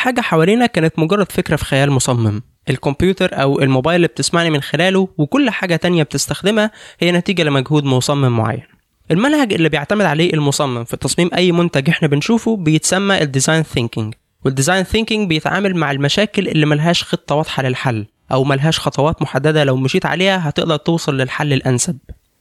[0.00, 2.42] حاجة حوالينا كانت مجرد فكرة في خيال مصمم.
[2.70, 8.36] الكمبيوتر أو الموبايل اللي بتسمعني من خلاله وكل حاجة تانية بتستخدمها هي نتيجة لمجهود مصمم
[8.36, 8.62] معين.
[9.10, 14.14] المنهج اللي بيعتمد عليه المصمم في تصميم أي منتج إحنا بنشوفه بيتسمى ال design thinking
[14.44, 19.64] وال design thinking بيتعامل مع المشاكل اللي ملهاش خطة واضحة للحل أو ملهاش خطوات محددة
[19.64, 21.98] لو مشيت عليها هتقدر توصل للحل الأنسب.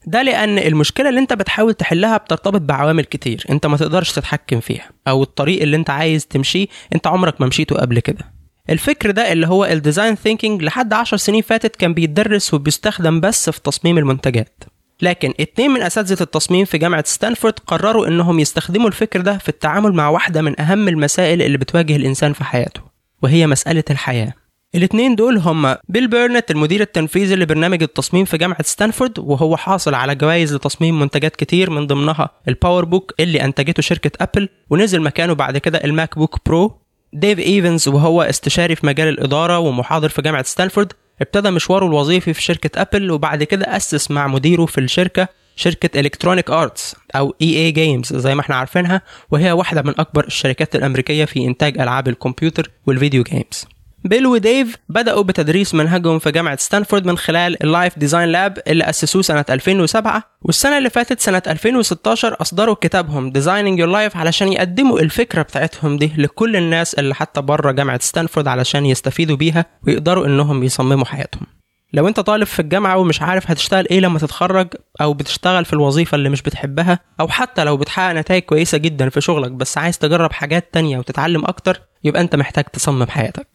[0.10, 4.90] ده لأن المشكلة اللي أنت بتحاول تحلها بترتبط بعوامل كتير أنت ما تقدرش تتحكم فيها
[5.08, 8.34] أو الطريق اللي أنت عايز تمشيه أنت عمرك ما مشيته قبل كده.
[8.70, 13.50] الفكر ده اللي هو ال design thinking لحد عشر سنين فاتت كان بيتدرس وبيستخدم بس
[13.50, 14.64] في تصميم المنتجات.
[15.02, 19.94] لكن اتنين من أساتذة التصميم في جامعة ستانفورد قرروا إنهم يستخدموا الفكر ده في التعامل
[19.94, 22.82] مع واحدة من أهم المسائل اللي بتواجه الإنسان في حياته
[23.22, 24.34] وهي مسألة الحياة.
[24.76, 30.16] الاتنين دول هما بيل بيرنت المدير التنفيذي لبرنامج التصميم في جامعة ستانفورد وهو حاصل على
[30.16, 35.58] جوائز لتصميم منتجات كتير من ضمنها ال PowerBook اللي أنتجته شركة أبل ونزل مكانه بعد
[35.58, 36.82] كده ال MacBook Pro
[37.14, 42.42] ديف إيفنز وهو استشاري في مجال الإدارة ومحاضر في جامعة ستانفورد ابتدى مشواره الوظيفي في
[42.42, 48.14] شركة أبل وبعد كده أسس مع مديره في الشركة شركة Electronic Arts أو EA Games
[48.16, 52.98] زي ما إحنا عارفينها وهي واحدة من أكبر الشركات الأمريكية في إنتاج ألعاب الكمبيوتر وال
[52.98, 53.66] video games
[54.04, 58.90] بيل وديف بدأوا بتدريس منهجهم في جامعة ستانفورد من خلال ال Life Design Lab اللي
[58.90, 65.00] أسسوه سنة 2007 والسنة اللي فاتت سنة 2016 أصدروا كتابهم Designing Your Life علشان يقدموا
[65.00, 70.64] الفكرة بتاعتهم دي لكل الناس اللي حتى بره جامعة ستانفورد علشان يستفيدوا بيها ويقدروا إنهم
[70.64, 71.46] يصمموا حياتهم.
[71.94, 74.68] لو أنت طالب في الجامعة ومش عارف هتشتغل إيه لما تتخرج
[75.02, 79.22] أو بتشتغل في الوظيفة اللي مش بتحبها أو حتى لو بتحقق نتائج كويسة جدا في
[79.22, 83.48] شغلك بس عايز تجرب حاجات تانية وتتعلم أكتر يبقى أنت محتاج تصمم حياتك.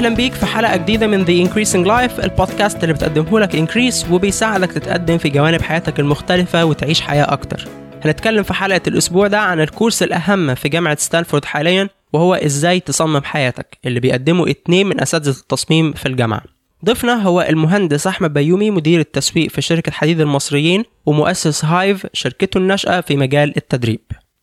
[0.00, 4.72] أهلا بيك في حلقة جديدة من The Increasing Life البودكاست اللي بتقدمه لك Increase وبيساعدك
[4.72, 7.68] تتقدم في جوانب حياتك المختلفة وتعيش حياة أكتر.
[8.04, 12.80] هنتكلم في حلقة الأسبوع ده عن ال course الأهم في جامعة ستانفورد حاليا وهو إزاي
[12.80, 16.42] تصمم حياتك اللي بيقدمه اتنين من أساتذة التصميم في الجامعة.
[16.84, 23.00] ضيفنا هو المهندس أحمد بيومي مدير التسويق في شركة حديد المصريين ومؤسس Hive شركته الناشئة
[23.00, 24.00] في مجال التدريب.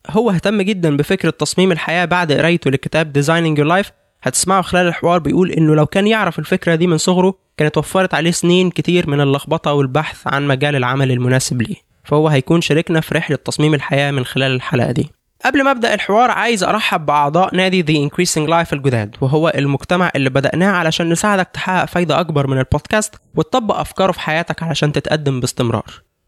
[0.09, 3.91] هو اهتم جدا بفكره تصميم الحياة بعد قرايته لكتاب Designing Your Life
[4.27, 8.31] هتسمعه خلال الحوار بيقول إنه لو كان يعرف الفكرة دي من صغره كانت وفرت عليه
[8.31, 11.75] سنين كتير من اللخبطة والبحث عن مجال العمل المناسب ليه.
[12.03, 15.09] فهو هيكون شاركنا في رحلة تصميم الحياة من خلال الحلقة دي.
[15.45, 20.29] قبل ما أبدأ الحوار عايز أرحب بأعضاء نادي The Increasing Life الجداد وهو المجتمع اللي
[20.29, 25.85] بدأناه علشان نساعدك تحقق فايدة أكبر من البودكاست وتطبق أفكاره في حياتك علشان تتقدم باستمرار.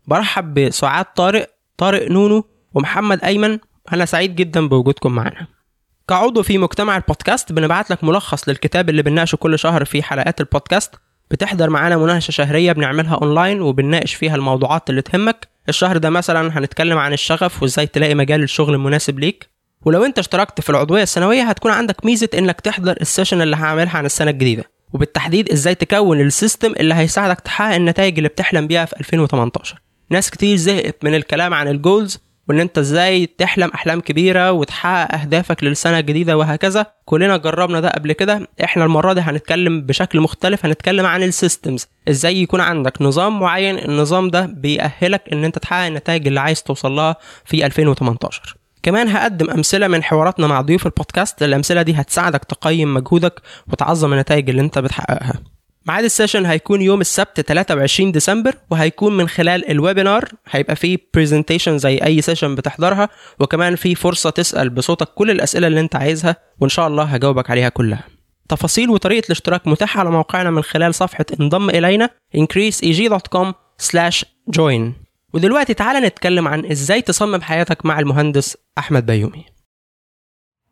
[0.08, 2.44] برحب بسعاد طارق طارق نونو
[2.74, 3.60] ومحمد أيمن.
[3.94, 5.48] أنا سعيد جدا بوجودكم معنا.
[6.10, 7.52] كعضو في مجتمع البودكاست.
[7.52, 10.96] بنبعت لك ملخص للكتاب اللي بنناقشه كل شهر في حلقات البودكاست.
[11.32, 15.48] بتحضر معانا مناقشة شهرية بنعملها أونلاين وبنناقش فيها الموضوعات اللي تهمك.
[15.70, 19.50] الشهر ده مثلا هنتكلم عن الشغف وإزاي تلاقي مجال الشغل المناسب ليك.
[19.86, 23.98] ولو أنت اشتركت في العضوية السنوية هتكون عندك ميزة إنك تحضر ال session اللي هعملها
[23.98, 24.64] عن السنة الجديدة.
[24.94, 30.30] وبالتحديد إزاي تكون ال system اللي هيساعدك تحقق النتائج اللي بتحلم بيها في 2018 ناس
[30.32, 35.64] كتير زهقت من الكلام عن ال goals وإن أنت إزاي تحلم أحلام كبيرة وتحقق أهدافك
[35.64, 36.86] للسنة الجديدة وهكذا.
[37.06, 38.48] كلنا جربنا ده قبل كده.
[38.64, 43.78] إحنا المرة دي هنتكلم بشكل مختلف هنتكلم عن ال systems إزاي يكون عندك نظام معين
[43.78, 47.16] النظام ده بيأهلك إن أنت تحقق النتائج اللي عايز توصل لها
[47.46, 51.44] في 2018 كمان هقدم أمثلة من حواراتنا مع ضيوف البودكاست.
[51.44, 55.34] الأمثلة دي هتساعدك تقيم مجهودك وتعظم النتائج اللي أنت بتحققها.
[55.88, 60.30] ميعاد ال session هيكون يوم السبت 23 ديسمبر وهيكون من خلال ال webinar.
[60.50, 63.10] هيبقى فيه presentation زي أي session بتحضرها
[63.40, 67.70] وكمان في فرصة تسأل بصوتك كل الأسئلة اللي أنت عايزها وإن شاء الله هجاوبك عليها
[67.70, 68.04] كلها.
[68.50, 74.82] تفاصيل وطريقة الاشتراك متاحة على موقعنا من خلال صفحة انضم إلينا increaseeg.com/join
[75.34, 79.46] ودلوقتي تعالى نتكلم عن إزاي تصمم حياتك مع المهندس أحمد بيومي.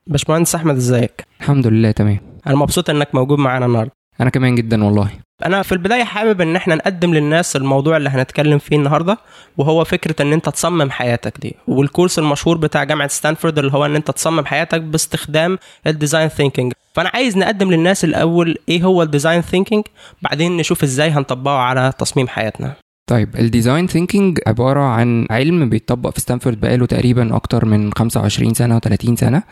[0.08, 2.20] باشمهندس أحمد إزيك؟ الحمد لله تمام.
[2.48, 3.92] أنا مبسوط إنك موجود معانا النهارده.
[4.22, 5.10] أنا كمان جدا والله.
[5.46, 9.18] أنا في البداية حابب إن إحنا نقدم للناس الموضوع اللي هنتكلم فيه النهارده
[9.58, 11.56] وهو فكرة إن أنت تصمم حياتك دي.
[11.68, 16.28] وال course المشهور بتاع جامعة ستانفورد اللي هو إن أنت تصمم حياتك باستخدام ال design
[16.28, 19.84] thinking فأنا عايز نقدم للناس الأول إيه هو ال design thinking
[20.22, 22.74] بعدين نشوف إزاي هنطبقه على تصميم حياتنا.
[23.08, 28.54] طيب ال design thinking عبارة عن علم بيتطبق في ستانفورد بقاله تقريبا أكتر من 25
[28.54, 29.44] سنة و30 سنة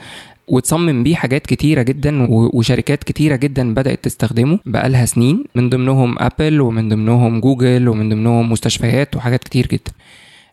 [0.48, 6.62] وتصمم بيه حاجات كتيرة جدا وشركات كتيرة جدا بدأت تستخدمه بقالها سنين من ضمنهم أبل
[6.62, 9.92] ومن ضمنهم جوجل ومن ضمنهم مستشفيات وحاجات كتير جدا.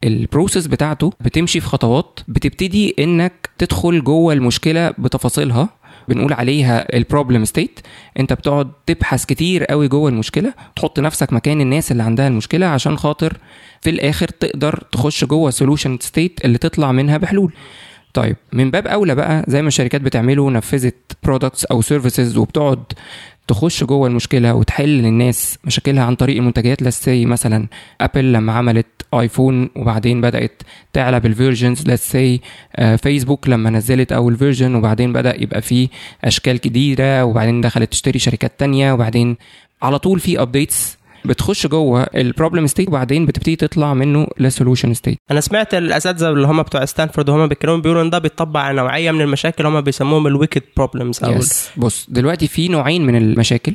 [0.05, 5.69] ال process بتاعته بتمشي في خطوات بتبتدي إنك تدخل جوه المشكلة بتفاصيلها
[6.13, 7.81] بنقول عليها ال problem state
[8.19, 12.97] انت بتقعد تبحث كتير قوي جوه المشكلة تحط نفسك مكان الناس اللي عندها المشكلة عشان
[12.99, 13.37] خاطر
[13.81, 17.53] في الآخر تقدر تخش جوه solution state اللي تطلع منها بحلول.
[18.15, 22.83] طيب من باب أولى بقى زي ما الشركات بتعمله نفذت products أو services وبتقعد
[23.49, 26.83] تخش جوه المشكلة وتحل للناس مشاكلها عن طريق المنتجات.
[26.83, 27.67] let's say مثلا
[28.01, 30.63] ابل لما عملت ايفون وبعدين بدأت
[30.93, 32.41] تعلى بال versions let's say
[33.03, 35.89] فيسبوك لما نزلت أول version وبعدين بدأ يبقى فيه
[36.25, 39.37] أشكال جديده وبعدين دخلت تشتري شركات تانية وبعدين
[39.83, 44.95] على طول في updates بتخش جوه ال problem state وبعدين بتبتدي تطلع منه ل solution
[44.95, 48.77] state أنا سمعت الأساتذة اللي هم بتوع ستانفورد وهم بيتكلموا بيقولوا إن ده بيطبق على
[48.77, 53.17] نوعية من المشاكل هم بيسموهم ال wicked problems أو yes بص دلوقتي في نوعين من
[53.17, 53.75] المشاكل.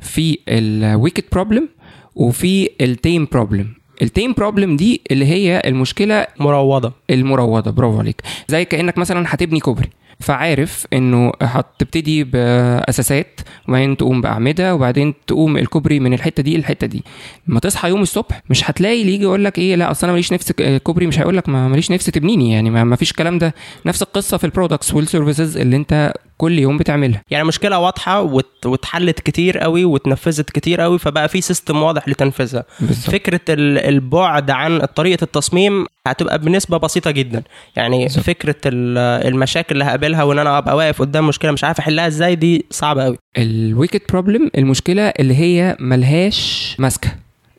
[0.00, 1.68] في ال wicked problem
[2.14, 3.68] وفي ال tame problem
[4.02, 6.92] ال tame problem دي اللي هي المشكلة مروضة.
[7.10, 7.70] المروضة.
[7.70, 8.22] برافو عليك.
[8.48, 9.90] زي كأنك مثلا هتبني كوبري.
[10.20, 17.04] فعارف إنه هتبتدي بأساسات وبعدين تقوم بأعمدة وبعدين تقوم الكوبري من الحتة دي للحتة دي.
[17.48, 20.32] لما تصحى يوم الصبح مش هتلاقي اللي يجي يقول لك إيه لا أصل أنا ماليش
[20.32, 20.52] نفس
[20.82, 23.54] كوبري مش هيقول لك ما ماليش نفس تبنيني يعني ما فيش الكلام ده.
[23.86, 27.22] نفس القصة في ال products وال services اللي أنت كل يوم بتعملها.
[27.30, 28.66] يعني مشكلة واضحة وت...
[28.66, 32.64] واتحلت كتير قوي واتنفذت كتير قوي فبقى في system واضح لتنفيذها.
[33.06, 37.42] فكرة ال- البعد عن طريقة التصميم هتبقى بنسبة بسيطة جدا.
[37.76, 38.24] يعني بالظبط.
[38.24, 38.98] فكرة ال-
[39.28, 43.04] المشاكل اللي هقابلها وإن أنا أبقى واقف قدام مشكلة مش عارف أحلها إزاي دي صعبة
[43.04, 43.16] قوي.
[43.38, 47.10] ال wicked problem المشكلة اللي هي ملهاش ماسكة.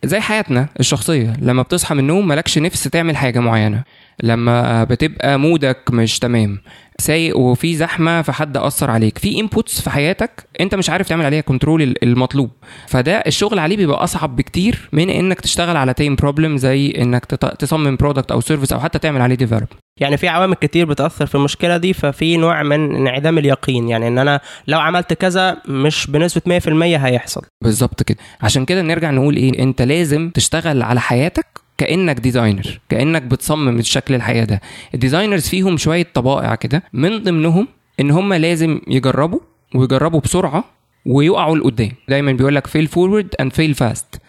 [0.04, 3.83] زي حياتنا الشخصية لما بتصحى من النوم مالكش نفس تعمل حاجة معينة.
[4.24, 6.60] لما بتبقى mood ك مش تمام.
[7.01, 9.18] سايق وفي زحمة فحد أثر عليك.
[9.18, 12.50] في inputs في حياتك أنت مش عارف تعمل عليها control المطلوب.
[12.88, 17.25] فده الشغل عليه بيبقى أصعب بكتير من إنك تشتغل على tame problem زي إنك
[17.59, 19.68] تصمم product أو service أو حتى تعمل عليه develop
[20.00, 23.89] يعني في عوامل كتير بتأثر في المشكلة دي ففي نوع من انعدام اليقين.
[23.89, 26.68] يعني إن أنا لو عملت كذا مش بنسبة 100%
[27.06, 27.42] هيحصل.
[27.63, 28.18] بالظبط كده.
[28.42, 34.16] عشان كده نرجع نقول إيه أنت لازم تشتغل على حياتك كأنك designer كأنك بتصمم شكل
[34.16, 34.62] الحياة ده.
[34.94, 37.68] ال designers فيهم شوية طبائع كده من ضمنهم
[38.00, 39.39] إن هم لازم يجربوا
[39.75, 40.63] ويجربوا بسرعة
[41.06, 41.92] ويقعوا لقدام.
[42.10, 44.21] دايما بيقول لك fail forward and fail fast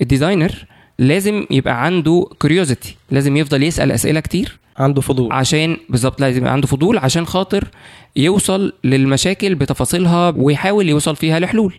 [0.00, 0.66] ال designer
[0.98, 4.58] لازم يبقى عنده curiosity لازم يفضل يسأل أسئلة كتير.
[4.78, 5.32] عنده فضول.
[5.32, 7.68] عشان بالظبط لازم يبقى عنده فضول عشان خاطر
[8.16, 11.74] يوصل للمشاكل بتفاصيلها ويحاول يوصل فيها لحلول.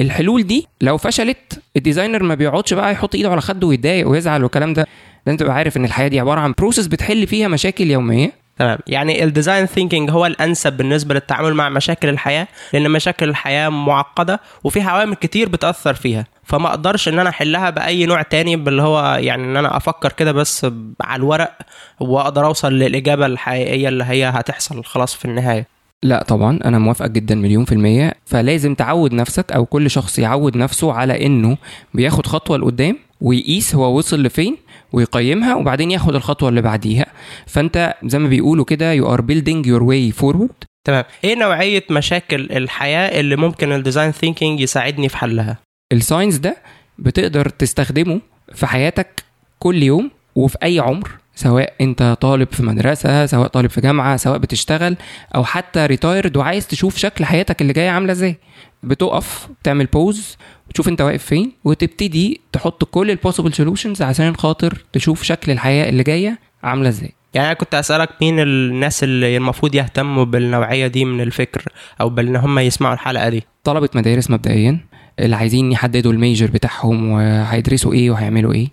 [0.00, 4.42] الحلول دي لو فشلت ال designer ما بيقعدش بقى يحط ايده على خده ويتضايق ويزعل
[4.42, 4.86] والكلام ده.
[5.26, 8.32] لازم تبقى عارف إن الحياة دي عبارة عن process بتحل فيها مشاكل يومية.
[8.58, 8.78] تمام.
[8.86, 14.40] يعني ال design thinking هو الأنسب بالنسبة للتعامل مع مشاكل الحياة لأن مشاكل الحياة معقدة
[14.64, 16.26] وفيها عوامل كتير بتأثر فيها.
[16.44, 20.32] فما أقدرش إن أنا أحلها بأي نوع تاني باللي هو يعني إن أنا أفكر كده
[20.32, 20.66] بس
[21.00, 21.52] على الورق
[22.00, 25.75] وأقدر أوصل للإجابة الحقيقية اللي هي هتحصل خلاص في النهاية.
[26.02, 28.14] لا طبعا أنا موافقك جدا مليون في المية.
[28.24, 31.56] فلازم تعود نفسك أو كل شخص يعود نفسه على إنه
[31.94, 34.56] بياخد خطوة لقدام ويقيس هو وصل لفين
[34.92, 37.06] ويقيمها وبعدين ياخد الخطوة اللي بعديها.
[37.46, 40.66] فأنت زي ما بيقولوا كده you are building your way forward.
[40.84, 41.04] تمام.
[41.24, 45.58] إيه نوعية مشاكل الحياة اللي ممكن ال design thinking يساعدني في حلها؟
[45.92, 46.56] ال science ده
[46.98, 48.20] بتقدر تستخدمه
[48.54, 49.24] في حياتك
[49.58, 51.10] كل يوم وفي أي عمر.
[51.36, 54.96] سواء انت طالب في مدرسة سواء طالب في جامعة سواء بتشتغل
[55.34, 58.36] أو حتى retired وعايز تشوف شكل حياتك اللي جاية عاملة إزاي.
[58.82, 60.36] بتقف تعمل pause
[60.68, 65.88] وتشوف انت واقف فين وتبتدي تحط كل ال possible solutions عشان خاطر تشوف شكل الحياة
[65.88, 67.12] اللي جاية عاملة إزاي.
[67.34, 71.64] يعني أنا كنت أسألك مين الناس اللي المفروض يهتموا بالنوعية دي من الفكر
[72.00, 74.78] أو بان هم يسمعوا الحلقة دي؟ طلبة مدارس مبدئيا
[75.20, 78.68] اللي عايزين يحددوا ال major بتاعهم وهيدرسوا إيه وهيعملوا إيه.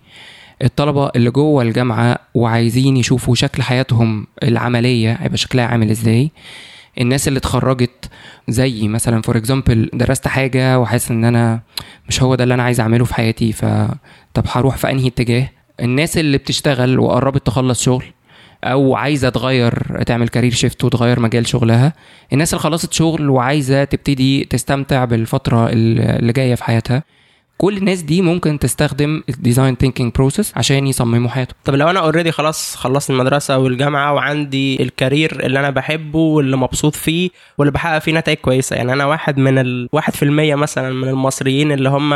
[0.62, 6.32] الطلبة اللي جوه الجامعة وعايزين يشوفوا شكل حياتهم العملية هيبقى شكلها عامل إزاي.
[7.02, 8.10] الناس اللي اتخرجت
[8.48, 11.60] زي مثلا for example درست حاجة وحاسس إن أنا
[12.10, 13.66] مش هو ده اللي أنا عايز أعمله في حياتي ف
[14.34, 18.06] طب هروح في أنهي اتجاه؟ الناس اللي بتشتغل وقربت تخلص شغل
[18.64, 21.94] أو عايزة تغير تعمل career shift وتغير مجال شغلها
[22.34, 27.04] الناس اللي خلصت شغل وعايزة تبتدي تستمتع بالفترة اللي جاية في حياتها.
[27.64, 31.56] كل الناس دي ممكن تستخدم ال design thinking process عشان يصمموا حياتهم.
[31.66, 36.58] طب لو أنا already خلاص خلصت المدرسة والجامعة وعندي ال career اللي أنا بحبه واللي
[36.58, 40.94] مبسوط فيه واللي بحقق فيه نتائج كويسة يعني أنا واحد من الواحد في المية مثلا
[40.94, 42.10] من المصريين اللي هم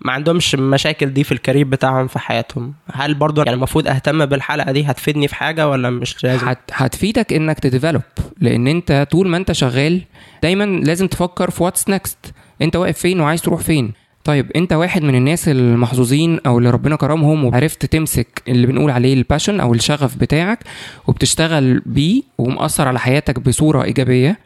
[0.00, 2.74] ما عندهمش مشاكل دي في ال career بتاعهم في حياتهم.
[2.92, 7.32] هل برضو يعني المفروض أهتم بالحلقة دي؟ هتفيدني في حاجة ولا مش لازم؟ هت هتفيدك
[7.32, 8.02] إنك ت develop
[8.40, 10.02] لأن أنت طول ما أنت شغال
[10.42, 12.18] دايما لازم تفكر في what's next
[12.62, 16.96] أنت واقف فين وعايز تروح فين؟ طيب انت واحد من الناس المحظوظين أو اللي ربنا
[16.96, 20.58] كرمهم وعرفت تمسك اللي بنقول عليه ال passion أو الشغف بتاعك
[21.06, 24.38] وبتشتغل بيه ومأثر على حياتك بصورة إيجابية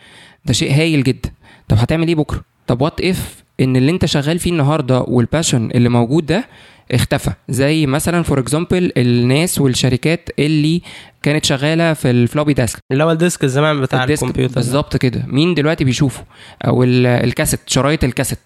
[0.44, 1.30] ده شيء هايل جدا.
[1.68, 5.70] طب هتعمل إيه بكرة؟ طب what if إن اللي أنت شغال فيه النهارده وال passion
[5.70, 6.44] اللي موجود ده
[6.92, 7.30] اختفى.
[7.48, 10.82] زي مثلا for example الناس والشركات اللي
[11.22, 15.22] كانت شغالة في ال floppy disk اللي هو ال disk زمان بتاع الكمبيوتر بالظبط كده.
[15.26, 16.24] مين دلوقتي بيشوفه؟
[16.66, 18.38] أو ال- الكاسيت شرايط الكاسيت.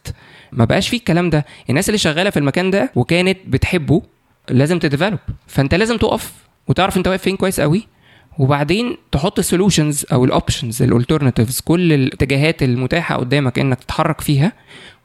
[0.53, 1.47] ما بقاش فيه الكلام ده.
[1.71, 4.03] الناس اللي شغالة في المكان ده وكانت بتحبه
[4.51, 5.19] لازم ت develop.
[5.47, 6.33] فأنت لازم تقف
[6.69, 7.87] وتعرف أنت واقف فين كويس قوي
[8.39, 14.21] وبعدين تحط ال solutions أو ال options ال alternatives كل الاتجاهات المتاحة قدامك إنك تتحرك
[14.21, 14.53] فيها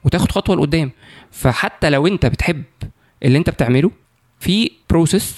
[0.04, 0.90] وتاخد خطوة لقدام.
[1.30, 2.62] فحتى لو أنت بتحب
[3.22, 3.90] اللي انت بتعمله
[4.40, 5.34] في process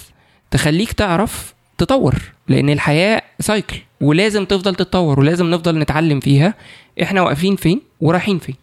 [0.51, 2.15] تخليك تعرف تطور
[2.47, 6.53] لأن الحياة cycle ولازم تفضل تتطور ولازم نفضل نتعلم فيها.
[7.01, 8.55] إحنا واقفين فين ورايحين فين.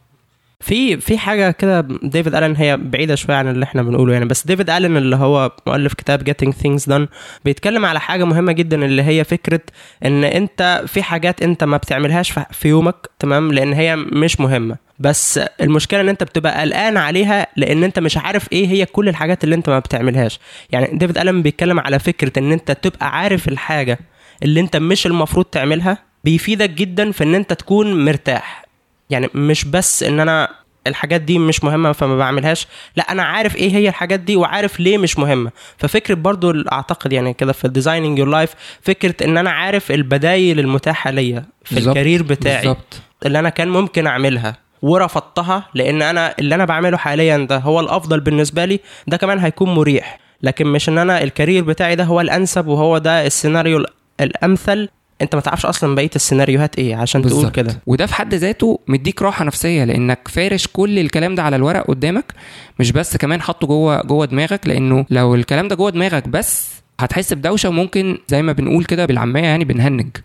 [0.60, 4.46] في في حاجة كده ديفيد ألن هي بعيدة شوية عن اللي إحنا بنقوله يعني بس
[4.46, 7.06] ديفيد ألن اللي هو مؤلف كتاب Getting Things Done
[7.44, 9.60] بيتكلم على حاجة مهمة جدا اللي هي فكرة
[10.04, 14.76] إن أنت في حاجات أنت ما بتعملهاش في- يومك تمام؟ لأن هي مش مهمة.
[14.98, 19.44] بس المشكلة إن أنت بتبقى قلقان عليها لأن أنت مش عارف إيه هي كل الحاجات
[19.44, 20.38] اللي أنت ما بتعملهاش.
[20.70, 23.98] يعني ديفيد ألن بيتكلم على فكرة إن أنت تبقى عارف الحاجة
[24.42, 28.65] اللي أنت مش المفروض تعملها بيفيدك جدا في إن أنت تكون مرتاح.
[29.10, 30.48] يعني مش بس إن أنا
[30.86, 34.98] الحاجات دي مش مهمة فما بعملهاش لا أنا عارف إيه هي الحاجات دي وعارف ليه
[34.98, 35.50] مش مهمة.
[35.78, 41.10] ففكرة برضو أعتقد يعني كده في designing your life فكرة إن أنا عارف البدايل المتاحة
[41.10, 43.00] ليا في بالظبط، ال career بتاعي بالظبط.
[43.26, 48.20] اللي أنا كان ممكن أعملها ورفضتها لأن أنا اللي أنا بعمله حاليا ده هو الأفضل
[48.20, 50.18] بالنسبة لي ده كمان هيكون مريح.
[50.42, 53.84] لكن مش إن أنا ال career بتاعي ده هو الأنسب وهو ده السيناريو
[54.20, 54.88] الأمثل
[55.22, 57.54] انت ما تعرفش أصلا بقية السيناريوهات إيه عشان تقول بالظبط.
[57.54, 57.80] كده.
[57.86, 62.32] وده في حد ذاته مديك راحة نفسية لأنك فارش كل الكلام ده على الورق قدامك
[62.80, 66.70] مش بس كمان حاطه جوه جوه دماغك لأنه لو الكلام ده جوه دماغك بس
[67.00, 70.16] هتحس بدوشة وممكن زي ما بنقول كده بالعاميه يعني بنهنج.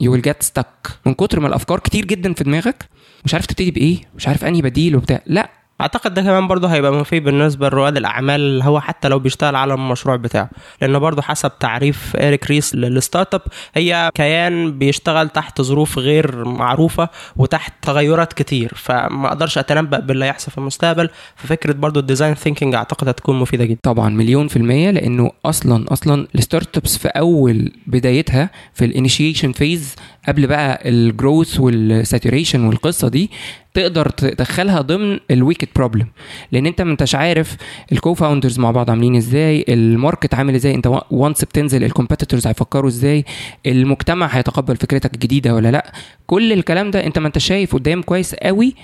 [0.00, 0.66] you will get stuck
[1.06, 2.88] من كتر ما الأفكار كتير جدا في دماغك
[3.24, 5.20] مش عارف تبتدي بإيه مش عارف أنهي بديل وبتاع.
[5.26, 5.50] لأ
[5.80, 9.74] أعتقد ده كمان برضه هيبقى مفيد بالنسبة لرواد الأعمال اللي هو حتى لو بيشتغل على
[9.74, 10.50] المشروع بتاعه.
[10.80, 13.42] لأنه برضه حسب تعريف اريك ريس لل startup
[13.74, 18.72] هي كيان بيشتغل تحت ظروف غير معروفة وتحت تغيرات كتير.
[18.76, 21.08] فما أقدرش أتنبأ باللي هيحصل في المستقبل.
[21.36, 23.78] ففكرة برضه ال design thinking أعتقد هتكون مفيدة جدا.
[23.82, 29.52] طبعا مليون في المية لأنه أصلا أصلا ال startups في أول بدايتها في ال initiation
[29.52, 29.94] phase
[30.28, 33.30] قبل بقى ال growth وال saturation والقصة دي
[33.74, 36.06] تقدر تدخلها ضمن ال wicked problem
[36.52, 37.56] لأن أنت ما أنتش عارف
[37.92, 42.46] ال co-founders مع بعض عاملين إزاي ال market عامل إزاي أنت once بتنزل ال competitors
[42.46, 43.24] هيفكروا إزاي
[43.66, 45.92] المجتمع هيتقبل فكرتك الجديدة ولا لأ.
[46.26, 48.74] كل الكلام ده أنت ما انت شايف قدام كويس قوي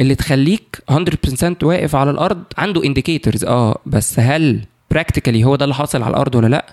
[0.00, 0.96] اللي تخليك 100%
[1.62, 6.34] واقف على الأرض عنده indicators آه بس هل practically هو ده اللي حاصل على الأرض
[6.34, 6.66] ولا لأ؟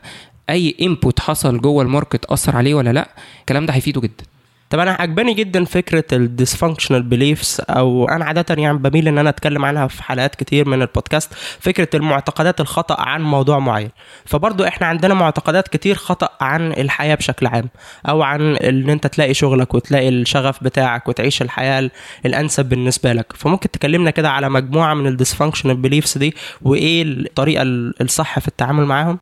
[0.50, 4.24] أي input حصل جوه ال market أثر عليه ولا لأ الكلام ده هيفيده جدا.
[4.70, 9.30] طب أنا عجباني جدا فكرة ال dysfunctional beliefs أو أنا عادة يعني بميل إن أنا
[9.30, 13.90] أتكلم عنها في حلقات كتير من البودكاست فكرة المعتقدات الخطأ عن موضوع معين.
[14.26, 17.70] فبرضو إحنا عندنا معتقدات كتير خطأ عن الحياة بشكل عام
[18.10, 21.92] أو عن إن أنت تلاقي شغلك وتلاقي الشغف بتاعك وتعيش الحياة
[22.26, 23.34] الأنسب بالنسبة لك.
[23.36, 27.64] فممكن تكلمنا كده على مجموعة من ال dysfunctional beliefs دي وإيه الطريقة
[28.02, 29.20] الصح في التعامل معاهم؟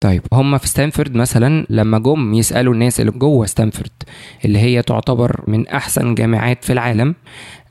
[0.00, 3.90] طيب هم في ستانفورد مثلا لما جم يسألوا الناس اللي جوه ستانفورد
[4.44, 7.14] اللي هي تعتبر من أحسن جامعات في العالم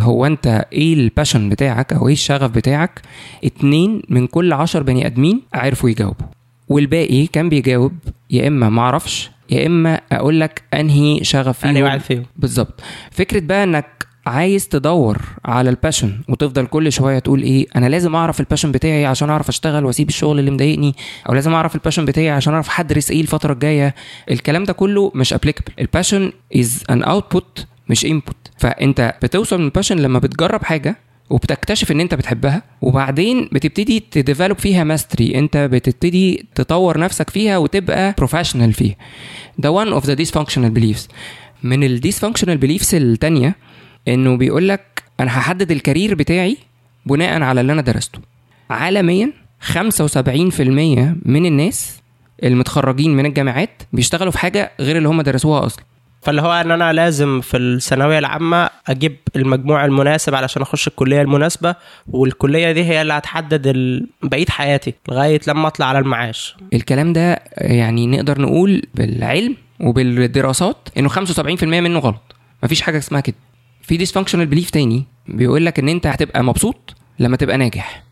[0.01, 3.01] هو أنت إيه ال passion بتاعك أو إيه الشغف بتاعك؟
[3.43, 6.27] اتنين من كل عشر بني آدمين عرفوا يجاوبوا
[6.69, 7.93] والباقي كان بيجاوب
[8.29, 11.69] يا إما معرفش يا إما أقول لك أنهي شغف فيهم.
[11.69, 12.23] أنهي واحد فيهم.
[12.35, 12.81] بالظبط.
[13.11, 13.96] فكرة بقى إنك
[14.27, 18.71] عايز تدور على ال passion وتفضل كل شوية تقول إيه أنا لازم أعرف ال passion
[18.71, 20.95] بتاعي عشان أعرف أشتغل وأسيب الشغل اللي مضايقني
[21.29, 23.95] أو لازم أعرف ال passion بتاعي عشان أعرف هدرس إيه الفترة الجاية.
[24.31, 29.65] الكلام ده كله مش applicable ال passion is an output مش input فأنت بتوصل من
[29.65, 30.97] ال passion لما بتجرب حاجة
[31.29, 37.57] وبتكتشف إن أنت بتحبها وبعدين بتبتدي ت develop فيها mastery أنت بتبتدي تطور نفسك فيها
[37.57, 38.95] وتبقى professional فيها.
[39.57, 41.07] ده one of the dysfunctional beliefs.
[41.63, 43.55] من ال dysfunctional beliefs التانية
[44.07, 46.57] إنه بيقول لك أنا هحدد ال career بتاعي
[47.05, 48.19] بناء على اللي أنا درسته.
[48.69, 49.31] عالميا
[49.73, 49.73] 75%
[51.25, 51.99] من الناس
[52.43, 55.83] المتخرجين من الجامعات بيشتغلوا في حاجة غير اللي هم درسوها أصلا.
[56.21, 61.75] فاللي هو إن أنا لازم في الثانوية العامة أجيب المجموع المناسب علشان أخش الكلية المناسبة
[62.07, 63.67] والكلية دي هي اللي هتحدد
[64.23, 66.55] بقية حياتي لغاية لما أطلع على المعاش.
[66.73, 72.35] الكلام ده يعني نقدر نقول بالعلم وبالدراسات إنه 75% منه غلط.
[72.63, 73.35] مفيش حاجة اسمها كده.
[73.87, 78.03] في dysfunctional belief تاني بيقول لك إن أنت هتبقى مبسوط لما تبقى ناجح.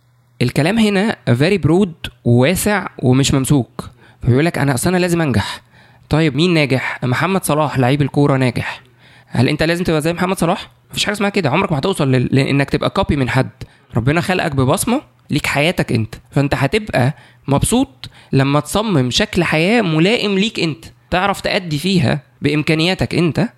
[0.42, 3.90] الكلام هنا very broad وواسع ومش ممسوك.
[4.24, 5.62] فبيقول لك أنا أصل أنا لازم أنجح.
[6.10, 8.82] طيب مين ناجح؟ محمد صلاح لعيب الكورة ناجح.
[9.28, 11.50] هل أنت لازم تبقى زي محمد صلاح؟ مفيش حاجة اسمها كده.
[11.50, 13.50] عمرك ما هتوصل لإنك تبقى copy من حد.
[13.96, 16.16] ربنا خلقك ببصمة ليك حياتك أنت.
[16.32, 17.14] فأنت هتبقى
[17.48, 20.86] مبسوط لما تصمم شكل حياة ملائم ليك أنت.
[21.12, 23.50] تعرف تأدي فيها بإمكانياتك أنت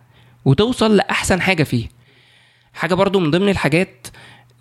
[0.45, 1.96] وتوصل لأحسن حاجة فيه
[2.77, 4.07] حاجة برضو من ضمن الحاجات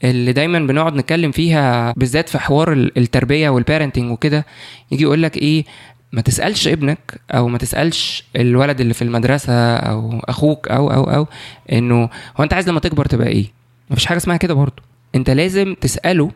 [0.05, 4.47] اللي دايما بنقعد نتكلم فيها بالذات في حوار ال- التربية والبارنتنج وكده
[4.93, 5.65] يجي يقول لك إيه
[6.13, 11.27] ما تسألش ابنك أو ما تسألش الولد اللي في المدرسة أو أخوك أو أو أو
[11.73, 12.03] إنه
[12.37, 13.47] هو أنت عايز لما تكبر تبقى إيه؟
[13.91, 14.83] مفيش حاجة اسمها كده برضو.
[15.15, 16.31] أنت لازم تسأله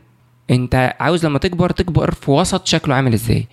[0.50, 3.46] أنت عاوز لما تكبر تكبر في وسط شكله عامل إزاي.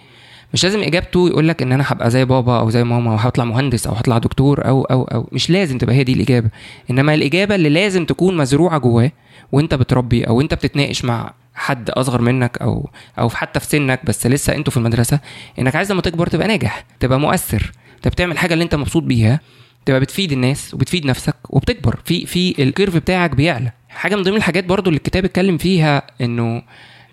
[0.53, 3.43] مش لازم إجابته يقول لك إن أنا هبقى زي بابا أو زي ماما أو هطلع
[3.45, 6.49] مهندس أو هطلع دكتور أو أو أو مش لازم تبقى هي دي الإجابة.
[6.89, 9.11] إنما الإجابة اللي لازم تكون مزروعة جواه
[9.51, 12.89] وأنت بتربي أو أنت بتتناقش مع حد أصغر منك أو
[13.19, 15.19] أو حتى في سنك بس لسه أنتوا في المدرسة
[15.59, 19.39] إنك عايز لما تكبر تبقى ناجح تبقى مؤثر تبقى بتعمل حاجة اللي أنت مبسوط بيها
[19.85, 21.99] تبقى بتفيد الناس وبتفيد نفسك وبتكبر.
[22.05, 23.71] في في ال curve بتاعك بيعلى.
[23.89, 26.61] حاجة من ضمن الحاجات برضو اللي الكتاب اتكلم فيها إنه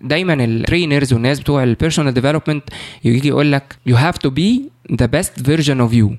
[0.01, 2.63] دايما ال trainers والناس بتوع ال personal development
[3.03, 4.61] يجي يقول لك you have to be
[4.93, 6.11] the best version of you.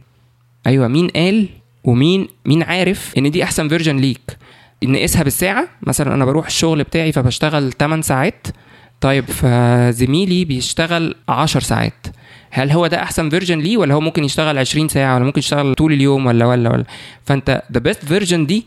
[0.66, 1.49] أيوه مين قال
[1.85, 4.37] ومين مين عارف إن دي أحسن version ليك؟
[4.85, 5.68] نقيسها بالساعة.
[5.83, 8.47] مثلا أنا بروح الشغل بتاعي فبشتغل 8 ساعات.
[9.00, 12.06] طيب فزميلي بيشتغل 10 ساعات.
[12.50, 15.75] هل هو ده أحسن version ليه ولا هو ممكن يشتغل 20 ساعة ولا ممكن يشتغل
[15.75, 16.85] طول اليوم ولا ولا ولا؟
[17.25, 18.66] فأنت the best version دي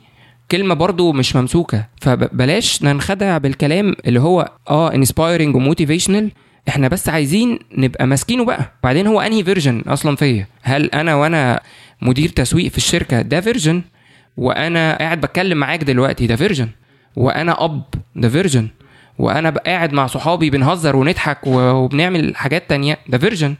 [0.51, 1.85] كلمة برضو مش ممسوكة.
[2.01, 6.31] فبلاش ننخدع بالكلام اللي هو آه inspiring و motivational
[6.69, 8.71] إحنا بس عايزين نبقى ماسكينه بقى.
[8.83, 11.59] بعدين هو أنهي version أصلا فيا؟ هل أنا وأنا
[12.01, 13.81] مدير تسويق في الشركة ده version
[14.37, 16.69] وأنا قاعد بتكلم معاك دلوقتي ده version
[17.15, 17.83] وأنا أب
[18.15, 18.67] ده version
[19.19, 23.55] وأنا قاعد مع صحابي بنهزر ونضحك وبنعمل حاجات تانية ده version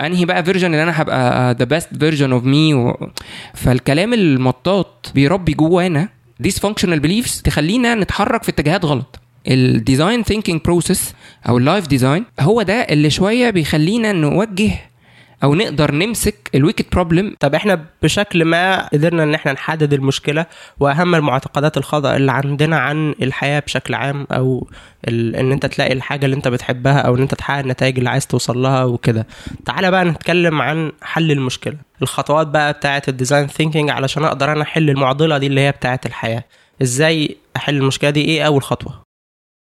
[0.00, 2.94] أنهي بقى version اللي أنا هبقى the best version of me
[3.54, 6.08] فالكلام المطاط بيربي جوانا
[6.42, 9.20] dysfunctional beliefs تخلينا نتحرك في اتجاهات غلط.
[9.48, 11.12] ال design thinking process
[11.48, 14.70] أو ال life design هو ده اللي شوية بيخلينا نوجه
[15.44, 20.46] أو نقدر نمسك ال wicked problem طب إحنا بشكل ما قدرنا إن إحنا نحدد المشكلة
[20.80, 24.68] وأهم المعتقدات الخاطئه اللي عندنا عن الحياة بشكل عام أو.
[25.08, 28.62] إن أنت تلاقي الحاجة اللي أنت بتحبها أو إن أنت تحقق النتائج اللي عايز توصل
[28.62, 29.26] لها وكده.
[29.64, 31.76] تعالى بقى نتكلم عن حل المشكلة.
[32.02, 36.00] الخطوات بقى بتاعة ال design thinking علشان أقدر أنا أحل المعضلة دي اللي هي بتاعة
[36.06, 36.44] الحياة.
[36.82, 39.02] إزاي أحل المشكلة دي؟ إيه أول خطوة؟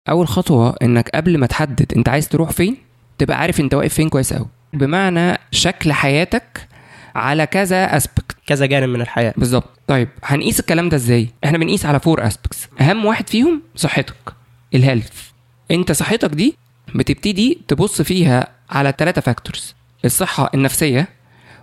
[0.08, 2.76] أول خطوة إنك قبل ما تحدد أنت عايز تروح فين
[3.18, 6.68] تبقى عارف أنت واقف فين كويس قوي بمعنى شكل حياتك
[7.14, 9.34] على كذا aspect كذا جانب من الحياة.
[9.36, 9.70] بالظبط.
[9.86, 14.14] طيب هنقيس الكلام ده إزاي؟ إحنا بنقيس على four aspects أهم واحد فيهم صحتك
[14.74, 15.12] ال health
[15.70, 16.56] أنت صحتك دي
[16.94, 21.08] بتبتدي تبص فيها على ثلاثة factors الصحة النفسية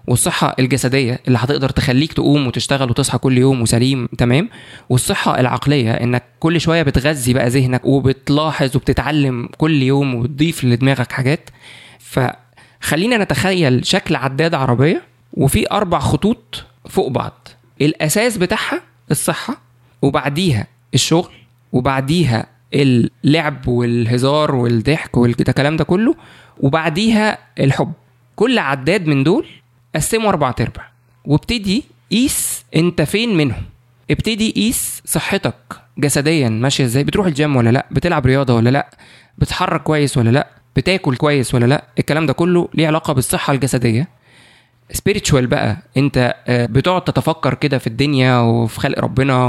[0.08, 4.50] والصحة الجسدية اللي هتقدر تخليك تقوم وتشتغل وتصحى كل يوم وسليم تمام؟
[4.90, 11.50] والصحة العقلية إنك كل شوية بتغذي بقى ذهنك وبتلاحظ وبتتعلم كل يوم وتضيف لدماغك حاجات.
[12.82, 15.02] فخلينا نتخيل شكل عداد عربية
[15.34, 17.48] وفي أربع خطوط فوق بعض.
[17.82, 19.58] الأساس بتاعها الصحة
[20.02, 21.32] وبعديها الشغل
[21.72, 26.16] وبعديها اللعب والهزار والضحك والكلام ده كله
[26.60, 27.94] وبعديها الحب.
[28.36, 29.46] كل عداد من دول
[29.96, 30.92] قسمه أربع أرباع.
[31.26, 33.64] وابتدي قيس أنت فين منهم.
[34.12, 35.56] ابتدي قيس صحتك
[35.98, 37.04] جسديا ماشية إزاي.
[37.04, 38.90] بتروح الجيم ولا لأ؟ بتلعب رياضة ولا لأ؟
[39.38, 44.08] بتحرك كويس ولا لأ؟ بتاكل كويس ولا لا الكلام ده كله ليه علاقة بالصحة الجسدية.
[44.92, 49.46] spiritual بقى انت آه، بتقعد تتفكر كده في الدنيا وفي خلق ربنا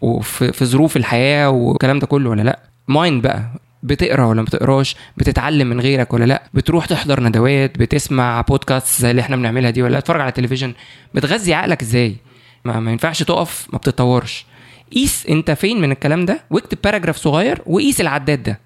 [0.00, 2.58] وفي في ظروف الحياة والكلام ده كله ولا لا.
[2.88, 3.42] mind بقى
[3.82, 9.10] بتقرأ ولا ما بتقراش؟ بتتعلم من غيرك ولا لا؟ بتروح تحضر ندوات؟ بتسمع بودكاست زي
[9.10, 10.74] اللي إحنا بنعملها دي ولا لا؟ تتفرج على التلفزيون
[11.14, 12.16] بتغذي عقلك إزاي؟
[12.64, 14.46] ما, ما ينفعش تقف ما بتتطورش.
[14.92, 18.60] قيس انت فين من الكلام ده؟ واكتب paragraph صغير وقيس العداد ده.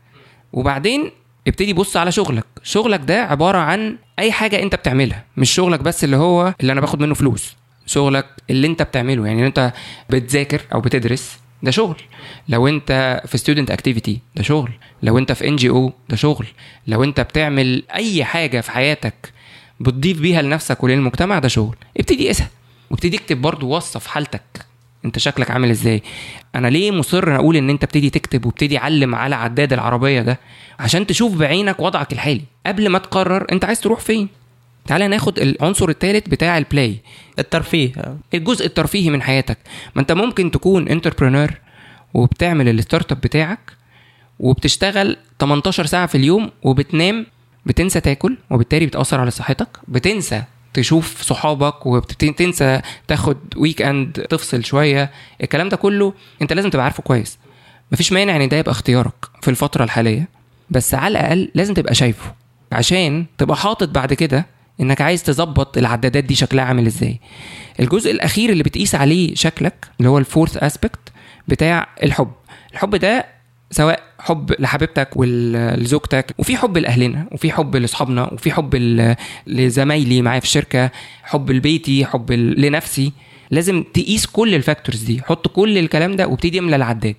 [0.53, 1.11] وبعدين
[1.47, 2.45] ابتدي بص على شغلك.
[2.63, 5.25] شغلك ده عبارة عن أي حاجة أنت بتعملها.
[5.37, 7.57] مش شغلك بس اللي هو اللي أنا باخد منه فلوس.
[7.87, 9.27] شغلك اللي أنت بتعمله.
[9.27, 9.73] يعني أنت
[10.11, 11.97] بتذاكر أو بتدرس ده شغل.
[12.49, 14.71] لو أنت في student activity ده شغل.
[15.03, 16.47] لو أنت في NGO ده شغل.
[16.87, 19.33] لو أنت بتعمل أي حاجة في حياتك
[19.81, 21.77] بتضيف بيها لنفسك وللمجتمع ده شغل.
[21.97, 22.49] ابتدي قيسها
[22.91, 24.67] وابتدي اكتب برضو وصف حالتك.
[25.05, 26.03] انت شكلك عامل إزاي؟
[26.55, 30.39] أنا ليه مصر أقول ان انت ابتدي تكتب وابتدي علم على عداد العربية ده؟
[30.81, 32.41] عشان تشوف بعينك وضعك الحالي.
[32.67, 34.29] قبل ما تقرر انت عايز تروح فين؟
[34.87, 36.97] تعالى ناخد العنصر الثالث بتاع ال play
[37.39, 37.93] الترفيه.
[38.35, 39.59] الجزء الترفيهي من حياتك.
[39.95, 41.51] ما انت ممكن تكون entrepreneur
[42.15, 43.73] وبتعمل ال startup بتاعك
[44.41, 47.27] وبتشتغل 18 ساعة في اليوم وبتنام
[47.67, 50.43] بتنسى تاكل وبالتالي بتأثر على صحتك بتنسى
[50.75, 55.11] تشوف صحابك وبتنسى تاخد weekend تفصل شوية.
[55.43, 57.39] الكلام ده كله انت لازم تبقى عارفه كويس.
[57.93, 60.29] مفيش مانع ان ده يبقى اختيارك في الفترة الحالية
[60.71, 62.35] بس على الأقل لازم تبقى شايفه
[62.73, 64.47] عشان تبقى حاطط بعد كده
[64.81, 67.21] انك عايز تظبط العدادات دي شكلها عامل إزاي.
[67.81, 71.01] الجزء الأخير اللي بتقيس عليه شكلك اللي هو ال fourth aspect
[71.49, 72.31] بتاع الحب.
[72.73, 73.27] الحب ده
[73.71, 78.75] سواء حب لحبيبتك ولزوجتك وفي حب لأهلنا وفي حب لأصحابنا وفي حب
[79.47, 80.91] لزمايلي معايا في الشركة
[81.23, 83.13] حب لبيتي حب لنفسي.
[83.51, 87.15] لازم تقيس كل ال factors دي حط كل الكلام ده وابتدي املى العداد.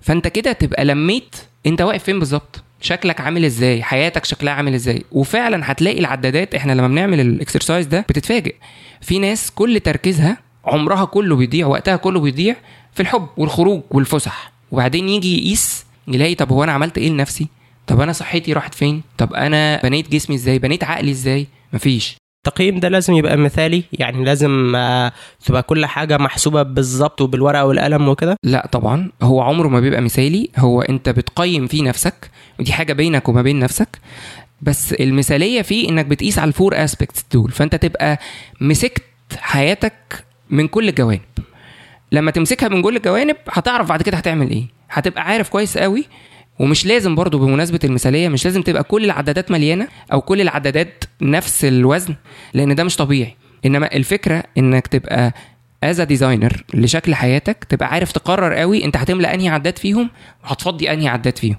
[0.00, 5.02] فانت كده تبقى لميت انت واقف فين بالظبط؟ شكلك عامل إزاي؟ حياتك شكلها عامل إزاي؟
[5.12, 8.54] وفعلا هتلاقي العدادات إحنا لما بنعمل ال exercise ده بتتفاجئ.
[9.00, 12.56] في ناس كل تركيزها عمرها كله بيضيع وقتها كله بيضيع
[12.92, 14.52] في الحب والخروج والفسح.
[14.72, 17.46] وبعدين يجي يقيس يلاقي طب هو أنا عملت إيه لنفسي؟
[17.86, 22.16] طب أنا صحتي راحت فين؟ طب أنا بنيت جسمي إزاي؟ بنيت عقلي إزاي؟ مفيش.
[22.46, 25.12] التقييم ده لازم يبقى مثالي يعني لازم آه،
[25.44, 29.10] تبقى كل حاجة محسوبة بالظبط وبالورقة والقلم وكده؟ لا طبعا.
[29.22, 30.50] هو عمره ما بيبقى مثالي.
[30.56, 33.98] هو أنت بتقيم فيه نفسك ودي حاجة بينك وما بين نفسك.
[34.62, 37.50] بس المثالية فيه إنك بتقيس على الفور اسبكتس دول.
[37.50, 38.18] فأنت تبقى
[38.60, 39.02] مسكت
[39.38, 41.20] حياتك من كل الجوانب.
[42.12, 44.77] لما تمسكها من كل الجوانب هتعرف بعد كده هتعمل إيه.
[44.90, 46.04] هتبقى عارف كويس قوي
[46.58, 51.64] ومش لازم برضو بمناسبة المثالية مش لازم تبقى كل العدادات مليانة أو كل العدادات نفس
[51.64, 52.14] الوزن
[52.54, 53.36] لأن ده مش طبيعي.
[53.66, 55.32] إنما الفكرة إنك تبقى
[55.84, 60.10] as designer لشكل حياتك تبقى عارف تقرر قوي أنت هتملى أنهي عداد فيهم
[60.44, 61.56] وهتفضي أنهي عداد فيهم.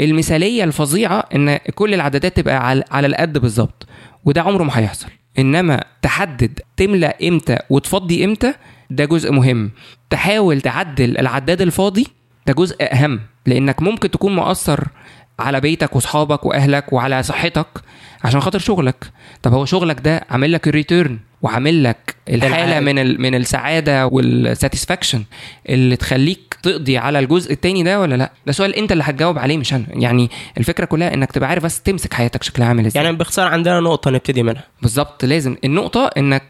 [0.00, 3.86] المثالية الفظيعة إن كل العدادات تبقى على, على القد بالظبط
[4.24, 5.08] وده عمره ما هيحصل.
[5.38, 8.54] إنما تحدد تملى إمتى وتفضي إمتى
[8.90, 9.70] ده جزء مهم.
[10.10, 12.06] تحاول تعدل العداد الفاضي
[12.46, 14.88] ده جزء أهم لأنك ممكن تكون مؤثر
[15.38, 17.66] على بيتك وأصحابك وأهلك وعلى صحتك
[18.24, 19.04] عشان خاطر شغلك.
[19.42, 22.80] طب هو شغلك ده عامل لك ال return وعامل لك الحالة.
[22.80, 25.24] من ال من السعادة وال satisfaction
[25.68, 29.56] اللي تخليك تقضي على الجزء التاني ده ولا لأ؟ ده سؤال أنت اللي هتجاوب عليه
[29.58, 29.84] مش أنا.
[29.88, 33.04] يعني الفكرة كلها إنك تبقى عارف بس تمسك حياتك شكلها عامل إزاي.
[33.04, 34.64] يعني باختصار عندنا نقطة نبتدي منها.
[34.82, 35.56] بالظبط لازم.
[35.64, 36.42] النقطة إنك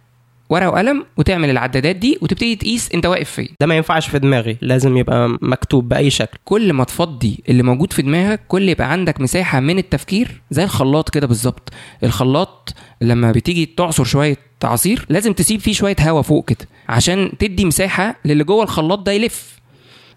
[0.52, 3.48] ورقة وقلم وتعمل العدادات دي وتبتدي تقيس انت واقف فين.
[3.60, 6.38] ده ما ينفعش في دماغي لازم يبقى مكتوب بأي شكل.
[6.44, 11.10] كل ما تفضي اللي موجود في دماغك كل يبقى عندك مساحة من التفكير زي الخلاط
[11.10, 11.72] كده بالظبط.
[12.04, 17.64] الخلاط لما بتيجي تعصر شوية عصير لازم تسيب فيه شوية هواء فوق كده عشان تدي
[17.64, 19.58] مساحة للي جوه الخلاط ده يلف.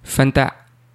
[0.04, 0.52] فانت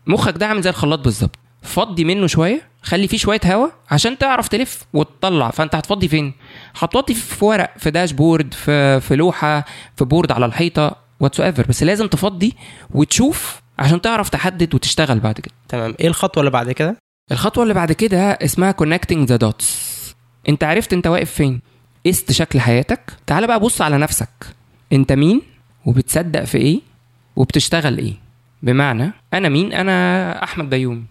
[0.07, 1.38] مخك ده عامل زي الخلاط بالظبط.
[1.62, 5.50] فضي منه شوية خلي فيه شوية هواء عشان تعرف تلف وتطلع.
[5.50, 6.33] فانت هتفضي فين؟
[6.78, 9.64] هتفضي في ورق في dashboard في في لوحة
[9.96, 12.56] في board على الحيطة whatsoever بس لازم تفضي
[12.90, 15.54] وتشوف عشان تعرف تحدد وتشتغل بعد كده.
[15.68, 15.94] تمام.
[16.00, 16.96] إيه الخطوة اللي بعد كده؟
[17.33, 19.64] الخطوة اللي بعد كده اسمها connecting the dots.
[20.48, 21.61] انت عرفت انت واقف فين.
[22.06, 23.12] قست شكل حياتك.
[23.26, 24.28] تعال بقى بص على نفسك.
[24.92, 25.42] انت مين
[25.87, 26.80] وبتصدق في إيه
[27.37, 28.14] وبتشتغل إيه؟
[28.62, 31.02] بمعنى أنا مين؟ أنا أحمد بيومي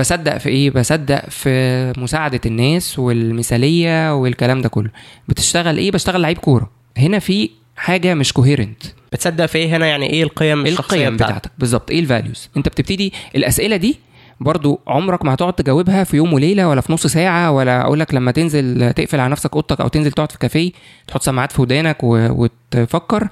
[0.00, 4.90] بصدق في إيه؟ بصدق في مساعدة الناس والمثالية والكلام ده كله.
[5.28, 6.70] بتشتغل إيه؟ بشتغل لعيب كورة.
[6.98, 11.32] هنا في حاجة مش coherent بتصدق في إيه؟ هنا يعني إيه القيم الشخصية القيم بتاعتك؟
[11.32, 11.50] بتاعتك.
[11.58, 11.90] بالظبط.
[11.90, 13.98] إيه ال values أنت بتبتدي الأسئلة دي
[14.40, 18.14] برضو عمرك ما هتقعد تجاوبها في يوم وليلة ولا في نص ساعة ولا أقول لك
[18.14, 20.72] لما تنزل تقفل على نفسك أوضتك أو تنزل تقعد في كافيه
[21.06, 21.96] تحط سماعات في ودانك.
[22.02, 23.28] وتفكر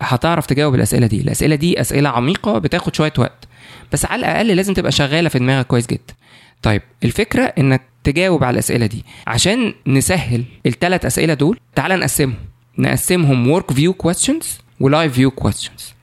[0.00, 1.20] هتعرف تجاوب الأسئلة دي.
[1.20, 3.45] الأسئلة دي أسئلة عميقة بتاخد شوية وقت.
[3.92, 6.14] بس على الأقل لازم تبقى شغالة في دماغك كويس جدا.
[6.62, 9.04] طيب الفكرة إنك تجاوب على الأسئلة دي.
[9.26, 12.34] عشان نسهل الثلاث أسئلة دول تعال نقسمهم.
[12.78, 15.94] نقسمهم work view questions و life view questions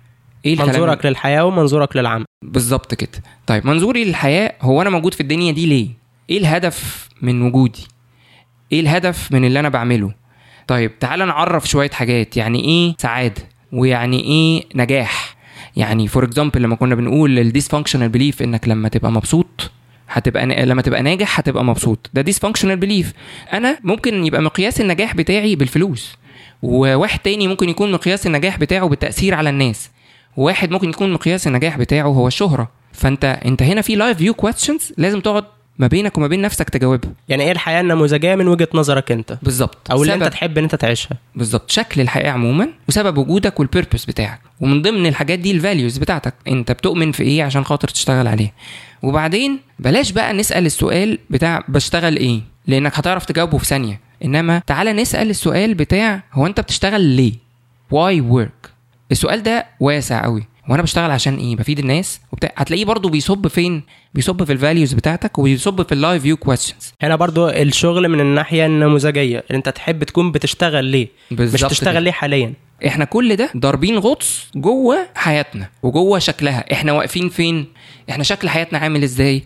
[0.45, 2.25] إيه منظورك للحياة ومنظورك للعمل.
[2.43, 3.23] بالظبط كده.
[3.47, 5.87] طيب منظوري للحياة هو أنا موجود في الدنيا دي ليه؟
[6.29, 7.87] إيه الهدف من وجودي؟
[8.71, 10.13] إيه الهدف من اللي أنا بعمله؟
[10.67, 12.37] طيب تعال نعرف شوية حاجات.
[12.37, 13.41] يعني إيه سعادة؟
[13.71, 15.32] ويعني إيه نجاح؟
[15.75, 19.71] يعني for example لما كنا بنقول ال dysfunctional belief إنك لما تبقى مبسوط
[20.09, 20.65] هتبقى نا...
[20.65, 22.09] لما تبقى ناجح هتبقى مبسوط.
[22.13, 23.13] ده dysfunctional belief
[23.53, 26.15] أنا ممكن يبقى مقياس النجاح بتاعي بالفلوس
[26.61, 29.89] وواحد تاني ممكن يكون مقياس النجاح بتاعه بالتأثير على الناس
[30.37, 32.71] وواحد ممكن يكون مقياس النجاح بتاعه هو الشهرة.
[32.93, 35.43] فأنت أنت هنا في life view questions لازم تقعد
[35.79, 37.11] ما بينك وما بين نفسك تجاوبها.
[37.29, 39.37] يعني إيه الحياة النموذجية من وجهة نظرك أنت.
[39.43, 39.91] بالظبط.
[39.91, 41.17] أو اللي أنت تحب إن أنت تعيشها.
[41.35, 41.71] بالظبط.
[41.71, 44.39] شكل الحياة عموما وسبب وجودك وال purpose بتاعك.
[44.59, 46.33] ومن ضمن الحاجات دي ال values بتاعتك.
[46.47, 48.53] أنت بتؤمن في إيه عشان خاطر تشتغل عليه.
[49.03, 53.99] وبعدين بلاش بقى نسأل السؤال بتاع بشتغل إيه؟ لأنك هتعرف تجاوبه في ثانية.
[54.25, 57.33] إنما تعالى نسأل السؤال بتاع هو أنت بتشتغل ليه؟
[57.91, 58.69] why work
[59.11, 62.51] السؤال ده واسع قوي وأنا بشتغل عشان إيه؟ بفيد الناس وبتاع.
[62.55, 66.93] هتلاقيه برضو بيصب فين؟ بيصب في ال values بتاعتك وبيصب في ال life view questions
[67.01, 71.99] هنا برضو الشغل من الناحية النموذجية اللي انت تحب تكون بتشتغل ليه؟ مش تشتغل كده.
[71.99, 72.53] ليه حاليا؟
[72.87, 76.73] إحنا كل ده ضاربين غطس جوه حياتنا وجوه شكلها.
[76.73, 77.65] إحنا واقفين فين؟
[78.09, 79.43] إحنا شكل حياتنا عامل إزاي؟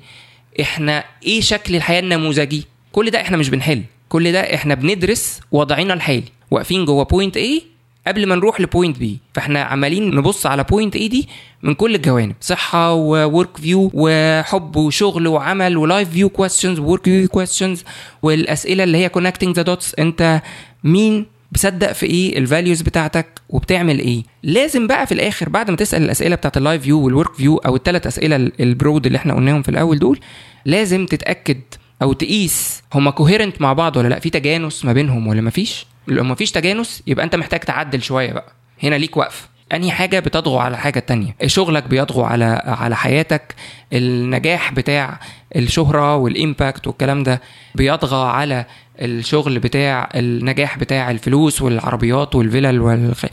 [0.61, 3.83] إحنا إيه شكل الحياة النموذجي؟ كل ده إحنا مش بنحل.
[4.09, 6.23] كل ده إحنا بندرس وضعنا الحالي.
[6.51, 7.61] واقفين جوه point A
[8.07, 11.27] قبل ما نروح ل point B فاحنا عمالين نبص على point A دي
[11.63, 12.35] من كل الجوانب.
[12.41, 17.83] صحة و work view وحب وشغل وعمل و life view questions و work view questions
[18.21, 20.41] والأسئلة اللي هي connecting the dots انت
[20.83, 23.41] مين بصدق في إيه؟ ال values بتاعتك.
[23.49, 27.14] وبتعمل إيه؟ لازم بقى في الآخر بعد ما تسأل الأسئلة بتاعت ال life view وال
[27.14, 30.19] work view أو الثلاث أسئلة ال broad اللي إحنا قلناهم في الأول دول
[30.65, 31.61] لازم تتأكد
[32.01, 35.85] أو تقيس هما coherent مع بعض ولا لأ؟ في تجانس ما بينهم ولا ما فيش؟
[36.07, 38.53] لو ما فيش تجانس يبقى أنت محتاج تعدل شوية بقى.
[38.83, 39.49] هنا ليك وقف.
[39.73, 43.55] أنهي حاجة بتطغو على حاجة تانية؟ شغلك بيطغو على على حياتك.
[43.93, 45.19] النجاح بتاع
[45.55, 47.41] الشهرة وال impact والكلام ده
[47.75, 48.65] بيطغى على
[49.01, 53.25] الشغل بتاع النجاح بتاع الفلوس والعربيات والفلل والخ...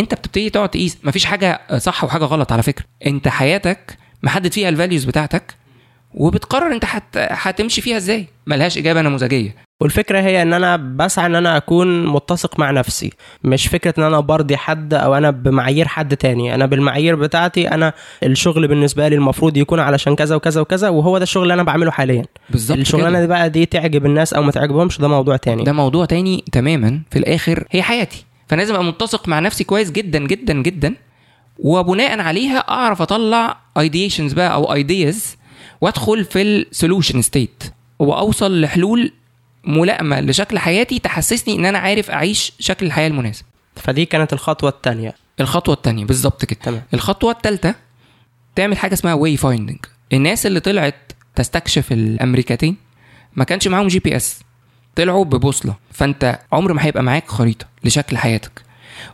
[0.00, 0.98] أنت بتبتدي تقعد تقيس.
[1.04, 2.84] مفيش حاجة صح وحاجة غلط على فكرة.
[3.06, 5.54] أنت حياتك محدد فيها الفاليوز بتاعتك.
[6.14, 7.04] وبتقرر انت هت...
[7.16, 8.26] هتمشي فيها إزاي.
[8.46, 9.54] ملهاش اجابة نموذجية.
[9.80, 13.12] والفكرة هي ان أنا بسعى ان أنا اكون متسق مع نفسي.
[13.44, 16.54] مش فكرة ان أنا برضي حد أو أنا بمعايير حد تاني.
[16.54, 21.22] أنا بالمعايير بتاعتي أنا الشغل بالنسبة لي المفروض يكون علشان كذا وكذا وكذا وهو ده
[21.22, 22.24] الشغل اللي أنا بعمله حاليا.
[22.50, 25.64] بالظبط الشغلانة دي بقى دي تعجب الناس أو ما تعجبهمش ده موضوع تاني.
[25.64, 27.00] ده موضوع تاني تماما.
[27.10, 28.24] في الآخر هي حياتي.
[28.48, 30.94] فانا لازم أبقى متسق مع نفسي كويس جدا جدا جدا
[31.58, 35.36] وبناء عليها أعرف أطلع ideations بقى أو ideas
[35.80, 37.64] وادخل في ال solution state
[37.98, 39.12] وأوصل لحلول
[39.64, 43.44] ملائمة لشكل حياتي تحسسني إن أنا عارف أعيش شكل الحياة المناسب.
[43.76, 46.60] فدي كانت الخطوة الثانية الخطوة الثانية بالظبط كده.
[46.62, 46.82] تمام.
[46.94, 47.74] الخطوة الثالثه
[48.54, 49.78] تعمل حاجة اسمها way finding
[50.12, 52.76] الناس اللي طلعت تستكشف الأمريكتين
[53.36, 54.40] ما كانش معاهم GPS
[54.96, 55.74] طلعوا ببوصلة.
[55.92, 58.63] فأنت عمر ما هيبقى معاك خريطة لشكل حياتك.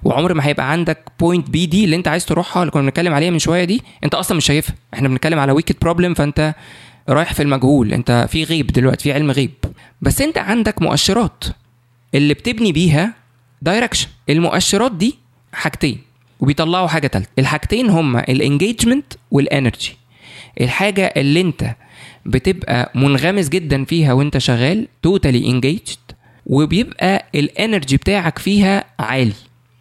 [0.05, 3.31] وعمر ما هيبقى عندك point B دي اللي انت عايز تروحها اللي كنا بنتكلم عليها
[3.31, 4.75] من شوية دي انت أصلا مش شايفها.
[4.95, 6.55] إحنا بنتكلم على wicked problem فأنت
[7.09, 7.93] رايح في المجهول.
[7.93, 9.51] انت في غيب دلوقتي في علم غيب.
[10.03, 11.45] بس انت عندك مؤشرات.
[12.15, 13.15] اللي بتبني بيها
[13.63, 15.19] direction المؤشرات دي
[15.53, 15.99] حاجتين
[16.41, 19.97] وبيطلعوا حاجة ثالثه الحاجتين هما ال engagement وال energy
[20.61, 21.75] الحاجة اللي انت
[22.27, 25.97] بتبقى منغمس جدا فيها وانت شغال totally engaged
[26.47, 29.33] وبيبقى ال energy بتاعك فيها عالي.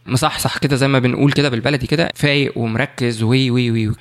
[0.10, 3.94] مصحصح كده زي ما بنقول كده بالبلدي كده فايق ومركز وي وي وي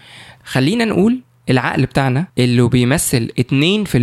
[0.44, 3.96] خلينا نقول العقل بتاعنا اللي بيمثل 2%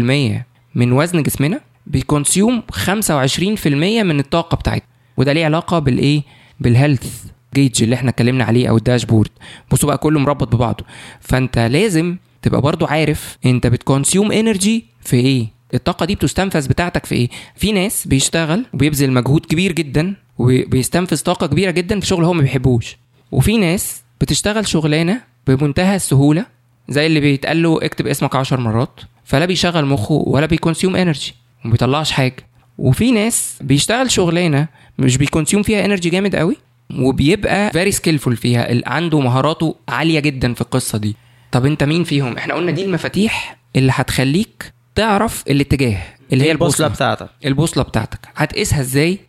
[0.75, 4.87] من وزن جسمنا بي consume 25% من الطاقة بتاعتنا.
[5.17, 6.21] وده ليه علاقة بالإيه؟
[6.59, 7.23] بال health
[7.55, 9.29] gauge اللي إحنا اتكلمنا عليه أو ال dashboard.
[9.71, 10.85] بصوا بقى كله مربط ببعضه.
[11.21, 17.05] فأنت لازم تبقى برضو عارف أنت بت consume energy في إيه؟ الطاقة دي بتستنفذ بتاعتك
[17.05, 22.23] في إيه؟ في ناس بيشتغل وبيبذل مجهود كبير جدا وبيستنفذ طاقة كبيرة جدا في شغل
[22.25, 22.97] هو ما بيحبوش.
[23.31, 26.45] وفي ناس بتشتغل شغلانة بمنتهى السهولة
[26.89, 31.33] زي اللي بيتقال له اكتب اسمك عشر مرات فلا بيشغل مخه ولا بي consume energy
[31.63, 32.35] وما بيطلعش حاجة.
[32.77, 34.67] وفي ناس بيشتغل شغلانة
[34.99, 36.57] مش بي consume فيها energy جامد قوي
[36.99, 41.15] وبيبقى very skillful فيها عنده مهاراته عالية جدا في القصة دي.
[41.51, 45.97] طب انت مين فيهم؟ إحنا قلنا دي المفاتيح اللي هتخليك تعرف الاتجاه
[46.33, 47.07] اللي هي البوصلة البوصلة.
[47.07, 48.19] بتاعتك؟ البوصلة بتاعتك.
[48.35, 49.19] هتقيسها إزاي؟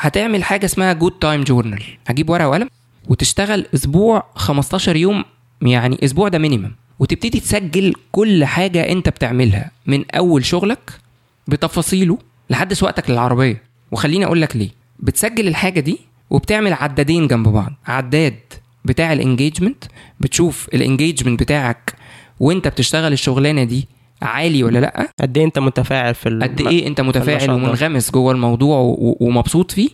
[0.00, 2.68] هتعمل حاجة اسمها good time journal هجيب ورقة وقلم
[3.08, 5.24] وتشتغل أسبوع 15 يوم
[5.62, 10.90] يعني أسبوع ده minimum وتبتدي تسجل كل حاجة أنت بتعملها من أول شغلك
[11.48, 12.18] بتفاصيله
[12.50, 13.62] لحد سواقتك للعربية.
[13.90, 14.70] وخليني أقول لك ليه.
[14.98, 15.98] بتسجل الحاجة دي
[16.30, 17.72] وبتعمل عدادين جنب بعض.
[17.86, 18.38] عداد
[18.84, 19.84] بتاع ال engagement
[20.20, 21.92] بتشوف ال engagement بتاعك
[22.40, 23.88] وأنت بتشتغل الشغلانة دي
[24.22, 27.50] عالي ولا لأ؟ قد إيه أنت متفاعل في قد إيه أنت متفاعل.
[27.50, 29.88] ومنغمس جوه الموضوع و- ومبسوط فيه؟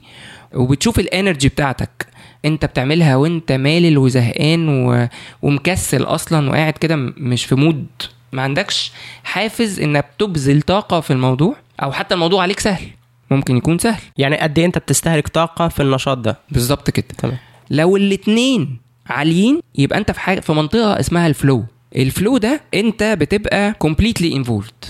[0.55, 2.07] وبتشوف ال energy بتاعتك.
[2.45, 5.09] أنت بتعملها وأنت مالل وزهقان و...
[5.43, 7.87] ومكسل أصلا وقاعد كده مش في mood
[8.33, 8.93] ما عندكش
[9.25, 12.87] حافز إنك تبذل طاقة في الموضوع؟ أو حتى الموضوع عليك سهل.
[13.31, 14.01] ممكن يكون سهل.
[14.19, 17.07] يعني قد إيه أنت بتستهلك طاقة في النشاط ده؟ بالظبط كده.
[17.19, 17.37] تمام.
[17.71, 21.65] لو الاتنين عاليين يبقى أنت في حاجة في منطقة اسمها الفلو
[21.97, 24.89] الفلو ده انت بتبقى completely involved.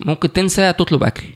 [0.00, 1.26] ممكن تنسى تطلب أكل.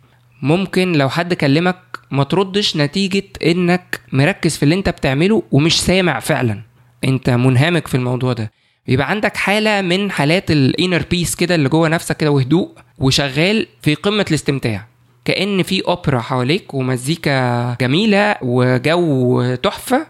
[0.43, 1.79] ممكن لو حد كلمك
[2.11, 6.63] ما تردش نتيجة إنك مركز في اللي انت بتعمله ومش سامع فعلا.
[7.05, 8.53] انت منهمك في الموضوع ده.
[8.87, 13.67] بيبقى عندك حالة من حالات ال inner peace كده اللي جوه نفسك كده وهدوء وشغال
[13.83, 14.87] في قمة الاستمتاع.
[15.25, 20.07] كأن في اوبرا حواليك ومزيكا جميلة وجو تحفة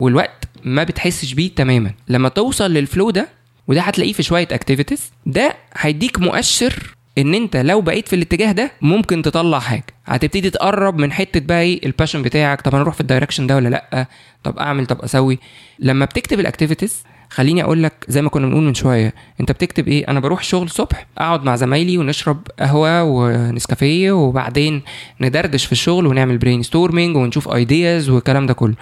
[0.00, 1.90] والوقت ما بتحسش بيه تماما.
[2.08, 3.28] لما توصل لل flow ده
[3.68, 8.72] وده هتلاقيه في شوية activities ده هيديك مؤشر إن أنت لو بقيت في الاتجاه ده
[8.80, 9.84] ممكن تطلع حاجة.
[10.06, 12.60] هتبتدي تقرب من حتة بقى إيه ال passion بتاعك.
[12.60, 14.06] طب أنا أروح في ال direction ده ولا لأ؟
[14.44, 15.38] طب أعمل طب أسوي.
[15.78, 19.88] لما بتكتب ال activities خليني أقول لك زي ما كنا بنقول من شوية أنت بتكتب
[19.88, 24.82] إيه؟ أنا بروح شغل الصبح أقعد مع زمايلي ونشرب قهوة ونسكافيه وبعدين
[25.20, 28.74] ندردش في الشغل ونعمل brainstorming ونشوف ideas والكلام ده كله.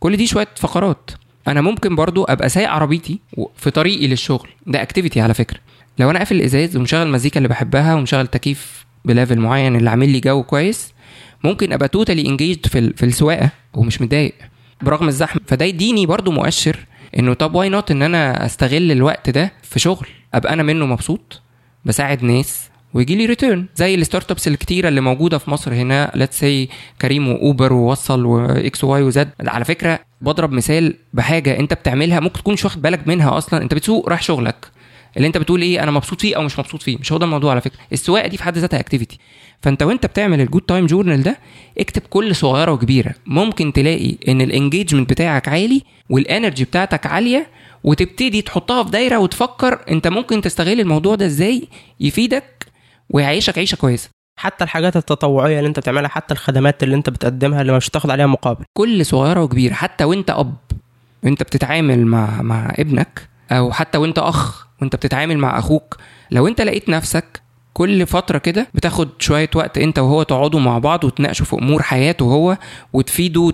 [0.00, 1.10] كل دي شوية فقرات.
[1.50, 3.20] أنا ممكن برضو أبقى سايق عربيتي
[3.56, 4.48] في طريقي للشغل.
[4.66, 5.58] ده activity على فكرة.
[5.98, 10.08] لو أنا قافل الإزاز ومشغل المزيكا اللي بحبها ومشغل تكييف ب level معين اللي عامل
[10.08, 10.92] لي جو كويس
[11.44, 14.34] ممكن أبقى totally engaged في في السواقة ومش متضايق
[14.82, 15.40] برغم الزحمة.
[15.46, 16.76] فده يديني برضو مؤشر
[17.18, 21.42] إنه طب why not إن أنا أستغل الوقت ده في شغل؟ أبقى أنا منه مبسوط
[21.84, 26.12] بساعد ناس ويجي لي return زي ال startups الكتيرة اللي موجودة في مصر هنا.
[26.14, 26.68] let's say
[27.00, 29.30] كريم وأوبر ووصل وإكس واي وزد.
[29.40, 32.20] على فكرة بضرب مثال بحاجة أنت بتعملها.
[32.20, 33.62] ممكن تكون مش واخد بالك منها أصلا.
[33.62, 34.66] أنت بتسوق رايح شغلك.
[35.16, 36.96] اللي أنت بتقول إيه أنا مبسوط فيه أو مش مبسوط فيه.
[36.98, 37.78] مش هو ده الموضوع على فكرة.
[37.92, 39.18] السواقة دي في حد ذاتها activity
[39.62, 41.38] فأنت وأنت بتعمل ال good time journal ده
[41.78, 43.14] اكتب كل صغيرة وكبيرة.
[43.26, 47.46] ممكن تلاقي إن ال engagement بتاعك عالي وال energy بتاعتك عالية
[47.84, 51.68] وتبتدي تحطها في دايرة وتفكر أنت ممكن تستغل الموضوع ده إزاي
[52.00, 52.59] يفيدك
[53.10, 54.10] ويعيشك عيشة كويسة.
[54.38, 58.26] حتى الحاجات التطوعية اللي انت بتعملها حتى الخدمات اللي انت بتقدمها اللي مش هتاخد عليها
[58.26, 58.64] مقابل.
[58.78, 60.54] كل صغيرة وكبيرة حتى وانت أب
[61.24, 65.96] وانت بتتعامل مع مع ابنك أو حتى وانت أخ وانت بتتعامل مع أخوك
[66.30, 67.42] لو انت لقيت نفسك
[67.74, 72.24] كل فترة كده بتاخد شوية وقت انت وهو تقعدوا مع بعض وتناقشوا في أمور حياته
[72.24, 72.56] هو
[72.92, 73.50] وتفيده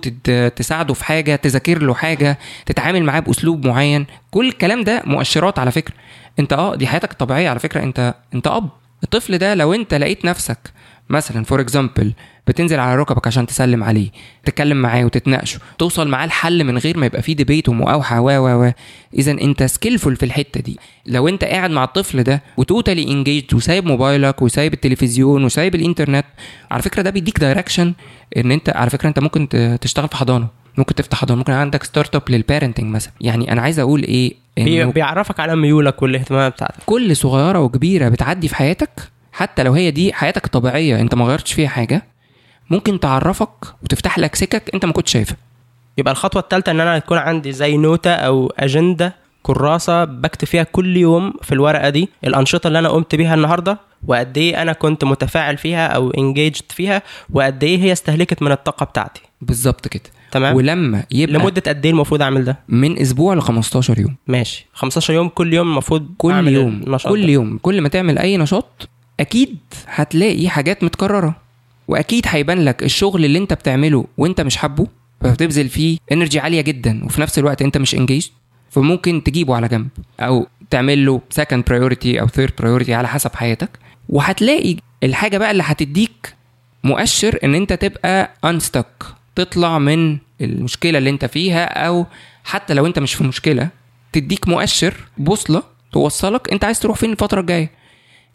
[0.48, 5.70] تساعده في حاجة تذاكر له حاجة تتعامل معاه بأسلوب معين كل الكلام ده مؤشرات على
[5.70, 5.94] فكرة.
[6.38, 8.68] انت آه دي حياتك الطبيعية على فكرة انت انت أب.
[9.02, 10.58] الطفل ده لو انت لقيت نفسك
[11.10, 12.12] مثلا for example
[12.46, 14.08] بتنزل على ركبك عشان تسلم عليه
[14.44, 18.64] تتكلم معاه وتتناقشوا توصل معاه الحل من غير ما يبقى فيه debate ومقاوحة و و
[18.66, 18.72] و.
[19.14, 20.78] اذا انت skillful في الحتة دي.
[21.06, 26.24] لو انت قاعد مع الطفل ده و totally engaged وسايب موبايلك وسايب التلفزيون وسايب الإنترنت
[26.70, 27.94] على فكرة ده بيديك direction
[28.36, 29.48] إن انت على فكرة انت ممكن
[29.80, 33.12] تشتغل في حضانة ممكن تفتح حضانة ممكن عندك startup لل parenting مثلا.
[33.20, 36.82] يعني أنا عايز أقول إيه؟ إنه بيعرفك على ميولك والاهتمامات بتاعتك.
[36.86, 38.90] كل صغيرة وكبيرة بتعدي في حياتك
[39.32, 42.02] حتى لو هي دي حياتك الطبيعية أنت ما غيرتش فيها حاجة
[42.70, 43.50] ممكن تعرفك
[43.82, 45.36] وتفتح لك سكك أنت ما كنتش شايفها.
[45.98, 50.96] يبقى الخطوة الثالثه إن أنا يكون عندي زي نوتة أو أجندة كراسة بكتب فيها كل
[50.96, 55.56] يوم في الورقة دي الأنشطة اللي أنا قمت بيها النهارده وقد إيه أنا كنت متفاعل
[55.56, 59.22] فيها أو انجيجد فيها وقد إيه هي استهلكت من الطاقة بتاعتي.
[59.40, 60.02] بالظبط كده.
[60.30, 60.56] تمام.
[60.56, 64.16] ولما يبقى لمدة قد إيه المفروض أعمل ده؟ من أسبوع ل 15 يوم.
[64.26, 64.66] ماشي.
[64.72, 67.32] 15 يوم كل يوم المفروض كل أعمل يوم النشاط كل ده.
[67.32, 67.58] يوم.
[67.62, 68.88] كل ما تعمل أي نشاط
[69.20, 71.36] أكيد هتلاقي حاجات متكررة.
[71.88, 74.86] وأكيد هيبان لك الشغل اللي أنت بتعمله وأنت مش حابه
[75.20, 77.04] فبتبذل فيه energy عالية جدا.
[77.04, 78.26] وفي نفس الوقت أنت مش انجيج
[78.70, 79.88] فممكن تجيبه على جنب.
[80.20, 83.70] أو تعمل له second priority أو third priority على حسب حياتك.
[84.08, 86.34] وهتلاقي الحاجة بقى اللي هتديك
[86.84, 88.86] مؤشر إن أنت تبقى انستك
[89.36, 92.06] تطلع من المشكلة اللي انت فيها أو
[92.44, 93.68] حتى لو انت مش في مشكلة
[94.12, 97.70] تديك مؤشر بوصلة توصلك انت عايز تروح فين الفترة الجاية.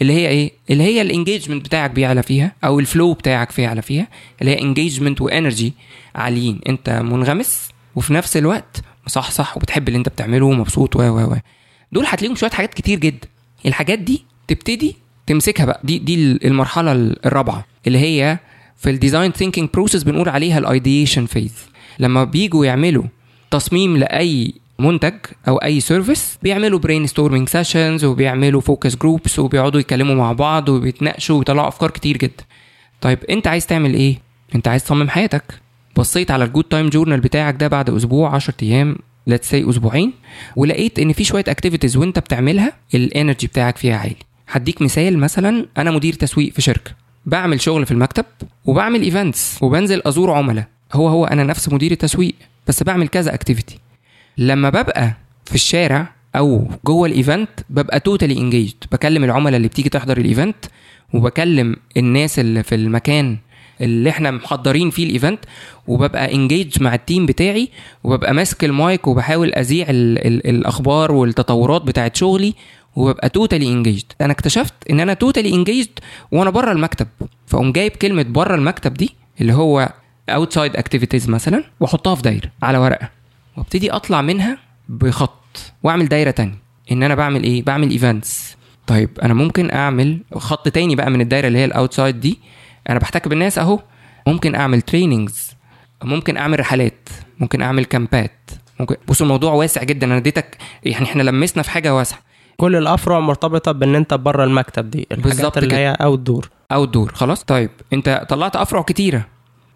[0.02, 3.82] اللي هي إيه؟ اللي هي ال engagement بتاعك بيعلى فيها أو ال flow بتاعك بيعلى
[3.82, 4.08] فيها
[4.42, 5.74] اللي هي engagement و energy
[6.16, 6.60] عاليين.
[6.70, 11.36] انت منغمس وفي نفس الوقت مصحصح وبتحب اللي انت بتعمله ومبسوط و و و.
[11.92, 13.28] دول هتلاقيهم شوية حاجات كتير جدا.
[13.66, 14.96] الحاجات دي تبتدي
[15.28, 15.82] تمسكها بقى.
[15.84, 16.16] دي دي
[16.48, 16.92] المرحلة
[17.26, 18.40] الرابعة اللي هي
[18.82, 21.54] في ال design thinking process بنقول عليها ال ideation phase
[22.00, 23.04] لما بيجوا يعملوا
[23.52, 25.14] تصميم لأي منتج
[25.48, 31.68] أو أي service بيعملوا brainstorming sessions وبيعملوا focus groups وبيقعدوا يتكلموا مع بعض وبيتناقشوا ويطلعوا
[31.68, 32.44] أفكار كتير جدا.
[33.02, 34.18] طيب أنت عايز تعمل إيه؟
[34.56, 35.44] أنت عايز تصمم حياتك.
[35.98, 38.96] بصيت على ال good time journal بتاعك ده بعد أسبوع 10 أيام
[39.28, 40.14] let's see أسبوعين
[40.56, 44.16] ولقيت إن في شوية activities وأنت بتعملها ال energy بتاعك فيها عالي.
[44.48, 46.92] هديك مثال مثلا أنا مدير تسويق في شركة.
[47.26, 48.26] بعمل شغل في المكتب
[48.66, 50.66] وبعمل events وبنزل أزور عملاء.
[50.94, 52.34] هو هو أنا نفس مدير التسويق
[52.68, 53.80] بس بعمل كذا activity
[54.38, 55.14] لما ببقى
[55.46, 60.24] في الشارع أو جوه ال event ببقى totally engaged بكلم العملاء اللي بتيجي تحضر ال
[60.24, 60.56] event
[61.14, 63.38] وبكلم الناس اللي في المكان
[63.82, 65.40] اللي إحنا محضرين فيه ال event
[65.88, 67.70] وببقى engaged مع ال team بتاعي
[68.04, 72.54] وببقى ماسك المايك وبحاول أذيع ال ال الأخبار والتطورات بتاعت شغلي
[72.96, 76.00] وببقى totally engaged أنا اكتشفت إن أنا totally engaged
[76.32, 77.08] وأنا بره المكتب.
[77.48, 79.94] فأقوم جايب كلمة بره المكتب دي اللي هو
[80.30, 83.10] outside activities مثلا وأحطها في دايرة على ورقة.
[83.58, 84.58] وأبتدي أطلع منها
[84.90, 86.58] بخط وأعمل دايرة تانية.
[86.92, 88.56] إن أنا بعمل إيه؟ بعمل events
[88.88, 92.40] طيب أنا ممكن أعمل خط تاني بقى من الدايرة اللي هي ال outside دي.
[92.90, 93.80] أنا بحتك بالناس أهو.
[94.28, 95.52] ممكن أعمل trainings
[96.04, 97.10] ممكن أعمل رحلات.
[97.40, 100.08] ممكن أعمل camp ات ممكن بص الموضوع واسع جدا.
[100.08, 102.20] أنا اديتك يعني إحنا لمسنا في حاجة واسعة.
[102.58, 105.76] كل الأفرع مرتبطة بإن أنت بره المكتب دي الحاجات اللي.
[105.76, 107.12] هي outdoor outdoor.
[107.14, 107.70] خلاص طيب.
[107.94, 109.28] أنت طلعت أفرع كتيرة.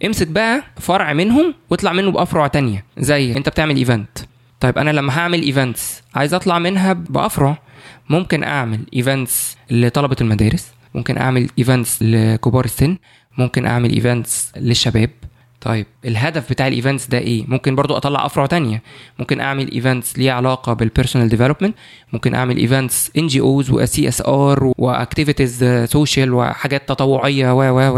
[0.06, 2.86] امسك بقى فرع منهم واطلع منه بأفرع تانية.
[2.98, 4.18] زي أنت بتعمل event
[4.60, 7.58] طيب أنا لما هعمل events عايز أطلع منها بأفرع
[8.10, 12.98] ممكن أعمل events لطلبة المدارس ممكن أعمل events لكبار السن
[13.38, 15.10] ممكن أعمل events للشباب.
[15.66, 18.82] طيب الهدف بتاع ال events ده إيه؟ ممكن برضو أطلع أفرع تانية.
[19.20, 21.76] ممكن أعمل events ليها علاقة بال personal development
[22.14, 27.98] ممكن أعمل events NGOs و CSR و activities social وحاجات تطوعية و و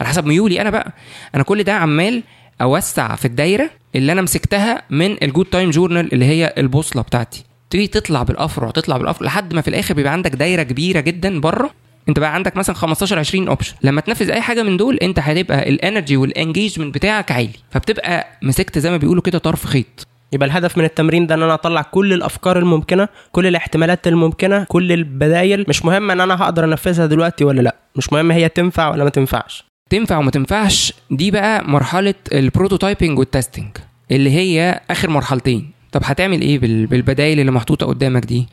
[0.00, 0.92] على حسب ميولي أنا بقى.
[1.34, 2.22] أنا كل ده عمال
[2.62, 7.44] أوسع في الدايرة اللي أنا مسكتها من ال good time journal اللي هي البوصلة بتاعتي.
[7.70, 11.70] تيجي تطلع بالأفرع تطلع بالأفرع لحد ما في الآخر بيبقى عندك دايرة كبيرة جدا بره.
[12.08, 15.68] انت بقى عندك مثلا 15 20 option لما تنفذ أي حاجة من دول انت هتبقى
[15.68, 17.50] ال energy وال engagement بتاعك عالي.
[17.70, 20.06] فبتبقى مسكت زي ما بيقولوا كده طرف خيط.
[20.32, 24.92] يبقى الهدف من التمرين ده إن أنا أطلع كل الأفكار الممكنة كل الاحتمالات الممكنة كل
[24.92, 25.64] البدايل.
[25.68, 27.76] مش مهم إن أنا هقدر أنفذها دلوقتي ولا لأ.
[27.96, 29.64] مش مهم هي تنفع ولا ما تنفعش.
[29.90, 33.68] تنفع وما تنفعش دي بقى مرحلة ال prototyping وال testing
[34.10, 35.70] اللي هي آخر مرحلتين.
[35.92, 38.46] طب هتعمل إيه بال- بالبدايل اللي محطوطة قدامك دي؟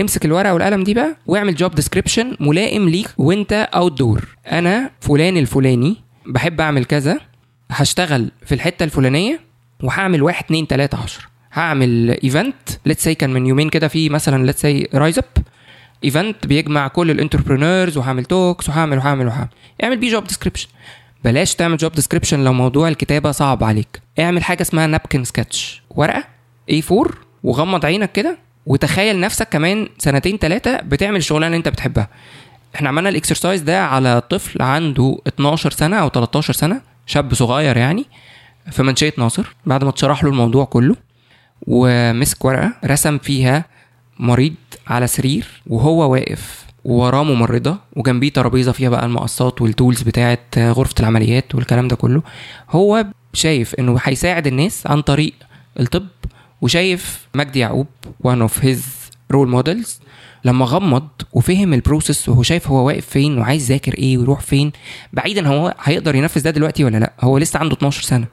[0.00, 5.96] امسك الورقة والقلم دي بقى واعمل job description ملائم ليك وانت outdoor أنا فلان الفلاني
[6.26, 7.20] بحب أعمل كذا
[7.70, 9.40] هشتغل في الحتة الفلانية
[9.82, 12.54] وهعمل واحد اتنين تلاتة عشر هعمل event
[12.86, 15.24] let's see كان من يومين كده في مثلا let's see RiseUp
[16.04, 19.48] event بيجمع كل ال entrepreneurs وهعمل talks وهعمل وهعمل وهعمل.
[19.84, 20.68] اعمل بيه job description
[21.24, 24.00] بلاش تعمل job description لو موضوع الكتابة صعب عليك.
[24.18, 26.24] اعمل حاجة اسمها napkin sketch ورقة
[26.72, 27.10] A4
[27.42, 32.08] وغمض عينك كده وتخيل نفسك كمان سنتين ثلاثة بتعمل الشغلانة اللي انت بتحبها.
[32.74, 38.06] إحنا عملنا الاكسرسايز ده على طفل عنده 12 سنة أو 13 سنة شاب صغير يعني
[38.70, 39.54] في منشيه ناصر.
[39.66, 40.96] بعد ما اتشرح له الموضوع كله
[41.66, 43.64] ومسك ورقة رسم فيها
[44.18, 44.54] مريض
[44.86, 51.54] على سرير وهو واقف ووراه ممرضة وجنبيه ترابيزة فيها بقى المقصات والتولز بتاعة غرفة العمليات
[51.54, 52.22] والكلام ده كله.
[52.70, 55.32] هو شايف إنه هيساعد الناس عن طريق
[55.80, 56.06] الطب
[56.62, 57.86] وشايف مجدي يعقوب
[58.26, 58.78] one of his
[59.30, 60.00] role models
[60.44, 64.72] لما غمض وفهم ال process وهو شايف هو واقف فين وعايز يذاكر إيه ويروح فين
[65.12, 68.26] بعيدا هو هيقدر ينفذ ده دلوقتي ولا لأ؟ هو لسه عنده 12 سنة.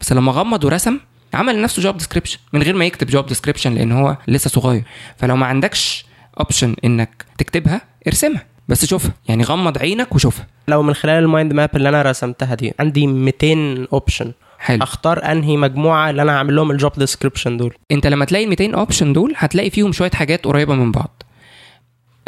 [0.00, 0.98] بس لما غمض ورسم
[1.34, 4.84] عمل لنفسه job description من غير ما يكتب job description لأن هو لسه صغير.
[5.16, 6.06] فلو ما عندكش
[6.40, 8.46] option إنك تكتبها ارسمها.
[8.68, 9.12] بس شوفها.
[9.28, 10.46] يعني غمض عينك وشوفها.
[10.68, 14.32] لو من خلال ال mind map اللي أنا رسمتها دي عندي 200 option
[14.62, 14.82] حلو.
[14.82, 17.74] أختار أنهي مجموعة اللي أنا هعمل لهم ال job description دول.
[17.90, 21.22] أنت لما تلاقي ال 200 option دول هتلاقي فيهم شوية حاجات قريبة من بعض.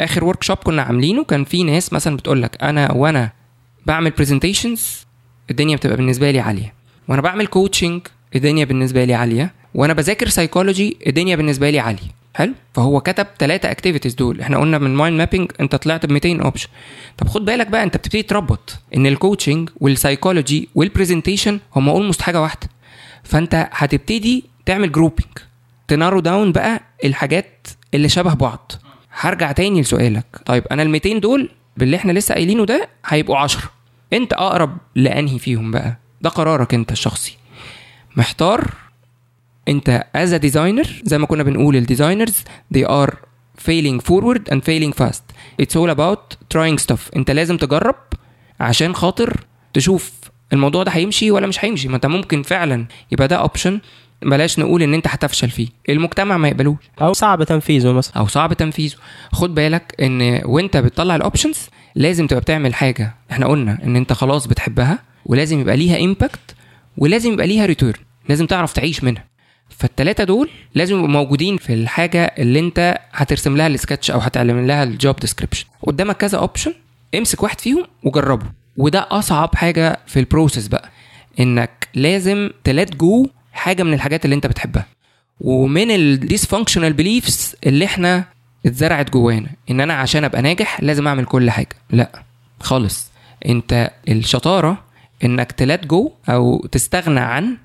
[0.01, 3.31] آخر workshop كنا عاملينه كان في ناس مثلا بتقول لك أنا وأنا
[3.85, 5.05] بعمل presentations
[5.51, 6.73] الدنيا بتبقى بالنسبة لي عالية.
[7.07, 8.01] وأنا بعمل coaching
[8.35, 9.53] الدنيا بالنسبة لي عالية.
[9.75, 12.24] وأنا بذاكر سايكولوجي الدنيا بالنسبة لي عالية.
[12.35, 12.53] حلو.
[12.73, 14.41] فهو كتب ثلاثة activities دول.
[14.41, 16.67] إحنا قلنا من mind mapping انت طلعت ب 200 option
[17.17, 21.89] طب خد بالك بقى انت بتبتدي تربط ان ال coaching وال psychology وال presentation هم
[21.89, 22.69] almost حاجة واحدة.
[23.23, 25.31] فانت هتبتدي تعمل grouping
[25.87, 28.71] ت narrow down بقى الحاجات اللي شبه بعض.
[29.19, 30.25] هرجع تاني لسؤالك.
[30.45, 33.61] طيب أنا ال 200 دول باللي إحنا لسه قايلينه ده هيبقوا 10
[34.13, 37.37] انت أقرب لأنهي فيهم بقى؟ ده قرارك انت الشخصي.
[38.15, 38.71] محتار
[39.67, 42.43] انت as a designer زي ما كنا بنقول ال designers
[42.77, 43.11] they are
[43.67, 45.23] failing forward and failing fast.
[45.61, 46.99] It's all about trying stuff.
[47.15, 47.95] انت لازم تجرب
[48.59, 49.39] عشان خاطر
[49.73, 50.11] تشوف
[50.53, 51.87] الموضوع ده هيمشي ولا مش هيمشي.
[51.87, 53.79] ما انت ممكن فعلا يبقى ده option
[54.21, 55.67] بلاش نقول ان انت هتفشل فيه.
[55.89, 56.77] المجتمع ما يقبلوش.
[57.01, 58.13] أو صعب تنفيذه مثلا.
[58.17, 58.95] أو صعب تنفيذه.
[59.31, 61.57] خد بالك إن وإنت بتطلع ال options
[61.95, 66.55] لازم تبقى بتعمل حاجة إحنا قلنا إن أنت خلاص بتحبها ولازم يبقى ليها impact
[66.97, 67.99] ولازم يبقى ليها return
[68.29, 69.25] لازم تعرف تعيش منها.
[69.69, 74.83] فالتلاتة دول لازم يبقوا موجودين في الحاجة اللي انت هترسم لها السكتش أو هتعمل لها
[74.83, 76.73] ال job description قدامك كذا option
[77.15, 78.45] امسك واحد فيهم وجربه.
[78.77, 80.89] وده أصعب حاجة في ال process بقى
[81.39, 84.85] إنك لازم ت let go حاجة من الحاجات اللي انت بتحبها.
[85.41, 88.25] ومن ال dysfunctional beliefs اللي إحنا
[88.65, 91.75] اتزرعت جوانا إن أنا عشان أبقى ناجح لازم أعمل كل حاجة.
[91.89, 92.23] لأ
[92.59, 93.11] خالص.
[93.45, 94.83] أنت الشطارة
[95.23, 97.57] إنك ت let go أو تستغنى عن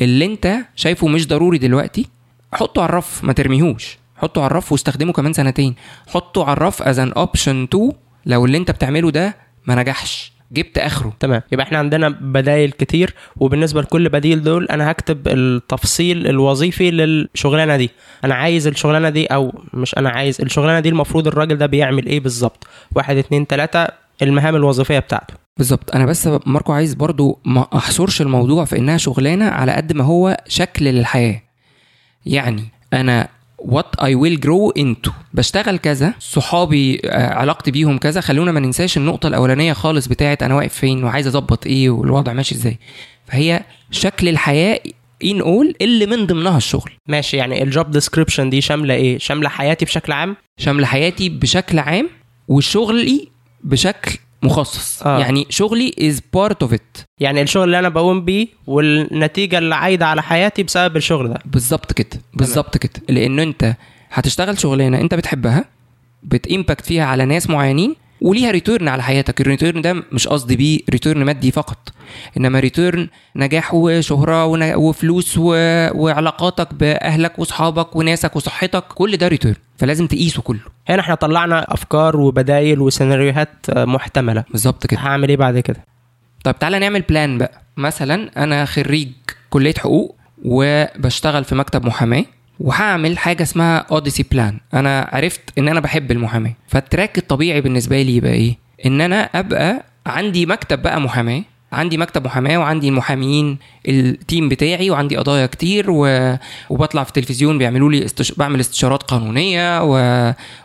[0.00, 2.06] اللي انت شايفه مش ضروري دلوقتي
[2.52, 3.98] حطه على الرف ما ترميهوش.
[4.16, 5.74] حطه على الرف واستخدمه كمان سنتين.
[6.08, 7.92] حطه على الرف as an option 2
[8.26, 9.36] لو اللي انت بتعمله ده
[9.66, 10.32] ما نجحش.
[10.52, 11.12] جبت آخره.
[11.20, 11.42] تمام.
[11.52, 17.90] يبقى إحنا عندنا بدايل كتير وبالنسبة لكل بديل دول أنا هكتب التفصيل الوظيفي للشغلانة دي.
[18.24, 22.20] أنا عايز الشغلانة دي أو مش أنا عايز الشغلانة دي المفروض الراجل ده بيعمل إيه
[22.20, 23.86] بالظبط؟ واحد اتنين تلاتة.
[24.22, 25.34] المهام الوظيفية بتاعته.
[25.56, 25.94] بالظبط.
[25.94, 30.36] أنا بس ماركو عايز برضو ما أحصرش الموضوع في إنها شغلانة على قد ما هو
[30.48, 31.42] شكل للحياة.
[32.26, 33.28] يعني أنا
[33.58, 38.20] what I will grow into بشتغل كذا صحابي آه، علاقتي بيهم كذا.
[38.20, 42.54] خلونا ما ننساش النقطة الأولانية خالص بتاعت أنا واقف فين وعايز أظبط إيه والوضع ماشي
[42.54, 42.78] إزاي.
[43.26, 44.80] فهي شكل الحياة
[45.24, 46.90] in all اللي من ضمنها الشغل.
[47.06, 51.78] ماشي يعني ال job description دي شاملة إيه؟ شاملة حياتي بشكل عام؟ شاملة حياتي بشكل
[51.78, 52.08] عام
[52.48, 53.28] وشغلي
[53.64, 55.02] بشكل مخصص.
[55.02, 55.18] آه.
[55.18, 60.06] يعني شغلي is part of it يعني الشغل اللي أنا بقوم بيه والنتيجة اللي عايدة
[60.06, 61.38] على حياتي بسبب الشغل ده.
[61.44, 63.02] بالظبط كده بالظبط كده.
[63.08, 63.74] لأن أنت
[64.10, 65.64] هتشتغل شغلانة أنت بتحبها
[66.22, 69.40] بت impact فيها على ناس معينين وليها return على حياتك.
[69.40, 71.92] ال return ده مش قصدي بيه return مادي فقط.
[72.36, 74.46] إنما return نجاح وشهرة
[74.76, 75.38] وفلوس.
[75.38, 80.60] وعلاقاتك بأهلك واصحابك وناسك وصحتك كل ده return فلازم تقيسه كله.
[80.88, 84.44] هنا إحنا طلعنا أفكار وبدايل وسيناريوهات محتملة.
[84.50, 85.00] بالظبط كده.
[85.00, 85.84] هعمل إيه بعد كده؟
[86.44, 87.62] طب تعالى نعمل plan بقى.
[87.76, 89.08] مثلا أنا خريج
[89.50, 92.24] كلية حقوق وبشتغل في مكتب محاماة.
[92.60, 96.54] وهعمل حاجة اسمها Odyssey plan أنا عرفت إن أنا بحب المحاماة.
[96.68, 98.56] فال track الطبيعي بالنسبة لي يبقى إيه؟
[98.86, 101.42] إن أنا أبقى عندي مكتب بقى محاماة.
[101.72, 106.36] عندي مكتب محاماة وعندي المحامين ال team بتاعي وعندي قضايا كتير و...
[106.70, 108.32] وبطلع في التلفزيون بيعملوا لي استش...
[108.32, 109.92] بعمل استشارات قانونية و...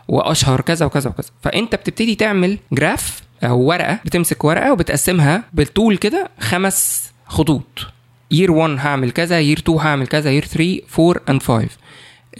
[0.08, 1.28] وأشهر كذا وكذا وكذا.
[1.42, 7.86] فأنت بتبتدي تعمل graph أو ورقة بتمسك ورقة وبتقسمها بالطول كده خمس خطوط.
[8.30, 11.68] يير 1 هعمل كذا يير 2 هعمل كذا يير 3 4 اند 5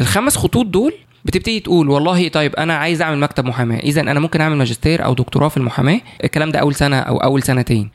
[0.00, 4.40] الخمس خطوط دول بتبتدي تقول والله طيب أنا عايز أعمل مكتب محاماة اذا أنا ممكن
[4.40, 7.90] أعمل ماجستير أو دكتوراه في المحاماة الكلام ده أول سنة أو أول سنتين.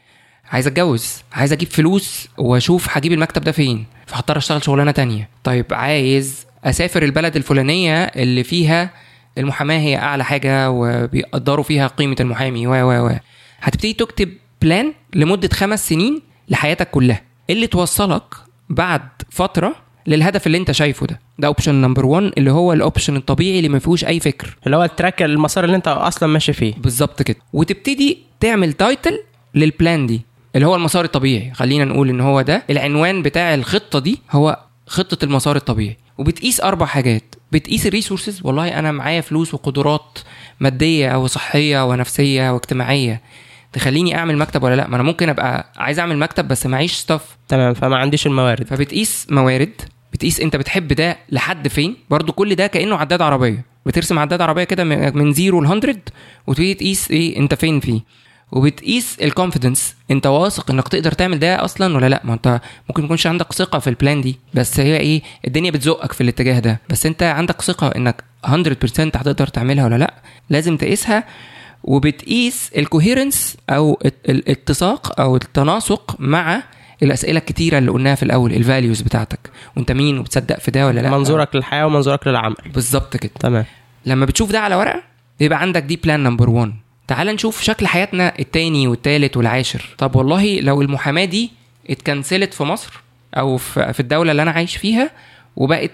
[0.52, 5.30] عايز أتجوز عايز أجيب فلوس وأشوف هجيب المكتب ده فين فهضطر أشتغل شغلانة تانية.
[5.44, 8.90] طيب عايز أسافر البلد الفلانية اللي فيها
[9.38, 13.12] المحاماة هي أعلى حاجة وبيقدروا فيها قيمة المحامي و و و.
[13.62, 14.30] هتبتدي تكتب
[14.62, 17.22] plan لمدة خمس سنين لحياتك كلها.
[17.50, 18.24] اللي توصلك
[18.70, 19.76] بعد فترة
[20.08, 21.20] للهدف اللي أنت شايفه ده.
[21.40, 24.58] ده option number 1 اللي هو ال option الطبيعي اللي ما فيهوش أي فكر.
[24.66, 26.74] اللي هو ال track المسار اللي انت أصلا ماشي فيه.
[26.78, 27.38] بالظبط كده.
[27.54, 29.20] وتبتدي تعمل title
[29.56, 30.22] لل plan دي
[30.56, 31.52] اللي هو المسار الطبيعي.
[31.54, 35.98] خلينا نقول إن هو ده العنوان بتاع الخطة دي هو خطة المسار الطبيعي.
[36.18, 37.36] وبتقيس أربع حاجات.
[37.52, 40.20] بتقيس ال resources والله أنا معايا فلوس وقدرات
[40.60, 43.22] مادية وصحيه ونفسيه واجتماعيه
[43.74, 47.38] تخليني أعمل مكتب ولا لأ؟ ما أنا ممكن أبقى عايز أعمل مكتب بس معيش staff
[47.48, 48.64] تمام فما عنديش الموارد.
[48.68, 49.82] فبتقيس موارد.
[50.14, 53.66] بتقيس انت بتحب ده لحد فين؟ برضو كل ده كأنه عداد عربية.
[53.86, 55.80] بترسم عداد عربية كده من من zero ل 100
[56.48, 58.02] وتبتدي تقيس إيه انت فين فيه.
[58.52, 63.04] وبتقيس ال confidence انت واثق انك تقدر تعمل ده أصلا ولا لأ؟ ما انت ممكن
[63.06, 66.80] يكونش عندك ثقة في ال plan دي بس هي إيه الدنيا بتزقك في الاتجاه ده.
[66.90, 68.50] بس انت عندك ثقة انك 100%
[69.00, 70.14] هتقدر تعملها ولا لأ؟
[70.50, 71.24] لازم تقيسها.
[71.84, 74.00] وبتقيس ال coherence أو
[74.30, 76.64] الاتساق أو التناسق مع
[77.04, 79.40] الأسئلة الكتيرة اللي قلناها في الأول ال values بتاعتك.
[79.78, 82.56] وأنت مين وبتصدق في ده ولا لأ؟ منظورك للحياة ومنظورك للعمل.
[82.74, 83.32] بالظبط كده.
[83.40, 83.66] تمام.
[84.06, 85.04] لما بتشوف ده على ورقة
[85.40, 86.74] يبقى عندك دي plan number 1
[87.08, 89.86] تعال نشوف شكل حياتنا التاني والتالت والعاشر.
[89.98, 91.52] طب والله لو المحاماة دي
[91.90, 93.00] اتكنسلت في مصر
[93.38, 95.12] أو في الدولة اللي أنا عايش فيها
[95.56, 95.92] وبقت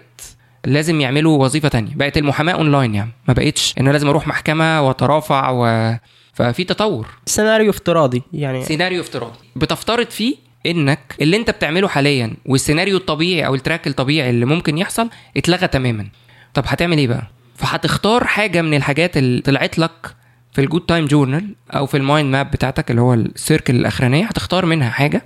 [0.66, 1.92] لازم يعملوا وظيفة تانية.
[1.96, 5.94] بقت المحاماة اونلاين يعني ما بقتش ان لازم أروح محكمة وأترافع و...
[6.34, 7.08] ففي تطور.
[7.26, 8.64] سيناريو افتراضي يعني.
[8.64, 9.38] سيناريو افتراضي.
[9.56, 10.36] بتفترض فيه
[10.66, 15.68] إنك اللي أنت بتعمله حاليا والسيناريو الطبيعي أو ال track الطبيعي اللي ممكن يحصل اتلغى
[15.68, 16.08] تماما.
[16.54, 20.16] طب هتعمل إيه بقى؟ فهتختار حاجة من الحاجات اللي طلعت لك
[20.54, 23.76] في ال good time journal أو في ال mind map بتاعتك اللي هو ال circle
[23.76, 25.26] الأخرانية هتختار منها حاجة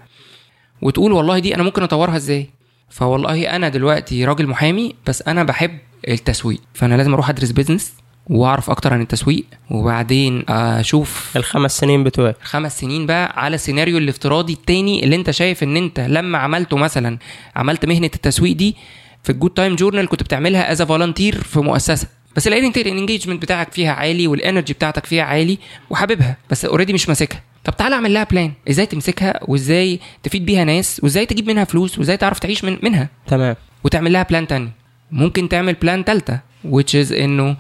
[0.82, 2.50] وتقول والله دي أنا ممكن أطورها إزاي؟
[2.90, 5.78] فوالله أنا دلوقتي راجل محامي بس أنا بحب
[6.08, 7.94] التسويق فأنا لازم أروح أدرس business
[8.30, 14.54] وأعرف أكتر عن التسويق وبعدين أشوف الخمس سنين بتوعي خمس سنين بقى على السيناريو الافتراضي
[14.54, 17.18] التاني اللي أنت شايف إن أنت لما عملته مثلا
[17.56, 18.76] عملت مهنة التسويق دي
[19.24, 22.08] في ال good time journal كنت بتعملها as volunteer في مؤسسة.
[22.36, 25.58] بس لقيت انت ال engagement بتاعك فيها عالي وال energy بتاعتك فيها عالي
[25.90, 27.44] وحاببها بس already مش ماسكها.
[27.64, 32.00] طب تعالى أعمل لها plan إزاي تمسكها وإزاي تفيد بيها ناس وإزاي تجيب منها فلوس
[32.00, 33.56] وإزاي تعرف تعيش من منها؟ تمام.
[33.84, 34.72] وتعمل لها plan تاني.
[35.12, 36.40] ممكن تعمل plan تالتة
[36.72, 37.56] which is إنه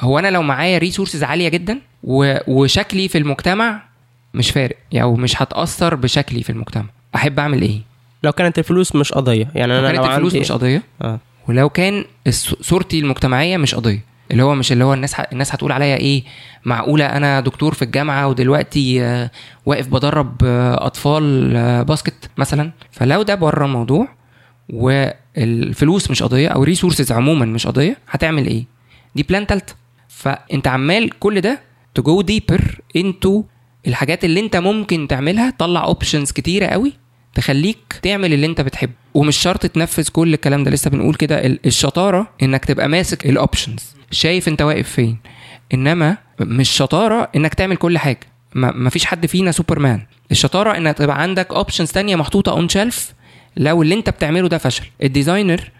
[0.00, 2.36] هو أنا لو معايا resources عالية جدا و...
[2.48, 3.82] وشكلي في المجتمع
[4.34, 4.76] مش فارق.
[4.92, 6.86] يعني مش هتأثر بشكلي في المجتمع.
[7.14, 7.80] أحب أعمل إيه؟
[8.22, 9.48] لو كانت الفلوس مش قضية.
[9.54, 11.18] يعني لو أنا كانت لو الفلوس عندي مش قضية آه.
[11.48, 12.04] ولو كان
[12.60, 14.04] صورتي المجتمعية مش قضية.
[14.30, 15.26] اللي هو مش اللي هو الناس ح...
[15.32, 16.22] الناس هتقول عليا إيه؟
[16.64, 19.30] معقولة أنا دكتور في الجامعة ودلوقتي آه،
[19.66, 22.70] واقف بدرب آه، أطفال آه، basket مثلا.
[22.92, 24.08] فلو ده بره الموضوع
[24.68, 28.64] والفلوس مش قضية أو resources عموما مش قضية هتعمل إيه؟
[29.14, 29.74] دي plan تالتة.
[30.16, 31.60] فانت عمال كل ده
[32.00, 32.62] go deeper
[32.98, 33.28] into
[33.86, 36.92] الحاجات اللي انت ممكن تعملها طلع options كتيرة قوي
[37.34, 38.92] تخليك تعمل اللي انت بتحبه.
[39.14, 43.33] ومش شرط تنفذ كل الكلام ده لسه بنقول كده ال- الشطارة انك تبقى ماسك ال
[43.33, 45.18] options شايف انت واقف فين.
[45.74, 48.20] انما مش شطارة انك تعمل كل حاجة.
[48.54, 50.00] ما مفيش حد فينا سوبرمان
[50.30, 53.12] الشطارة انك تبقى عندك options تانية محطوطة on shelf
[53.56, 54.84] لو اللي انت بتعمله ده فشل.
[55.02, 55.70] ال designer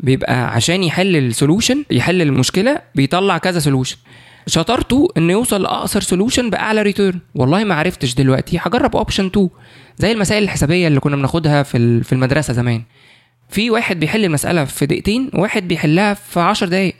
[0.00, 3.96] بيبقى عشان يحل ال solution يحل المشكلة بيطلع كذا solution.
[4.46, 9.48] شطارته إنه يوصل لأقصر solution بأعلى return والله ما عرفتش دلوقتي هجرب option 2
[9.98, 12.82] زي المسائل الحسابية اللي كنا بناخدها في في المدرسة زمان.
[13.48, 16.94] في واحد بيحل المسألة في دقيقتين وواحد بيحلها في 10 دقائق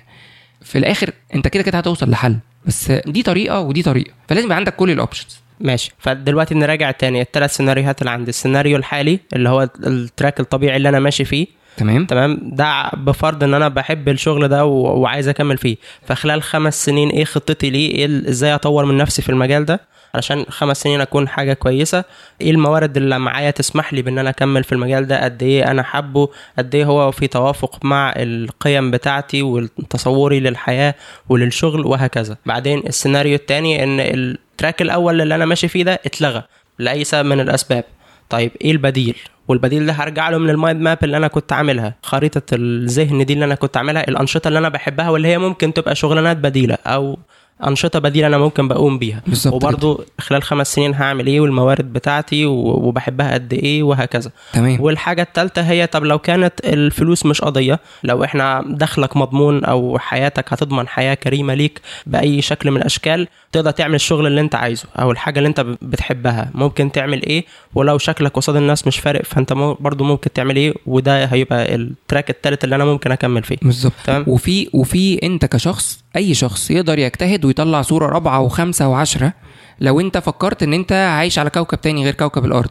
[0.63, 2.37] في الآخر أنت كده كده هتوصل لحل.
[2.67, 4.11] بس دي طريقة ودي طريقة.
[4.29, 5.93] فلازم يبقى عندك كل ال options ماشي.
[5.99, 10.89] فدلوقتي نراجع تاني الثلاث سيناريوهات اللي عندي السيناريو الحالي اللي هو ال track الطبيعي اللي
[10.89, 11.47] أنا ماشي فيه.
[11.77, 12.39] تمام؟ تمام.
[12.43, 15.77] ده بفرض إن أنا بحب الشغل ده وعايز أكمل فيه.
[16.07, 19.81] فخلال خمس سنين إيه خطتي ليه؟ إيه إزاي أطور من نفسي في المجال ده؟
[20.15, 22.05] علشان خمس سنين أكون حاجة كويسة.
[22.41, 25.83] إيه الموارد اللي معايا تسمح لي بإن أنا أكمل في المجال ده؟ قد إيه أنا
[25.83, 30.95] حابه؟ قد إيه هو في توافق مع القيم بتاعتي وتصوري للحياة
[31.29, 32.37] وللشغل؟ وهكذا.
[32.47, 36.43] بعدين السيناريو الثاني إن ال track الأول اللي أنا ماشي فيه ده اتلغى
[36.79, 37.85] لأي سبب من الأسباب.
[38.31, 39.17] طيب إيه البديل؟
[39.49, 41.95] والبديل ده هرجع له من ال mind map اللي أنا كنت عاملها.
[42.03, 45.95] خريطة الذهن دي اللي أنا كنت عاملها الأنشطة اللي أنا بحبها واللي هي ممكن تبقى
[45.95, 47.19] شغلانات بديلة أو
[47.67, 49.23] أنشطة بديلة أنا ممكن بقوم بيها.
[49.47, 54.31] وبرضو خلال خمس سنين هعمل إيه والموارد بتاعتي وبحبها قد إيه وهكذا.
[54.53, 54.81] تمام.
[54.81, 60.53] والحاجة التالتة هي طب لو كانت الفلوس مش قضية لو إحنا دخلك مضمون أو حياتك
[60.53, 65.11] هتضمن حياة كريمة ليك بأي شكل من الأشكال تقدر تعمل الشغل اللي أنت عايزه أو
[65.11, 66.51] الحاجة اللي أنت بتحبها.
[66.55, 67.45] ممكن تعمل إيه؟
[67.75, 72.65] ولو شكلك قصاد الناس مش فارق فأنت برضو ممكن تعمل إيه؟ وده هيبقى التراك التالت
[72.65, 73.57] اللي أنا ممكن أكمل فيه.
[73.63, 73.93] بالظبط.
[74.05, 79.33] تمام؟ وفي وفي أنت كشخص أي شخص يقدر يجتهد ويطلع صورة رابعة وخمسة وعشرة.
[79.81, 82.71] لو أنت فكرت إن أنت عايش على كوكب تاني غير كوكب الأرض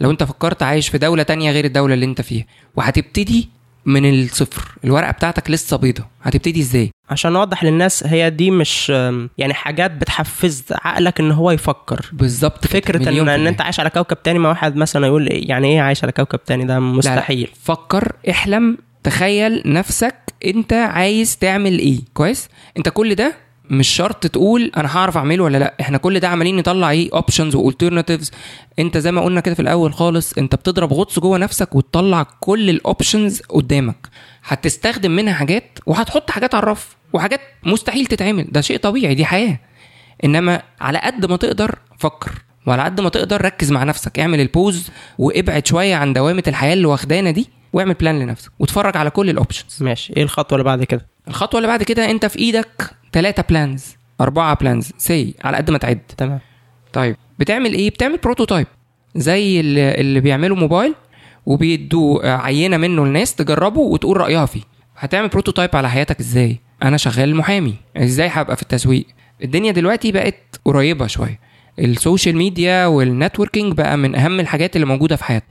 [0.00, 2.44] لو أنت فكرت عايش في دولة تانية غير الدولة اللي أنت فيها
[2.76, 3.48] وهتبتدي
[3.86, 4.74] من الصفر.
[4.84, 6.04] الورقة بتاعتك لسه بيضة.
[6.22, 8.88] هتبتدي إزاي؟ عشان نوضح للناس هي دي مش
[9.38, 12.10] يعني حاجات بتحفز عقلك إن هو يفكر.
[12.12, 13.46] بالظبط فكرة إن, إن.
[13.46, 16.44] أنت عايش على كوكب تاني ما واحد مثلا يقول إيه- يعني إيه عايش على كوكب
[16.44, 16.86] تاني؟ ده لا، لا.
[16.86, 20.14] مستحيل فكر احلم تخيل نفسك
[20.46, 22.00] انت عايز تعمل إيه.
[22.14, 23.36] كويس؟ انت كل ده
[23.70, 25.74] مش شرط تقول أنا هعرف اعمله ولا لا.
[25.80, 28.30] إحنا كل ده عمالين نطلع إيه options و alternatives
[28.78, 32.70] انت زي ما قلنا كده في الأول خالص انت بتضرب غطس جوه نفسك وتطلع كل
[32.70, 34.08] ال options قدامك.
[34.44, 38.46] هتستخدم منها حاجات وهتحط حاجات على الرف وحاجات مستحيل تتعمل.
[38.50, 39.60] ده شيء طبيعي دي حياة.
[40.24, 42.32] انما على قد ما تقدر فكر
[42.66, 44.18] وعلى قد ما تقدر ركز مع نفسك.
[44.18, 44.88] اعمل ال pause
[45.18, 47.56] وابعد شوية عن دوامة الحياة اللي واخدانا دي.
[47.76, 50.12] واعمل plan لنفسك واتفرج على كل ال options ماشي.
[50.16, 54.56] إيه الخطوة اللي بعد كده؟ الخطوة اللي بعد كده أنت في إيدك ثلاثة plans أربعة
[54.60, 56.00] plans سي على قد ما تعد.
[56.16, 56.40] تمام.
[56.92, 58.66] طيب بتعمل إيه؟ بتعمل prototype
[59.14, 60.94] زي اللي, بيعملوا موبايل
[61.46, 64.62] وبيدوا عينة منه للناس تجربه وتقول رأيها فيه.
[64.98, 69.06] هتعمل prototype على حياتك إزاي؟ أنا شغال محامي إزاي هبقى في التسويق؟
[69.44, 71.40] الدنيا دلوقتي بقت قريبة شوية.
[71.78, 75.48] ال social media وال networking بقى من أهم الحاجات اللي موجودة في حياتنا.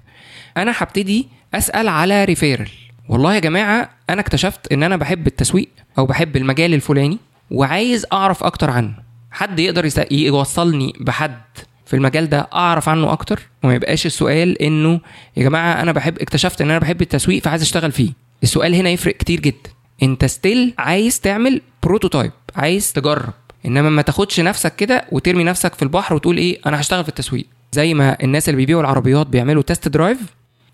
[0.57, 1.27] أنا هبتدي
[1.57, 2.69] أسأل على referral
[3.09, 7.17] والله يا جماعة أنا اكتشفت إن أنا بحب التسويق أو بحب المجال الفلاني
[7.51, 8.93] وعايز أعرف أكتر عنه.
[9.31, 11.41] حد يقدر يوصلني بحد
[11.85, 14.99] في المجال ده أعرف عنه أكتر؟ وما يبقاش السؤال إنه
[15.37, 18.11] يا جماعة أنا بحب اكتشفت إن أنا بحب التسويق فعايز أشتغل فيه.
[18.43, 19.69] السؤال هنا يفرق كتير جدا.
[20.03, 23.33] أنت still عايز تعمل prototype عايز تجرب.
[23.65, 27.45] إنما ما تاخدش نفسك كده وترمي نفسك في البحر وتقول إيه أنا هشتغل في التسويق.
[27.71, 30.17] زي ما الناس اللي بيبيعوا العربيات بيعملوا test drive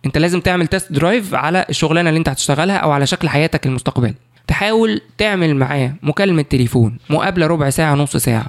[0.06, 4.14] انت لازم تعمل test drive على الشغلانة اللي انت هتشتغلها أو على شكل حياتك المستقبلي.
[4.48, 8.46] تحاول تعمل معاه مكالمة تليفون مقابلة ربع ساعة نص ساعة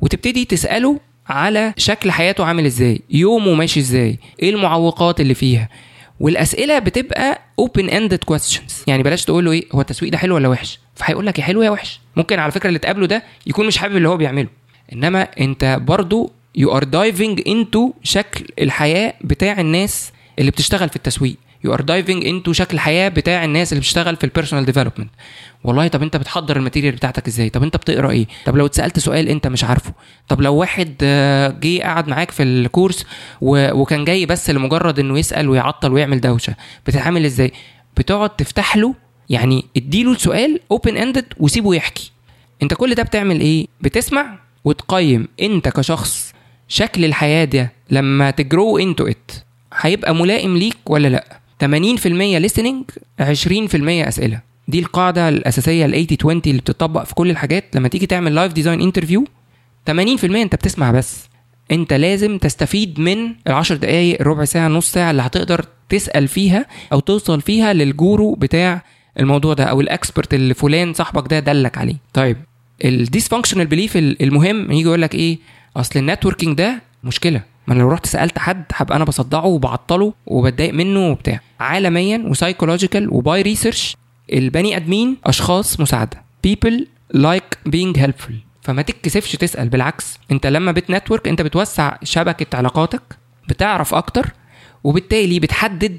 [0.00, 5.68] وتبتدي تسأله على شكل حياته عامل إزاي يومه ماشي إزاي إيه المعوقات اللي فيها.
[6.20, 8.72] والأسئلة بتبقى open ended questions.
[8.86, 11.62] يعني بلاش تقول له إيه هو التسويق ده حلو ولا وحش؟ فهيقول لك يا حلو
[11.62, 12.00] يا وحش.
[12.16, 14.48] ممكن على فكرة اللي تقابله ده يكون مش حابب اللي هو بيعمله.
[14.92, 21.36] إنما أنت برضو you are diving into شكل الحياة بتاع الناس اللي بتشتغل في التسويق.
[21.66, 25.10] You are diving into شكل الحياة بتاع الناس اللي بتشتغل في ال personal development
[25.64, 28.98] والله طب انت بتحضر ال material بتاعتك إزاي؟ طب انت بتقرأ إيه؟ طب لو اتسألت
[28.98, 29.92] سؤال انت مش عارفه.
[30.28, 33.06] طب لو واحد آه، جه قعد معاك في ال course.
[33.42, 36.54] وكان جاي بس لمجرد انه يسأل ويعطل ويعمل دوشة
[36.86, 37.52] بتتعامل إزاي؟
[37.96, 38.94] بتقعد تفتح له
[39.30, 42.10] يعني اديله السؤال open ended وسيبه يحكي.
[42.62, 46.32] انت كل ده بتعمل إيه؟ بتسمع وتقيم انت كشخص
[46.68, 49.30] شكل الحياة ده لما ت grow into it
[49.74, 51.66] هيبقى ملائم ليك ولا لا؟ 80%
[52.48, 52.84] listening
[53.20, 54.40] 20% أسئلة.
[54.68, 57.64] دي القاعدة الأساسية ال 80 20 اللي بتطبق في كل الحاجات.
[57.76, 59.24] لما تيجي تعمل life design interview
[59.90, 59.90] 80%
[60.24, 61.28] أنت بتسمع بس.
[61.70, 67.00] أنت لازم تستفيد من العشر دقايق الربع ساعة نص ساعة اللي هتقدر تسأل فيها أو
[67.00, 68.82] توصل فيها لل guru بتاع
[69.20, 71.96] الموضوع ده أو ال expert اللي فلان صاحبك ده دلك عليه.
[72.14, 72.36] طيب
[72.84, 75.38] ال dysfunctional belief المهم يجي يقول لك إيه؟
[75.76, 77.42] أصل ال networking ده مشكلة.
[77.68, 81.40] ما أنا لو رحت سألت حد هبقى أنا بصدعه وبعطله وبتضايق منه وبتاع.
[81.60, 83.96] عالميا و psychological و by research
[84.32, 86.22] البني أدمين أشخاص مساعدة.
[86.46, 86.84] People
[87.16, 88.32] like being helpful.
[88.62, 90.18] فما تتكسفش تسأل بالعكس.
[90.30, 93.02] أنت لما بت network أنت بتوسع شبكة علاقاتك
[93.48, 94.26] بتعرف أكتر
[94.84, 95.98] وبالتالي بتحدد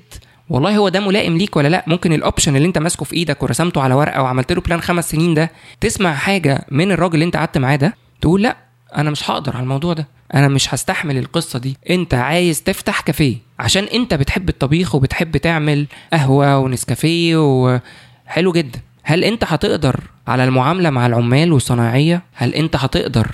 [0.50, 1.84] والله هو ده ملائم ليك ولا لأ.
[1.88, 5.10] ممكن ال option اللي أنت ماسكه في إيدك ورسمته على ورقة وعملت له plan خمس
[5.10, 5.52] سنين ده
[5.82, 8.58] تسمع حاجة من الراجل اللي أنت قعدت معاه ده تقول لأ
[8.98, 10.08] أنا مش هقدر على الموضوع ده.
[10.34, 11.78] أنا مش هستحمل القصة دي.
[11.90, 13.36] أنت عايز تفتح كافيه.
[13.60, 18.80] عشان أنت بتحب الطبيخ وبتحب تعمل قهوة ونسكافيه وحلو جدا.
[19.04, 23.28] هل أنت هتقدر على المعاملة مع العمال والصناعيه هل أنت هتقدر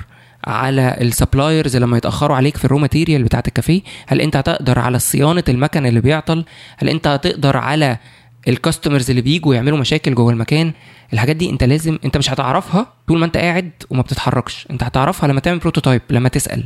[0.47, 4.79] على ال suppliers لما يتأخروا عليك في ال raw material بتاعت الكافيه؟ هل أنت هتقدر
[4.79, 6.45] على صيانة المكن اللي بيعطل؟
[6.77, 7.97] هل أنت هتقدر على
[8.47, 10.73] ال customers اللي بيجوا يعملوا مشاكل جوه المكان
[11.13, 14.67] الحاجات دي انت لازم انت مش هتعرفها طول ما انت قاعد وما بتتحركش.
[14.71, 16.63] انت هتعرفها لما تعمل prototype لما تسأل.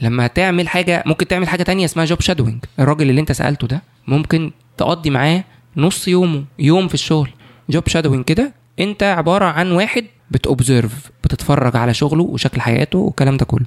[0.00, 3.82] لما تعمل حاجة ممكن تعمل حاجة تانية اسمها job shadowing الراجل اللي انت سألته ده
[4.06, 5.44] ممكن تقضي معاه
[5.76, 7.28] نص يومه يوم في الشغل.
[7.70, 13.36] job shadowing كده انت عبارة عن واحد بت observe بتتفرج على شغله وشكل حياته والكلام
[13.36, 13.66] ده كله.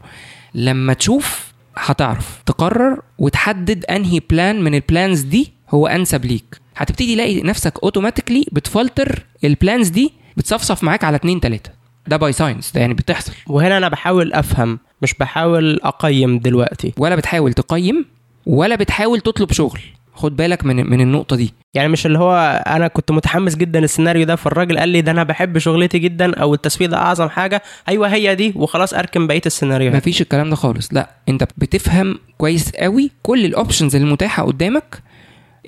[0.54, 2.42] لما تشوف هتعرف.
[2.46, 6.65] تقرر وتحدد أنهي plan من ال plans دي هو أنسب ليك.
[6.76, 11.70] هتبتدي تلاقي نفسك automatically بتفلتر ال plans دي بتصفصف معاك على اتنين تلاتة.
[12.08, 13.34] ده by science ده يعني بتحصل.
[13.48, 16.94] وهنا أنا بحاول أفهم مش بحاول أقيم دلوقتي.
[16.98, 18.06] ولا بتحاول تقيم
[18.46, 19.80] ولا بتحاول تطلب شغل.
[20.14, 21.54] خد بالك من من النقطة دي.
[21.74, 25.24] يعني مش اللي هو أنا كنت متحمس جدا السيناريو ده فالراجل قال لي ده أنا
[25.24, 27.62] بحب شغلتي جدا أو التسويق ده أعظم حاجة.
[27.90, 30.94] أيوه هي دي وخلاص أركن بقية السيناريو مفيش الكلام ده خالص.
[30.94, 35.02] لا أنت بتفهم كويس قوي كل ال options المتاحة قدامك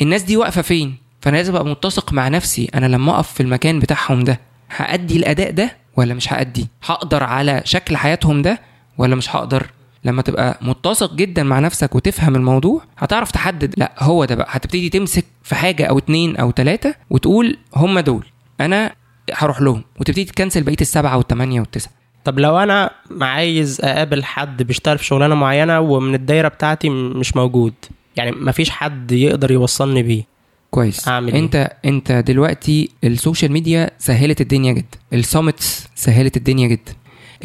[0.02, 2.70] الناس دي واقفة فين؟ فأنا لازم أبقى متسق مع نفسي.
[2.76, 4.40] أنا لما أقف في المكان بتاعهم ده
[4.76, 8.62] هأدي الأداء ده ولا مش هأدي؟ هقدر على شكل حياتهم ده
[8.98, 9.68] ولا مش هقدر؟
[10.04, 13.74] لما تبقى متسق جدا مع نفسك وتفهم الموضوع هتعرف تحدد.
[13.78, 14.48] لا هو ده بقى.
[14.50, 18.26] هتبتدي تمسك في حاجة أو اتنين أو تلاتة وتقول هم دول.
[18.62, 18.92] أنا
[19.34, 19.84] هروح لهم.
[20.00, 21.92] وتبتدي تكنسل بقية السبعة والثمانيه والتسعة.
[22.24, 22.92] طب لو أنا
[23.22, 27.74] عايز أقابل حد بيشتغل في شغلانة معينة ومن الدايرة بتاعتي مش موجود
[28.18, 30.24] يعني مفيش حد يقدر يوصلني بيه.
[30.72, 31.08] كويس.
[31.08, 36.68] أعمل إيه؟ أنت أنت دلوقتي ال social media سهلت الدنيا جدا ال summits سهلت الدنيا
[36.68, 36.94] جدا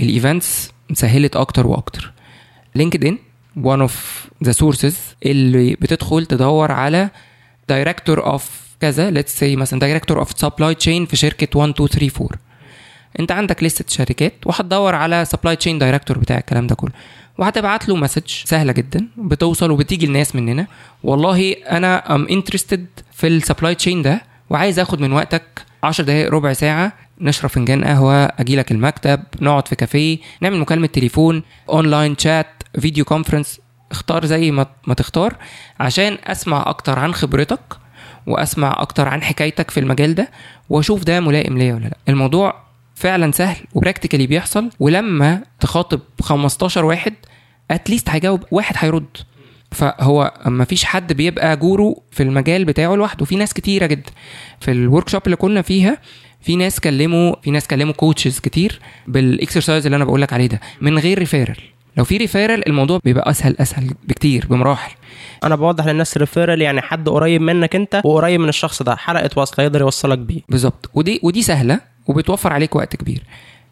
[0.00, 2.12] ال events سهلت أكتر وأكتر.
[2.74, 3.18] LinkedIn
[3.62, 7.10] one of the sources اللي بتدخل تدور على
[7.68, 8.50] director of
[8.80, 9.10] كذا.
[9.10, 12.51] let's see مثلا director of supply chain في شركة 1 2 3 4
[13.20, 16.90] انت عندك list ة شركات وهتدور على supply chain director بتاع الكلام ده كله.
[17.38, 20.66] وهتبعت له message سهلة جدا بتوصل وبتيجي الناس مننا.
[21.02, 25.42] والله أنا am interested في ال supply chain ده وعايز آخد من وقتك
[25.82, 30.86] 10 دقائق ربع ساعة نشرب فنجان قهوة أجي لك المكتب نقعد في كافيه نعمل مكالمة
[30.86, 32.46] تليفون online chat
[32.80, 33.60] video conference
[33.90, 35.34] اختار زي ما تختار
[35.80, 37.60] عشان أسمع أكتر عن خبرتك
[38.26, 40.30] وأسمع أكتر عن حكايتك في المجال ده
[40.70, 41.96] وأشوف ده ملائم ليا ولا لأ.
[42.08, 42.62] الموضوع
[42.94, 47.14] فعلا سهل و practically بيحصل ولما تخاطب 15 واحد
[47.70, 49.16] at least هيجاوب واحد هيرد.
[49.72, 53.24] فهو ما فيش حد بيبقى guru في المجال بتاعه لوحده.
[53.24, 54.10] في ناس كتيرة جدا
[54.60, 55.98] في ال workshop اللي كنا فيها
[56.40, 60.46] في ناس كلموا في ناس كلموا coaches كتير بال exercise اللي أنا بقول لك عليه
[60.46, 61.56] ده من غير ريفيرال
[61.96, 64.94] لو في ريفيرال الموضوع بيبقى أسهل أسهل بكتير بمراحل.
[65.44, 69.62] أنا بوضح للناس referral يعني حد قريب منك أنت وقريب من الشخص ده حلقة وصل
[69.62, 70.40] يقدر يوصلك بيه.
[70.48, 70.90] بالظبط.
[70.94, 71.80] ودي ودي سهلة.
[72.06, 73.22] وبتوفر عليك وقت كبير.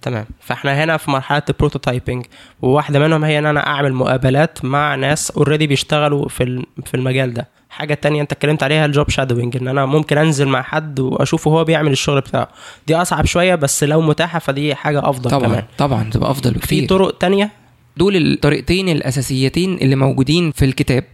[0.02, 0.26] تمام.
[0.40, 2.26] فاحنا هنا في مرحلة ال prototyping
[2.62, 7.48] وواحدة منهم هي إن أنا أعمل مقابلات مع ناس already بيشتغلوا في في المجال ده.
[7.70, 11.50] حاجة تانية أنت اتكلمت عليها ال job shadowing إن أنا ممكن أنزل مع حد وأشوفه
[11.50, 12.48] هو بيعمل الشغل بتاعه.
[12.86, 15.64] دي أصعب شوية بس لو متاحة فدي حاجة أفضل طبعا كمان.
[15.78, 16.88] طبعا تبقى أفضل في بكتير.
[16.88, 17.50] طرق تانية؟
[17.96, 21.04] دول الطريقتين الأساسيتين اللي موجودين في الكتاب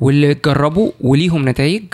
[0.00, 1.84] واللي اتجربوا وليهم نتائج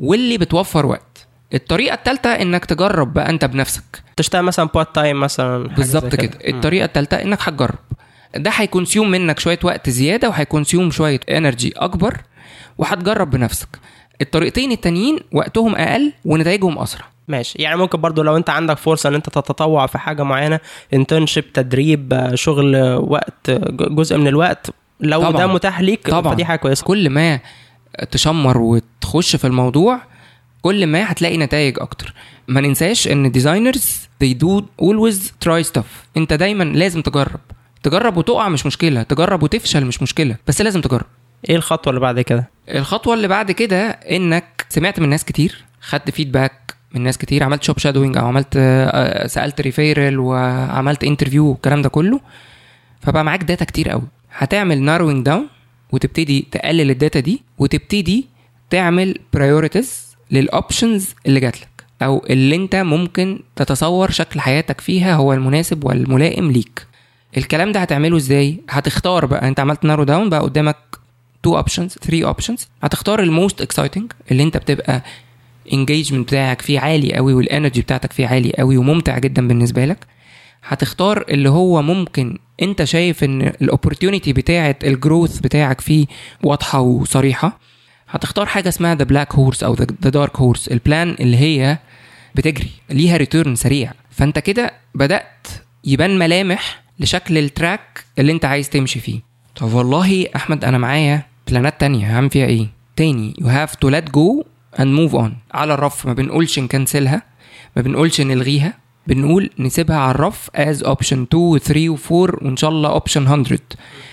[0.00, 1.11] واللي بتوفر وقت.
[1.54, 3.82] الطريقة الثالثه إنك تجرب بقى أنت بنفسك.
[4.16, 6.38] تشتغل مثلا part time مثلا بالظبط كده.
[6.48, 7.78] الطريقة الثالثه إنك هتجرب.
[8.36, 12.16] ده هي consume منك شوية وقت زيادة وهي consume شوية energy أكبر
[12.78, 13.68] وهتجرب بنفسك.
[14.20, 17.04] الطريقتين التانيين وقتهم أقل ونتائجهم أسرع.
[17.28, 17.62] ماشي.
[17.62, 20.60] يعني ممكن برضو لو أنت عندك فرصة إن أنت تتطوع في حاجة معينة
[20.94, 25.32] internship تدريب شغل وقت جزء من الوقت لو طبعاً.
[25.32, 26.34] ده متاح ليك طبعا.
[26.34, 26.84] فدي حاجة كويسة.
[26.84, 27.40] كل ما
[28.10, 30.00] تشمر وتخش في الموضوع
[30.62, 32.14] كل ما هتلاقي نتائج أكتر.
[32.48, 35.86] ما ننساش إن designers they do always try stuff.
[36.16, 37.40] أنت دايما لازم تجرب.
[37.82, 39.02] تجرب وتقع مش مشكلة.
[39.02, 40.36] تجرب وتفشل مش مشكلة.
[40.46, 41.06] بس لازم تجرب.
[41.48, 46.10] إيه الخطوة اللي بعد كده؟ الخطوة اللي بعد كده إنك سمعت من ناس كتير خدت
[46.10, 51.82] feedback من ناس كتير عملت job shadowing أو عملت آه، سألت referral وعملت interview والكلام
[51.82, 52.20] ده كله.
[53.00, 54.08] فبقى معاك data كتير قوي.
[54.32, 55.48] هتعمل narrowing down
[55.92, 58.26] وتبتدي تقلل ال data دي وتبتدي
[58.70, 61.68] تعمل priorities لل options اللي جات لك
[62.02, 66.86] أو اللي أنت ممكن تتصور شكل حياتك فيها هو المناسب والملائم ليك.
[67.36, 70.76] الكلام ده هتعمله إزاي؟ هتختار بقى أنت عملت narrow down بقى قدامك
[71.42, 75.02] two options 3 options هتختار ال most exciting اللي أنت بتبقى
[75.72, 80.06] engagement بتاعك فيه عالي قوي وال energy بتاعتك فيه عالي قوي وممتع جدا بالنسبة لك.
[80.64, 86.06] هتختار اللي هو ممكن أنت شايف إن ال opportunity بتاعه ال growth بتاعك فيه
[86.42, 87.58] واضحة وصريحة.
[88.12, 91.78] هتختار حاجة اسمها the black horse أو the dark horse ال plan اللي هي
[92.34, 93.92] بتجري ليها return سريع.
[94.10, 95.48] فأنت كده بدأت
[95.84, 99.20] يبان ملامح لشكل ال track اللي أنت عايز تمشي فيه.
[99.56, 102.16] طب والله أحمد أنا معايا plan ات تانية.
[102.16, 104.44] هعمل فيها إيه؟ تاني you have to let go
[104.78, 105.30] and move on.
[105.52, 107.22] على الرف ما بنقولش ن cancel ها
[107.76, 108.74] ما بنقولش نلغيها.
[109.06, 113.16] بنقول نسيبها على الرف as option 2 و 3 و 4 وإن شاء الله option
[113.16, 113.58] 100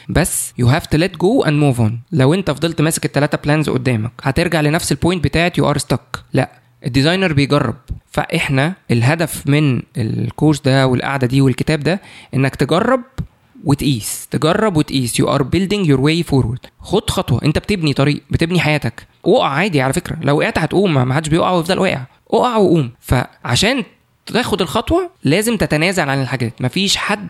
[0.09, 1.91] بس you have to let go and move on.
[2.11, 6.19] لو انت فضلت ماسك الثلاثه plans قدامك هترجع لنفس ال point بتاعت you are stuck.
[6.33, 6.49] لا
[6.85, 7.75] ال designer بيجرب.
[8.11, 12.01] فإحنا الهدف من ال course ده والقعدة دي والكتاب ده
[12.33, 13.01] إنك تجرب
[13.63, 17.41] وتقيس تجرب وتقيس you are building your way forward خد خطوة.
[17.45, 19.07] انت بتبني طريق بتبني حياتك.
[19.23, 20.17] وقع عادي على فكرة.
[20.21, 20.93] لو وقعت هتقوم.
[20.93, 22.01] ما حدش بيقع ويفضل واقع.
[22.31, 22.91] اقع وقوم.
[22.99, 23.83] فعشان
[24.33, 26.61] تاخد الخطوة لازم تتنازل عن الحاجات.
[26.61, 27.27] مفيش حد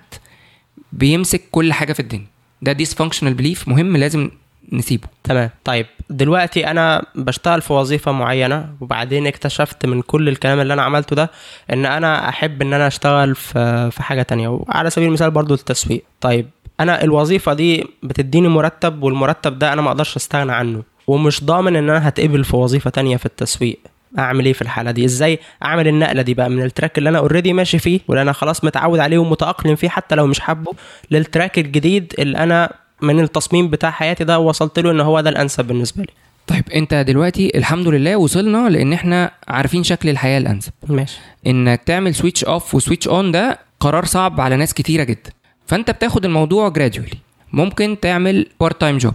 [0.93, 2.25] بيمسك كل حاجة في الدنيا.
[2.61, 4.31] ده ديسفانكشنال بليف مهم لازم
[4.71, 5.07] نسيبه.
[5.23, 5.49] تمام.
[5.63, 11.15] طيب دلوقتي أنا بشتغل في وظيفة معينة وبعدين اكتشفت من كل الكلام اللي أنا عملته
[11.15, 11.31] ده
[11.73, 14.47] إن أنا أحب إن أنا أشتغل في في حاجة تانية.
[14.47, 16.03] وعلى سبيل المثال برضو التسويق.
[16.21, 21.75] طيب أنا الوظيفة دي بتديني مرتب والمرتب ده أنا ما أقدرش أستغنى عنه ومش ضامن
[21.75, 23.79] إن أنا هتقبل في وظيفة تانية في التسويق.
[24.19, 27.17] أعمل إيه في الحالة دي؟ إزاي أعمل النقلة دي بقى من ال track اللي أنا
[27.17, 30.71] already ماشي فيه واللي أنا خلاص متعود عليه ومتأقلم فيه حتى لو مش حابه
[31.11, 35.29] لل track الجديد اللي أنا من التصميم بتاع حياتي ده وصلت له إن هو ده
[35.29, 36.09] الأنسب بالنسبة لي.
[36.47, 40.71] طيب أنت دلوقتي الحمد لله وصلنا لأن إحنا عارفين شكل الحياة الأنسب.
[40.87, 41.17] ماشي.
[41.47, 45.31] انك تعمل switch off و switch on ده قرار صعب على ناس كتيرة جدا.
[45.67, 47.11] فأنت بتاخد الموضوع gradually
[47.53, 49.13] ممكن تعمل part time job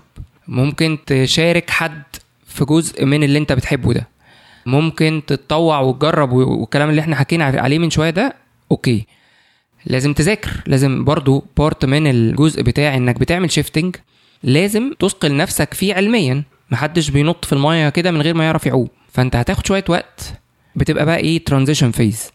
[0.48, 2.02] ممكن تشارك حد
[2.46, 4.08] في جزء من اللي أنت بتحبه ده.
[4.66, 8.34] ممكن تتطوع وتجرب والكلام اللي إحنا حكينا عليه من شوية ده
[8.70, 9.06] Okay.
[9.86, 10.50] لازم تذاكر.
[10.66, 13.96] لازم برضو part من الجزء بتاع إنك بتعمل shifting
[14.42, 16.42] لازم تثقل نفسك فيه علميا.
[16.70, 18.88] محدش بينط في المايه كده من غير ما يعرف يعوم.
[19.12, 20.32] فأنت هتاخد شوية وقت.
[20.76, 22.30] بتبقى بقى إيه transition phase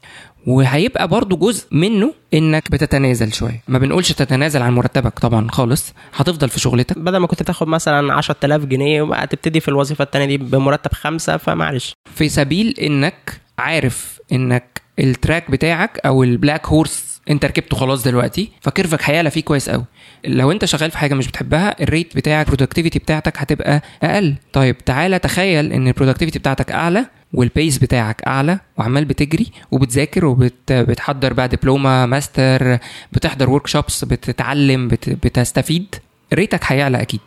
[0.47, 3.63] وهيبقى برضو جزء منه إنك بتتنازل شوية.
[3.67, 6.99] ما بنقولش تتنازل عن مرتبك طبعا خالص هتفضل في شغلتك.
[6.99, 11.93] بدل ما كنت تاخد مثلا 10000 جنيه وهتبتدي في الوظيفة التانية دي بمرتب خمسة فمعلش.
[12.15, 18.03] في سبيل إنك عارف إنك ال track بتاعك أو ال black horse أنت ركبته خلاص
[18.03, 19.85] دلوقتي فكيرفك هيعلى فيه كويس قوي
[20.25, 24.35] لو أنت شغال في حاجة مش بتحبها ال rate بتاعك ال productivity بتاعتك هتبقى أقل.
[24.53, 30.25] طيب تعالى تخيل إن ال productivity بتاعتك أعلى وال pace بتاعك أعلى وعمال بتجري وبتذاكر
[30.25, 32.77] وبتحضر بقى دبلومة ماستر
[33.11, 35.09] بتحضر workshops بتتعلم بت...
[35.09, 35.95] بتستفيد.
[36.33, 37.19] rate ك هيعلى أكيد.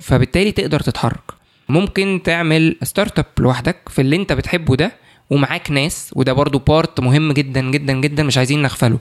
[0.00, 1.22] فبالتالي تقدر تتحرك.
[1.68, 4.92] ممكن تعمل startup لوحدك في اللي انت بتحبه ده
[5.30, 8.98] ومعاك ناس وده برضو part مهم جدا جدا جدا مش عايزين نغفله.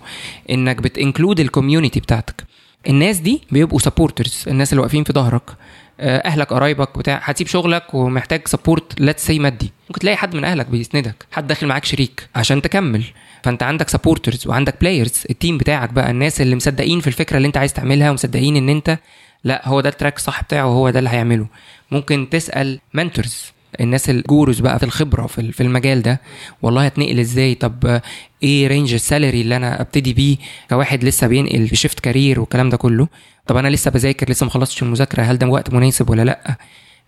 [0.50, 2.44] إنك بت include ال community بتاعتك.
[2.90, 5.52] الناس دي بيبقوا supporters الناس اللي واقفين في ظهرك.
[6.00, 9.72] أهلك قرايبك بتاع هتسيب شغلك ومحتاج support let's say مادي.
[9.90, 13.04] ممكن تلاقي حد من أهلك بيسندك حد داخل معاك شريك عشان تكمل.
[13.44, 17.48] فأنت عندك supporters وعندك players ال team بتاعك بقى الناس اللي مصدقين في الفكرة اللي
[17.48, 18.98] أنت عايز تعملها ومصدقين إن أنت
[19.44, 21.48] لا هو ده ال track الصح بتاعه وهو ده اللي هيعمله.
[21.92, 23.52] ممكن تسأل mentors
[23.82, 26.22] الناس ال gurus بقى في الخبرة في في المجال ده
[26.62, 28.02] والله هتنقل إزاي؟ طب
[28.44, 30.38] إيه range ال salary اللي أنا أبتدي بيه
[30.70, 33.08] كواحد لسه بينقل في shift career والكلام ده كله؟
[33.48, 36.58] طب أنا لسه بذاكر لسه ما خلصتش المذاكرة هل ده وقت مناسب ولا لأ؟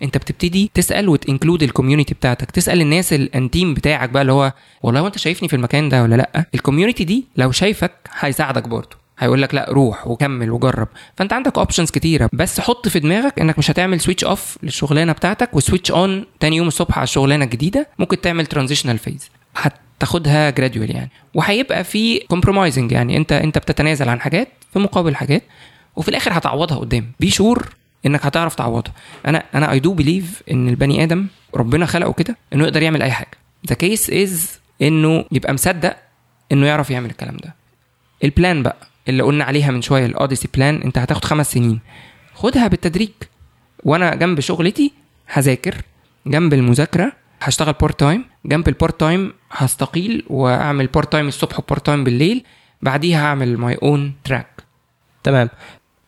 [0.03, 4.53] أنت بتبتدي تسأل وت include ال community بتاعتك تسأل الناس الانتيم بتاعك بقى اللي هو
[4.83, 9.00] والله وأنت شايفني في المكان ده ولا لأ؟ ال community دي لو شايفك هيساعدك برضه.
[9.21, 10.87] هيقول لك لا روح وكمل وجرب.
[11.15, 15.55] فأنت عندك options كتيرة بس حط في دماغك إنك مش هتعمل switch off للشغلانة بتاعتك
[15.55, 20.95] و switch on تاني يوم الصبح على الشغلانه الجديده ممكن تعمل transitional phase هتاخدها gradual
[20.95, 21.09] يعني.
[21.33, 23.17] وهيبقى في compromising يعني.
[23.17, 25.43] أنت أنت بتتنازل عن حاجات في مقابل حاجات
[25.95, 27.11] وفي الآخر هتعوضها قدام.
[27.19, 27.69] be sure
[28.05, 28.93] إنك هتعرف تعوضها.
[29.25, 33.11] أنا أنا I do believe إن البني آدم ربنا خلقه كده إنه يقدر يعمل أي
[33.11, 33.37] حاجة.
[33.67, 35.97] the case is إنه يبقى مصدق
[36.51, 37.55] إنه يعرف يعمل الكلام ده.
[38.23, 38.90] ال plan بقى.
[39.09, 41.79] اللي قلنا عليها من شوية ال odyssey plan انت هتاخد خمس سنين.
[42.33, 43.09] خدها بالتدريج.
[43.83, 44.91] وأنا جنب شغلتي
[45.27, 45.75] هذاكر
[46.27, 51.64] جنب المذاكرة هشتغل part time جنب ال part time هستقيل وأعمل part time الصبح و
[51.64, 52.43] part time بالليل
[52.81, 54.63] بعديها هعمل my own track
[55.23, 55.49] تمام.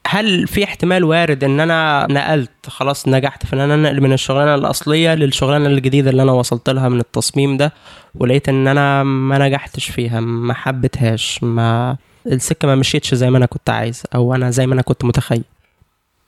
[0.08, 4.56] هل في احتمال وارد إن أنا نقلت خلاص نجحت في إن أنا أنقل من الشغلانة
[4.56, 7.74] الأصلية للشغلانة الجديدة اللي أنا وصلت لها من التصميم ده
[8.16, 11.98] ولقيت إن أنا ما نجحتش فيها ما حبيتهاش ما
[12.28, 15.44] السكة ما مشيتش زي ما أنا كنت عايز أو أنا زي ما أنا كنت متخيل.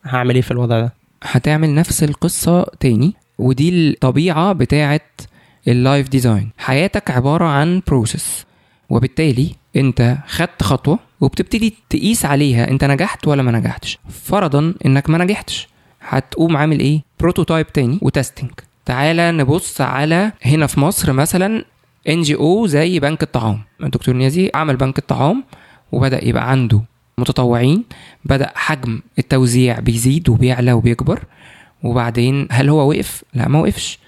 [0.04, 0.92] هعمل إيه في الوضع ده؟
[1.22, 5.00] هتعمل نفس القصة تاني ودي الطبيعة بتاعة
[5.68, 8.46] ال life design حياتك عبارة عن process
[8.90, 13.98] وبالتالي أنت خدت خطوة وبتبتدي تقيس عليها أنت نجحت ولا ما نجحتش.
[14.24, 15.68] فرضا إنك ما نجحتش.
[16.00, 18.50] هتقوم عامل إيه؟ prototype تاني و testing
[18.84, 21.64] تعالى نبص على هنا في مصر مثلا
[22.08, 23.60] ان جي أو زي بنك الطعام.
[23.82, 25.44] الدكتور نيازي عمل بنك الطعام
[25.92, 26.82] وبدأ يبقى عنده
[27.18, 27.84] متطوعين
[28.24, 31.24] بدأ حجم التوزيع بيزيد وبيعلى وبيكبر.
[31.82, 33.98] وبعدين هل هو وقف؟ لا ما وقفش.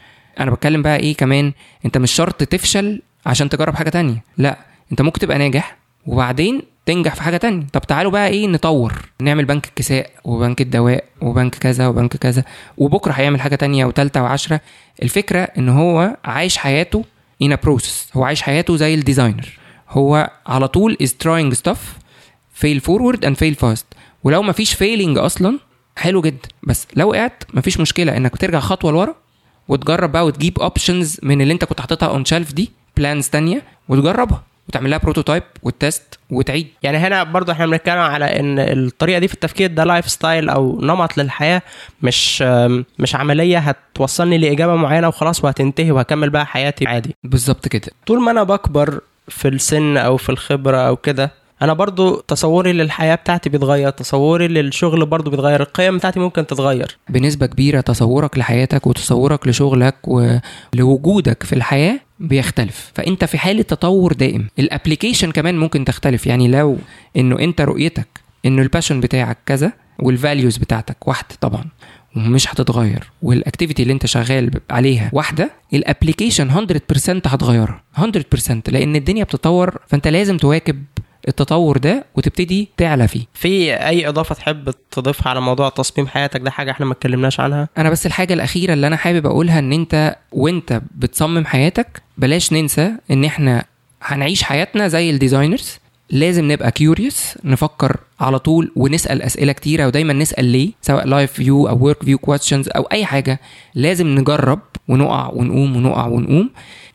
[0.41, 1.53] أنا بتكلم بقى إيه كمان؟
[1.85, 4.25] أنت مش شرط تفشل عشان تجرب حاجة تانية.
[4.39, 4.59] لا
[4.93, 5.77] أنت ممكن تبقى ناجح
[6.07, 7.67] وبعدين تنجح في حاجة تانية.
[7.73, 8.93] طب تعالوا بقى إيه نطور.
[9.23, 12.45] نعمل بنك الكساء وبنك الدواء وبنك كذا وبنك كذا.
[12.77, 14.61] وبكرة هيعمل حاجة تانية وتالتة وعشرة.
[15.03, 17.05] الفكرة إن هو عايش حياته
[17.45, 18.17] a process.
[18.17, 19.58] هو عايش حياته زي ال designer.
[19.91, 21.79] هو على طول is trying stuff
[22.63, 23.85] fail forward and fail fast.
[24.25, 25.59] ولو مفيش failing أصلا
[25.97, 26.49] حلو جدا.
[26.63, 28.17] بس لو وقعت مفيش مشكلة.
[28.17, 29.15] إنك ترجع خطوة لورا
[29.69, 34.43] وتجرب بقى وتجيب options من اللي أنت كنت حاططها on shelf دي plans تانية وتجربها.
[34.69, 36.67] وتعمل لها prototype و test وتعيد.
[36.83, 41.19] يعني هنا برضو إحنا بنتكلم على إن الطريقة دي في التفكير ده lifestyle أو نمط
[41.19, 41.63] للحياة
[42.03, 42.43] مش
[42.99, 47.15] مش عملية هتوصلني لإجابة معينة وخلاص وهتنتهي وهكمل بقى حياتي عادي.
[47.25, 47.93] بالظبط كده.
[48.07, 51.33] طول ما أنا بكبر في السن أو في الخبرة أو كده.
[51.63, 56.99] أنا برضو تصوري للحياة بتاعتي بيتغير تصوري للشغل برضو بيتغير القيم بتاعتي ممكن تتغير.
[57.09, 62.93] بنسبة كبيرة تصورك لحياتك وتصورك لشغلك ولوجودك في الحياة بيختلف.
[62.95, 64.49] فأنت في حالة تطور دائم.
[64.59, 66.27] الابلكيشن كمان ممكن تختلف.
[66.27, 66.79] يعني لو
[67.17, 68.09] إنه أنت رؤيتك
[68.47, 71.65] إنه ال passion بتاعك كذا وال values بتاعتك واحدة طبعا.
[72.27, 73.11] ومش هتتغير.
[73.23, 77.83] وال activity اللي انت شغال عليها واحدة ال application 100% هتغيرها.
[77.99, 78.03] 100%
[78.69, 80.85] لأن الدنيا بتتطور فأنت لازم تواكب
[81.29, 83.25] التطور ده وتبتدي تعلى فيه.
[83.35, 87.69] في أي إضافة تحب تضيفها على موضوع تصميم حياتك؟ ده حاجة إحنا ما اتكلمناش عنها.
[87.79, 92.93] أنا بس الحاجة الأخيرة اللي أنا حابب أقولها إن أنت وأنت بتصمم حياتك بلاش ننسى
[93.11, 93.65] إن إحنا
[94.03, 95.79] هنعيش حياتنا زي ال designers
[96.11, 101.69] لازم نبقى curious نفكر على طول ونسأل أسئلة كتيرة ودايما نسأل ليه؟ سواء life view
[101.69, 103.41] أو work view questions أو أي حاجة.
[103.75, 106.51] لازم نجرب ونقع ونقوم ونقع ونقوم.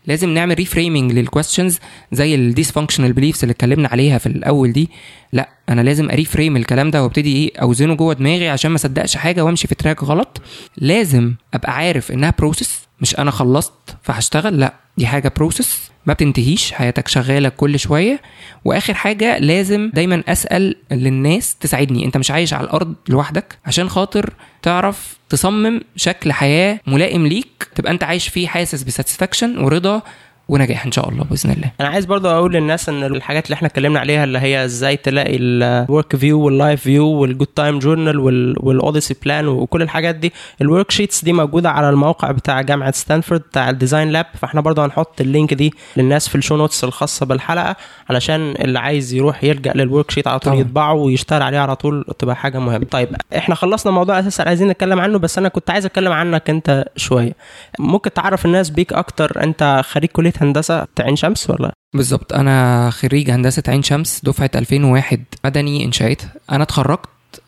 [0.07, 1.79] لازم نعمل reframing لل questions
[2.11, 4.89] زي ال dysfunctional beliefs اللي اتكلمنا عليها في الأول دي.
[5.33, 9.15] لأ أنا لازم ا reframe الكلام ده وابتدي إيه أوزنه جوه دماغي عشان ما أصدقش
[9.17, 10.41] حاجة وأمشي في track غلط.
[10.77, 13.73] لازم أبقى عارف إنها process مش أنا خلصت
[14.03, 18.21] فهشتغل لأ دي حاجة process ما بتنتهيش حياتك شغالة كل شوية.
[18.65, 22.05] وآخر حاجة لازم دايما أسأل للناس تساعدني.
[22.05, 27.91] أنت مش عايش على الأرض لوحدك عشان خاطر تعرف تصمم شكل حياة ملائم ليك تبقى
[27.91, 30.01] أنت عايش فيه حاسس ب satisfaction ورضا
[30.49, 31.71] ونجاح إن شاء الله بإذن الله.
[31.81, 35.37] أنا عايز برضه أقول للناس إن الحاجات اللي إحنا اتكلمنا عليها اللي هي إزاي تلاقي
[35.37, 38.19] الورك فيو واللايف فيو والجود تايم جورنال
[38.59, 43.69] والاوديسي بلان وكل الحاجات دي ال worksheets دي موجودة على الموقع بتاع جامعة ستانفورد بتاع
[43.69, 47.25] ال design lab فإحنا برضه هنحط ال link دي للناس في ال show notes الخاصة
[47.25, 47.75] بالحلقة
[48.09, 50.59] علشان اللي عايز يروح يلجأ لل worksheet على طول.
[50.59, 52.85] يطبعه ويشتغل عليه على طول تبقى حاجة مهمة.
[52.85, 56.85] طيب إحنا خلصنا موضوع أساسا عايزين نتكلم عنه بس أنا كنت عايز أتكلم عنك أنت
[56.95, 57.35] شوية.
[57.79, 62.33] ممكن تعرف الناس بيك أكتر أنت خريج كلية هندسة عين شمس ولا؟ بالظبط.
[62.33, 66.21] أنا خريج هندسة عين شمس دفعة 2001 مدني انشاءات
[66.51, 67.05] أنا اتخرجت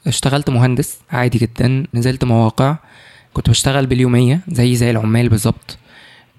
[0.08, 2.76] اشتغلت مهندس عادي جدا نزلت مواقع.
[3.34, 5.78] كنت بشتغل باليومية زي زي العمال بالظبط.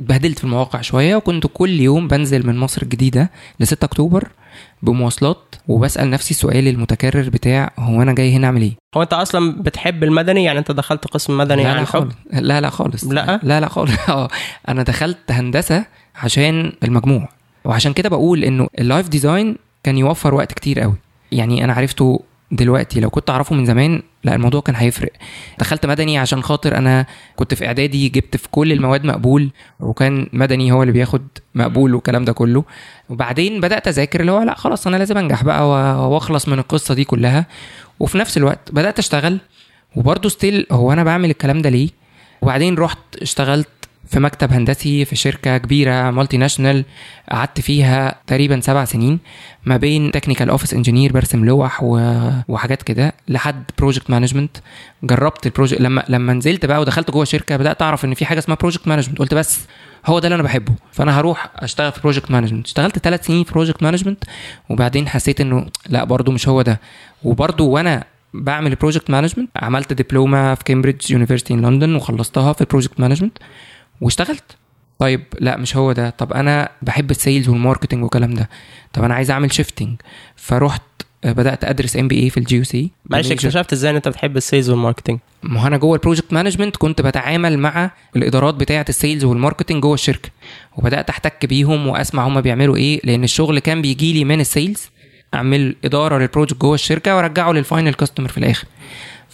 [0.00, 3.30] اتبهدلت في المواقع شوية وكنت كل يوم بنزل من مصر الجديدة
[3.60, 4.28] ل 6 أكتوبر
[4.82, 9.62] بمواصلات وبسأل نفسي السؤال المتكرر بتاع هو أنا جاي هنا أعمل إيه؟ هو أنت أصلا
[9.62, 13.04] بتحب المدني؟ يعني أنت دخلت قسم مدني لا عن لا حب؟ لا لا خالص.
[13.04, 13.92] لا؟ لا لا خالص.
[14.08, 14.28] آه.
[14.68, 15.84] أنا دخلت هندسة
[16.16, 17.28] عشان المجموع.
[17.64, 20.94] وعشان كده بقول إنه ال life design كان يوفر وقت كتير قوي.
[21.32, 25.12] يعني أنا عرفته دلوقتي لو كنت أعرفه من زمان لا الموضوع كان هيفرق.
[25.58, 27.06] دخلت مدني عشان خاطر أنا
[27.36, 29.50] كنت في إعدادي جبت في كل المواد مقبول
[29.80, 31.22] وكان مدني هو اللي بياخد
[31.54, 32.64] مقبول والكلام ده كله.
[33.08, 35.68] وبعدين بدأت أذاكر اللي هو لا خلاص أنا لازم أنجح بقى
[36.10, 37.46] وأخلص من القصة دي كلها.
[38.00, 39.38] وفي نفس الوقت بدأت أشتغل.
[39.96, 41.88] وبرضه still هو أنا بعمل الكلام ده ليه؟
[42.42, 43.68] وبعدين رحت اشتغلت
[44.06, 46.84] في مكتب هندسي في شركة كبيرة multinational
[47.30, 49.18] قعدت فيها تقريبا سبع سنين
[49.64, 51.80] ما بين technical office engineer برسم لوح.
[52.48, 54.56] وحاجات كده لحد project management
[55.02, 58.38] جربت ال project لما لما نزلت بقى ودخلت جوه الشركة بدأت أعرف إن في حاجة
[58.38, 59.60] اسمها project management قلت بس
[60.06, 60.72] هو ده اللي أنا بحبه.
[60.92, 64.24] فأنا هروح أشتغل في project management اشتغلت ثلاث سنين في project management
[64.68, 66.80] وبعدين حسيت إنه لا برضو مش هو ده.
[67.24, 68.04] وبرضو وأنا
[68.34, 73.38] بعمل project management عملت دبلومه في كامبريدج University in London وخلصتها في ال project management
[74.00, 74.56] واشتغلت.
[74.98, 76.10] طيب لا مش هو ده.
[76.10, 78.48] طب أنا بحب ال sales وال marketing والكلام ده.
[78.92, 79.96] طب أنا عايز أعمل shifting
[80.36, 80.82] فرحت
[81.24, 85.62] بدأت أدرس MBA في الجي سي معلش اكتشفت إزاي إن أنت بتحب السيلز والماركتنج ما
[85.62, 89.82] هو أنا جوه ال project management كنت بتعامل مع الإدارات بتاعة ال sales وال marketing
[89.82, 90.30] جوه الشركة.
[90.76, 94.90] وبدأت أحتك بيهم وأسمع هم بيعملوا إيه لأن الشغل كان بيجي لي من ال sales.
[95.34, 98.64] أعمل إدارة لل project جوه الشركة وأرجعه لل final customer في الآخر.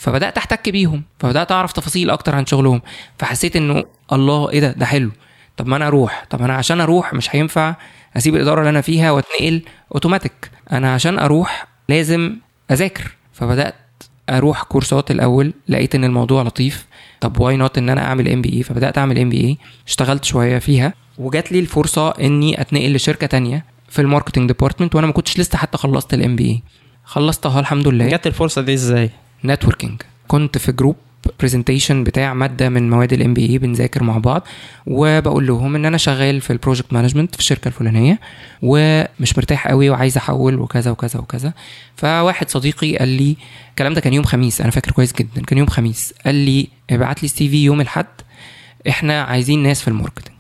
[0.03, 2.82] فبدأت أحتك بيهم فبدأت أعرف تفاصيل أكتر عن شغلهم
[3.18, 5.11] فحسيت إنه الله إيه ده؟ ده حلو.
[5.57, 7.74] طب ما أنا أروح طب أنا عشان أروح مش هينفع
[8.16, 9.62] أسيب الإدارة اللي أنا فيها وأتنقل
[9.94, 12.36] اوتوماتيك أنا عشان أروح لازم
[12.70, 13.16] أذاكر.
[13.32, 13.74] فبدأت
[14.30, 16.86] أروح كورسات الأول لقيت إن الموضوع لطيف.
[17.20, 20.24] طب why not إن أنا أعمل ام بي اي فبدأت أعمل ام بي اي اشتغلت
[20.24, 20.94] شوية فيها.
[21.18, 25.59] وجات لي الفرصة إني أتنقل لشركة تانية في ال marketing department وأنا ما كنتش لسه
[25.59, 26.62] حتى خلصت ال MBA
[27.05, 28.09] خلصتها الحمد لله.
[28.09, 29.11] جت الفرصة دي إزاي؟
[29.45, 30.97] networking كنت في group
[31.40, 34.47] presentation بتاع مادة من مواد ال MBA بنذاكر مع بعض
[34.86, 38.20] وبقول لهم إن أنا شغال في ال project management في الشركة الفلانية
[38.62, 41.53] ومش مرتاح قوي وعايز أحول وكذا وكذا وكذا.
[41.97, 43.36] فواحد صديقي قال لي
[43.70, 46.14] الكلام ده كان يوم خميس أنا فاكر كويس جدا كان يوم خميس.
[46.26, 48.07] قال لي ابعت لي ال CV يوم الأحد
[48.88, 50.36] إحنا عايزين ناس في ال marketing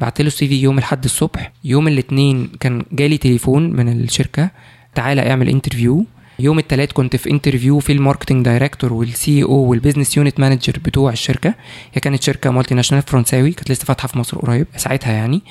[0.00, 4.50] بعت له ال CV يوم الأحد الصبح يوم الاثنين كان جالي تليفون من الشركة
[4.94, 6.06] تعالى اعمل interview
[6.40, 10.72] يوم الثلاث كنت في interview في ال marketing director وال CEO وال business unit manager
[10.84, 11.54] بتوع الشركة.
[11.92, 15.42] هي كانت شركة multinational فرنساوي كانت لسه فاتحة في مصر قريب ساعتها يعني.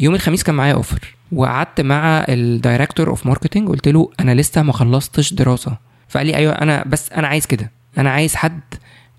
[0.00, 4.62] يوم الخميس كان معايا offer وقعدت مع ال director of marketing قلت له أنا لسه
[4.62, 5.76] ما خلصتش دراسة.
[6.08, 7.70] فقال لي أيوه أنا بس أنا عايز كده.
[7.98, 8.60] أنا عايز حد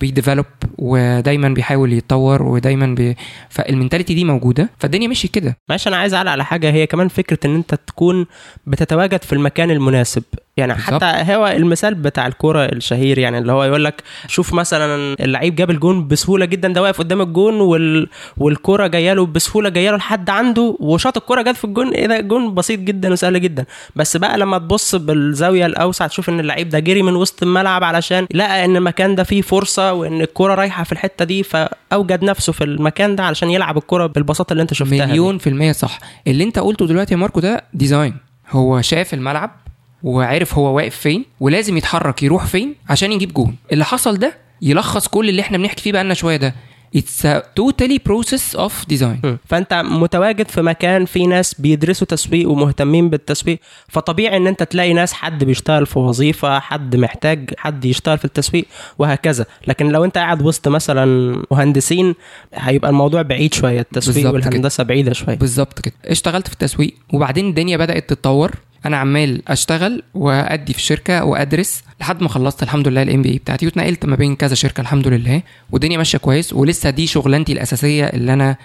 [0.01, 0.45] بي develop
[0.77, 3.15] ودايما بيحاول يتطور ودايما بي...
[3.49, 4.69] فال mentality دي موجودة.
[4.79, 5.57] فالدنيا مشيت كده.
[5.69, 6.71] معلش أنا عايز أعلق على حاجة.
[6.71, 8.25] هي كمان فكرة إن أنت تكون
[8.67, 10.23] بتتواجد في المكان المناسب.
[10.57, 10.73] يعني.
[10.73, 15.71] حتى هو المثال بتاع الكورة الشهير يعني اللي هو يقول لك شوف مثلا اللعيب جاب
[15.71, 18.07] الجون بسهولة جدا ده واقف قدام الجون وال...
[18.37, 22.19] والكورة جاية له بسهولة جاية له لحد عنده وشاط الكورة جت في الجون إيه ده
[22.19, 26.79] جون بسيط جدا وسهل جدا بس بقى لما تبص بالزاوية الأوسع تشوف إن اللعيب ده
[26.79, 30.91] جري من وسط الملعب علشان لقى إن المكان ده فيه فرصة وإن الكورة رايحة في
[30.91, 35.11] الحتة دي فأوجد نفسه في المكان ده علشان يلعب الكورة بالبساطة اللي أنت شفتها دي.
[35.11, 38.13] مليون في المية صح اللي أنت قلته دلوقتي يا ماركو ده design
[38.49, 39.60] هو شاف الملعب
[40.03, 43.55] وعرف هو واقف فين ولازم يتحرك يروح فين عشان يجيب جون.
[43.71, 46.55] اللي حصل ده يلخص كل اللي إحنا بنحكي فيه بقالنا شوية ده.
[46.97, 49.27] It's a totally process of design.
[49.45, 55.13] فانت متواجد في مكان فيه ناس بيدرسوا تسويق ومهتمين بالتسويق فطبيعي ان انت تلاقي ناس
[55.13, 58.65] حد بيشتغل في وظيفة حد محتاج حد يشتغل في التسويق
[58.99, 59.45] وهكذا.
[59.67, 62.15] لكن لو انت قاعد وسط مثلا مهندسين
[62.53, 64.47] هيبقى الموضوع بعيد شوية التسويق بالظبط كده.
[64.47, 65.35] والهندسة بعيدة شوية.
[65.35, 65.93] بالظبط كده.
[66.05, 68.51] اشتغلت في التسويق وبعدين الدنيا بدأت تتطور.
[68.85, 73.37] أنا عمال أشتغل وأدي في الشركة وأدرس لحد ما خلصت الحمد لله الام بي اي
[73.37, 78.05] بتاعتي واتنقلت ما بين كذا شركة الحمد لله والدنيا ماشية كويس ولسه دي شغلانتي الأساسية
[78.05, 78.55] اللي أنا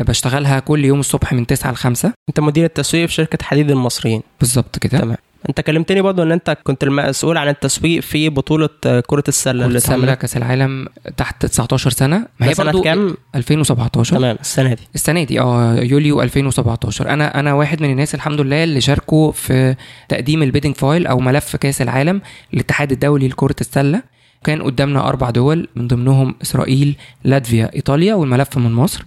[0.00, 4.22] بشتغلها كل يوم الصبح من 9 ل 5 أنت مدير التسويق في شركة حديد المصريين.
[4.40, 4.98] بالظبط كده.
[4.98, 5.16] تمام.
[5.48, 9.66] انت كلمتني برضو ان انت كنت المسؤول عن التسويق في بطولة آه، كرة السلة كرة
[9.66, 10.10] اللي اتعملت.
[10.20, 10.86] كاس العالم
[11.16, 12.26] تحت 19 سنة.
[12.40, 14.82] ما هي سنة كام؟ 2017 تمام السنة دي.
[14.94, 19.74] السنة دي آه يوليو 2017 أنا أنا واحد من الناس الحمد لله اللي شاركوا في
[20.08, 22.20] تقديم ال bidding file أو ملف كأس العالم
[22.52, 24.02] للاتحاد الدولي لكرة السلة.
[24.44, 29.04] كان قدامنا أربع دول من ضمنهم إسرائيل لاتفيا إيطاليا والملف من مصر.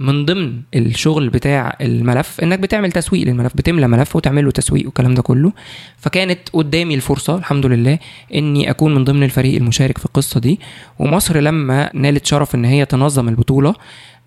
[0.00, 5.14] من ضمن الشغل بتاع الملف إنك بتعمل تسويق للملف بتملى ملف وتعمل له تسويق والكلام
[5.14, 5.52] ده كله.
[5.98, 7.98] فكانت قدامي الفرصة الحمد لله
[8.34, 10.60] إني أكون من ضمن الفريق المشارك في القصة دي.
[10.98, 13.74] ومصر لما نالت شرف إن هي تنظم البطولة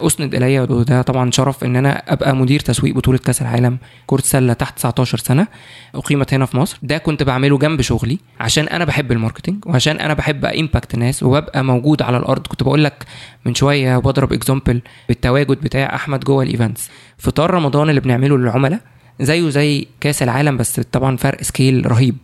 [0.07, 4.53] أسند الي وده طبعا شرف إن أنا أبقى مدير تسويق بطولة كأس العالم كرة سلة
[4.53, 5.47] تحت 19 سنة
[5.95, 6.77] أقيمت هنا في مصر.
[6.83, 11.23] ده كنت بعمله جنب شغلي عشان أنا بحب ال marketing وعشان أنا بحب impact الناس
[11.23, 12.47] وابقى موجود على الأرض.
[12.47, 13.05] كنت بقول لك
[13.45, 16.89] من شوية بضرب example بالتواجد بتاع أحمد جوه ال events.
[17.17, 18.79] فطار رمضان اللي بنعمله للعملاء
[19.21, 22.17] زيه زي كاس العالم بس طبعا فرق scale رهيب.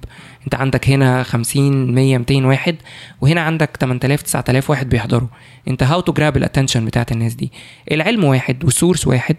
[0.43, 2.75] انت عندك هنا 50 100 200 واحد
[3.21, 5.27] وهنا عندك 8000 9000 واحد بيحضروا.
[5.67, 7.51] انت how to grab ال attention بتاعت الناس دي.
[7.91, 9.35] العلم واحد وال source واحد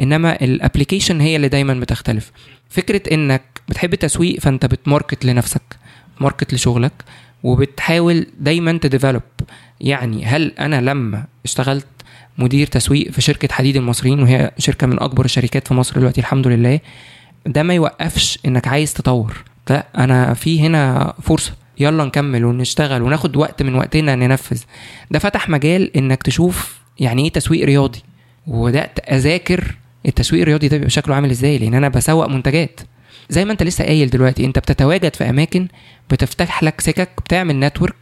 [0.00, 2.32] انما ال application هي اللي دايما بتختلف.
[2.68, 5.62] فكرة انك بتحب التسويق فانت بت market لنفسك
[6.20, 6.92] market لشغلك
[7.42, 9.22] وبتحاول دايما ت develop.
[9.80, 11.86] يعني هل أنا لما اشتغلت
[12.38, 16.46] مدير تسويق في شركة حديد المصريين وهي شركة من أكبر الشركات في مصر دلوقتي الحمد
[16.46, 16.80] لله.
[17.46, 19.44] ده ما يوقفش إنك عايز تطور.
[19.70, 21.52] لا أنا في هنا فرصة.
[21.78, 24.60] يلا نكمل ونشتغل وناخد وقت من وقتنا ننفذ.
[25.10, 28.02] ده فتح مجال إنك تشوف يعني إيه تسويق رياضي.
[28.46, 29.76] وبدات أذاكر
[30.06, 32.80] التسويق الرياضي ده بيبقى شكله عامل إزاي؟ لأن أنا بسوق منتجات.
[33.30, 35.68] زي ما أنت لسه قايل دلوقتي أنت بتتواجد في أماكن
[36.10, 37.96] بتفتح لك سكك بتعمل نتورك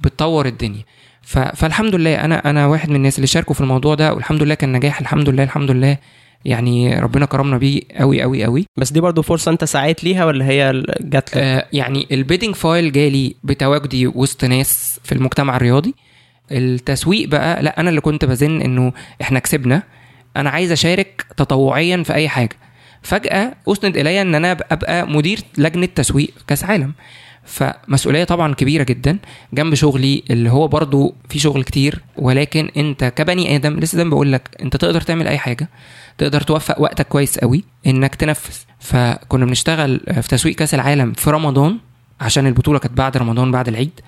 [0.00, 0.84] بتطور الدنيا.
[1.30, 4.72] فالحمد لله أنا أنا واحد من الناس اللي شاركوا في الموضوع ده والحمد لله كان
[4.72, 5.96] نجاح الحمد لله الحمد لله.
[6.44, 10.44] يعني ربنا كرمنا بيه قوي قوي قوي بس دي برضو فرصة أنت سعيت ليها ولا
[10.44, 15.94] هي جات لك؟ آه يعني ال bidding file جالي بتواجدي وسط ناس في المجتمع الرياضي.
[16.52, 18.92] التسويق بقى لا أنا اللي كنت بزن إنه
[19.22, 19.82] إحنا كسبنا.
[20.36, 22.56] أنا عايز أشارك تطوعيا في أي حاجة.
[23.02, 26.92] فجأة أسند الي إن أنا أبقى مدير لجنة تسويق كأس عالم.
[27.44, 29.18] فمسؤولية طبعا كبيرة جدا
[29.52, 34.10] جنب شغلي اللي هو برضو في شغل كتير ولكن أنت كبني آدم لسه زي ما
[34.10, 35.68] بقول لك أنت تقدر تعمل أي حاجة
[36.18, 38.54] تقدر توفق وقتك كويس قوي إنك تنفذ.
[38.78, 41.78] فكنا بنشتغل في تسويق كأس العالم في رمضان
[42.20, 44.00] عشان البطولة كانت بعد رمضان بعد العيد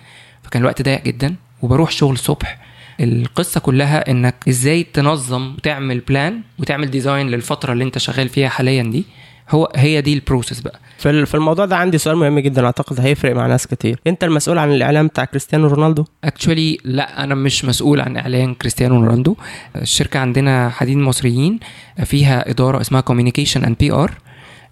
[0.43, 2.59] فكان الوقت ضيق جدا وبروح شغل الصبح.
[3.01, 8.83] القصة كلها إنك إزاي تنظم وتعمل plan وتعمل design للفترة اللي أنت شغال فيها حاليا
[8.83, 9.05] دي.
[9.51, 10.81] هو هي دي ال process بقى.
[10.99, 14.01] في الموضوع ده عندي سؤال مهم جدا أعتقد هيفرق مع ناس كتير.
[14.07, 19.05] أنت المسؤول عن الاعلام بتاع كريستيانو رونالدو؟ actually لا أنا مش مسؤول عن إعلان كريستيانو
[19.05, 19.37] رونالدو.
[19.77, 21.61] الشركة عندنا حديد مصريين
[22.05, 24.13] فيها إدارة اسمها communication and PR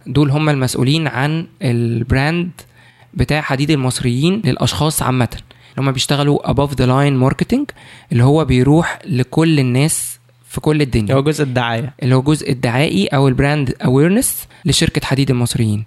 [0.07, 2.51] دول هم المسؤولين عن ال brand
[3.15, 5.29] بتاع حديد المصريين للأشخاص عامة.
[5.79, 7.65] هم بيشتغلوا above the line marketing
[8.13, 10.20] اللي هو بيروح لكل الناس
[10.51, 11.15] في كل الدنيا.
[11.15, 11.95] هو جزء الدعاية.
[12.03, 15.85] اللي هو جزء الدعائي أو ال brand awareness لشركة حديد المصريين.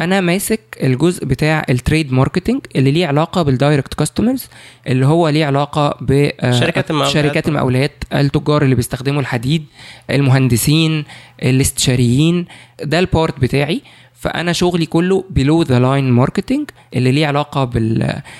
[0.00, 4.46] أنا ماسك الجزء بتاع ال trade marketing اللي ليه علاقة بال direct customers
[4.86, 7.14] اللي هو ليه علاقة ب شركات المقاولات.
[7.14, 9.64] شركات المقاولات التجار اللي بيستخدموا الحديد
[10.10, 11.04] المهندسين
[11.42, 12.46] الاستشاريين.
[12.82, 13.82] ده ال part بتاعي.
[14.14, 17.64] فأنا شغلي كله بلو ذا لاين ماركتنج اللي ليه علاقة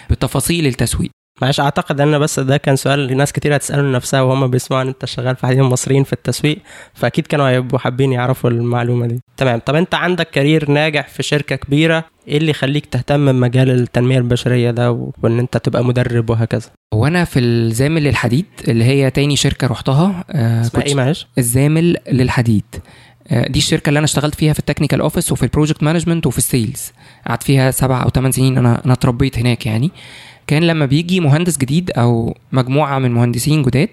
[0.09, 1.11] بالتفاصيل التسويق.
[1.43, 5.05] معلش أعتقد أن بس ده كان سؤال لناس كتير هتسأله نفسها وهم بيسمعوا إن أنت
[5.05, 6.59] شغال في حديد المصريين في التسويق
[6.95, 9.21] فأكيد كانوا هيبقوا حابين يعرفوا المعلومة دي.
[9.37, 9.59] تمام.
[9.67, 14.71] طب أنت عندك career ناجح في شركة كبيرة إيه اللي يخليك تهتم بمجال التنمية البشرية
[14.71, 20.25] ده وإن أنت تبقى مدرب وهكذا؟ وأنا في الزامل للحديد اللي هي تاني شركة رحتها
[20.31, 22.65] آه اسمها إيه معلش؟ الزامل للحديد.
[23.31, 26.39] دي الشركة اللي أنا اشتغلت فيها في ال technical office وفي ال project management وفي
[26.39, 26.93] ال sales.
[27.29, 29.91] قعدت فيها سبع أو ثمان سنين أنا أنا اتربيت هناك يعني.
[30.47, 33.89] كان لما بيجي مهندس جديد أو مجموعة من مهندسين جداد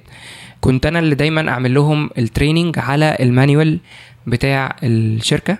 [0.61, 3.79] كنت أنا اللي دايما أعمل لهم ال training على ال manual
[4.27, 5.57] بتاع الشركة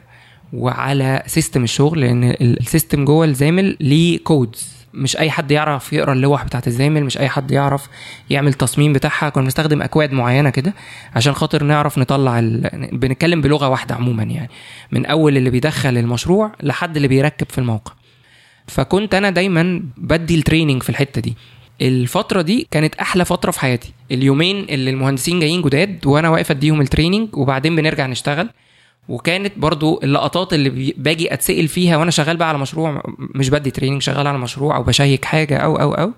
[0.54, 6.14] وعلى system الشغل لأن ال system جوه الزامل ليه codes مش أي حد يعرف يقرأ
[6.14, 7.88] اللوح بتاعت الزامل مش أي حد يعرف
[8.30, 9.30] يعمل تصميم بتاعها.
[9.30, 10.74] كنا بنستخدم أكواد معينة كده
[11.16, 12.90] عشان خاطر نعرف نطلع ال...
[12.94, 14.50] بنتكلم بلغة واحدة عموما يعني
[14.92, 17.94] من أول اللي بيدخل المشروع لحد اللي بيركب في الموقع.
[18.68, 21.36] فكنت أنا دايما بدي ال training في الحتة دي.
[21.82, 23.94] الفترة دي كانت أحلى فترة في حياتي.
[24.12, 28.50] اليومين اللي المهندسين جايين جداد وأنا واقف أديهم ال training وبعدين بنرجع نشتغل.
[29.10, 34.02] وكانت برضو اللقطات اللي باجي أتسأل فيها وأنا شغال بقى على مشروع مش بدي training
[34.02, 36.12] شغال على مشروع أو ب check حاجة أو أو أو.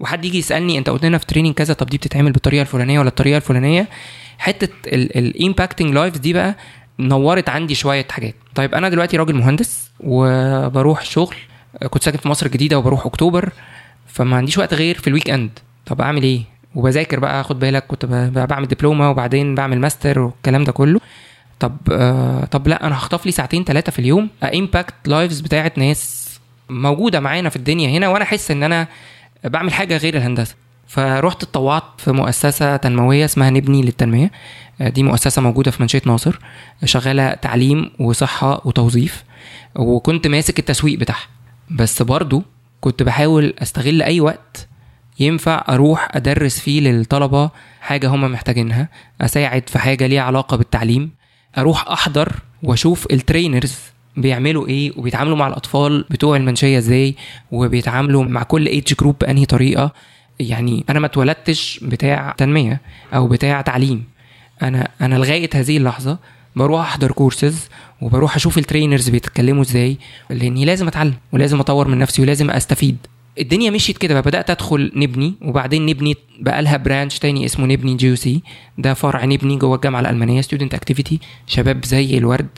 [0.00, 3.08] وحد يجي يسألني أنت قلت لنا في training كذا طب دي بتتعمل بالطريقة الفلانية ولا
[3.08, 3.88] الطريقة الفلانية؟
[4.38, 6.56] حتة ال impacting lives دي بقى
[6.98, 8.34] نورت عندي شوية حاجات.
[8.54, 11.36] طيب أنا دلوقتي راجل مهندس وبروح شغل
[11.90, 13.52] كنت ساكن في مصر الجديدة وبروح أكتوبر
[14.06, 15.50] فما عنديش وقت غير في ال weekend
[15.86, 16.42] طب أعمل إيه؟
[16.74, 21.00] وبذاكر بقى خد بالك كنت بعمل دبلومة وبعدين بعمل ماستر والكلام ده كله.
[21.60, 26.28] طب آه طب لأ أنا هخطف لي ساعتين ثلاثة في اليوم impact lives بتاعت ناس
[26.70, 28.86] موجودة معانا في الدنيا هنا وأنا أحس إن أنا
[29.44, 30.54] بعمل حاجة غير الهندسة.
[30.88, 34.30] فرحت اتطوعت في مؤسسة تنموية اسمها نبني للتنمية.
[34.80, 36.38] دي مؤسسة موجودة في منشية ناصر
[36.84, 39.24] شغالة تعليم وصحة وتوظيف.
[39.76, 41.26] وكنت ماسك التسويق بتاعها.
[41.72, 42.42] بس برضو
[42.80, 44.68] كنت بحاول أستغل أي وقت
[45.20, 47.50] ينفع أروح أدرس فيه للطلبة
[47.80, 48.88] حاجة هم محتاجينها
[49.20, 51.10] أساعد في حاجة ليها علاقة بالتعليم
[51.58, 52.32] أروح أحضر
[52.62, 53.74] وأشوف الترينرز
[54.16, 57.14] بيعملوا إيه وبيتعاملوا مع الأطفال بتوع المنشية إزاي
[57.52, 59.92] وبيتعاملوا مع كل age group بأنهي طريقة.
[60.40, 62.80] يعني أنا ما اتولدتش بتاع تنمية
[63.14, 64.04] أو بتاع تعليم.
[64.62, 66.18] أنا أنا لغاية هذه اللحظة
[66.56, 67.68] بروح أحضر كورسز
[68.00, 69.96] وبروح أشوف ال trainers بيتكلموا إزاي
[70.30, 72.96] لأني لازم أتعلم ولازم أطور من نفسي ولازم أستفيد.
[73.40, 77.94] الدنيا مشيت كده بقى بدأت أدخل نبني وبعدين نبني بقى لها branch تاني اسمه نبني
[77.94, 78.42] GC
[78.78, 82.48] ده فرع نبني جوه الجامعة الألمانية student activity شباب زي الورد.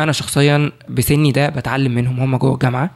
[0.00, 2.90] أنا شخصيا بسني ده بتعلم منهم هم جوه الجامعة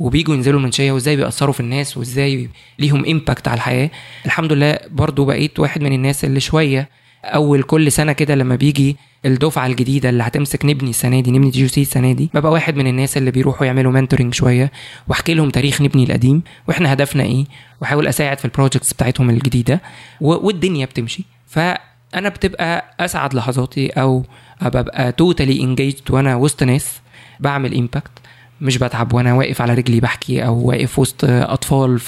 [0.00, 2.48] وبيجوا ينزلوا المنشيه وإزاي بيأثروا في الناس وإزاي
[2.78, 3.90] ليهم impact على الحياة.
[4.26, 6.88] الحمد لله برضو بقيت واحد من الناس اللي شوية
[7.24, 8.96] أول كل سنة كده لما بيجي
[9.26, 13.16] الدفعة الجديدة اللي هتمسك نبني السنة دي نبني GC السنة دي ببقى واحد من الناس
[13.16, 14.72] اللي بيروحوا يعملوا mentoring شوية
[15.08, 17.44] واحكي لهم تاريخ نبني القديم وإحنا هدفنا إيه
[17.80, 19.80] وأحاول أساعد في ال projects بتاعتهم الجديدة
[20.20, 21.24] والدنيا بتمشي.
[21.46, 24.24] فأنا بتبقى أسعد لحظاتي أو
[24.62, 27.00] ببقى totally engaged وأنا وسط ناس
[27.40, 28.10] بعمل impact
[28.60, 32.00] مش بتعب وأنا واقف على رجلي بحكي أو واقف وسط أطفال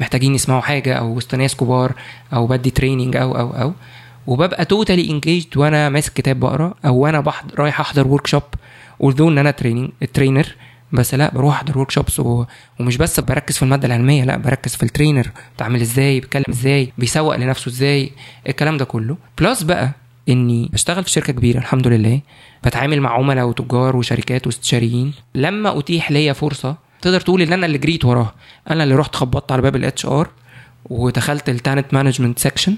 [0.00, 1.92] محتاجين يسمعوا حاجة أو وسط ناس كبار
[2.32, 3.72] أو بدي training أو أو أو.
[4.26, 8.42] وببقى totally engaged وأنا ماسك كتاب بقرا أو وأنا بحضر رايح أحضر workshop
[9.02, 10.54] although إن أنا training trainer
[10.92, 12.44] بس لأ بروح أحضر workshops و...
[12.80, 16.92] ومش بس بركز في المادة العلمية لأ بركز في ال trainer بتعمل إزاي بيتكلم إزاي
[16.98, 18.10] بيسوق لنفسه إزاي
[18.48, 19.16] الكلام ده كله.
[19.40, 19.90] plus بقى
[20.28, 22.20] إني بشتغل في شركة كبيرة الحمد لله.
[22.64, 25.12] بتعامل مع عملاء وتجار وشركات واستشاريين.
[25.34, 28.34] لما أتيح ليا فرصة تقدر تقول إن أنا اللي جريت وراها.
[28.70, 30.28] أنا اللي رحت خبطت على باب ال HR
[30.90, 32.76] ودخلت ال talent management section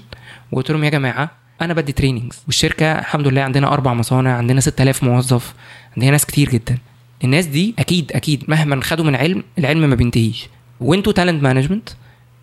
[0.51, 1.31] وقلت لهم يا جماعة
[1.61, 5.53] أنا بدي trainings والشركة الحمد لله عندنا أربع مصانع عندنا 6000 موظف
[5.97, 6.77] عندنا ناس كتير جدا.
[7.23, 10.47] الناس دي أكيد أكيد مهما خدوا من علم العلم ما بينتهيش.
[10.79, 11.89] وأنتوا talent management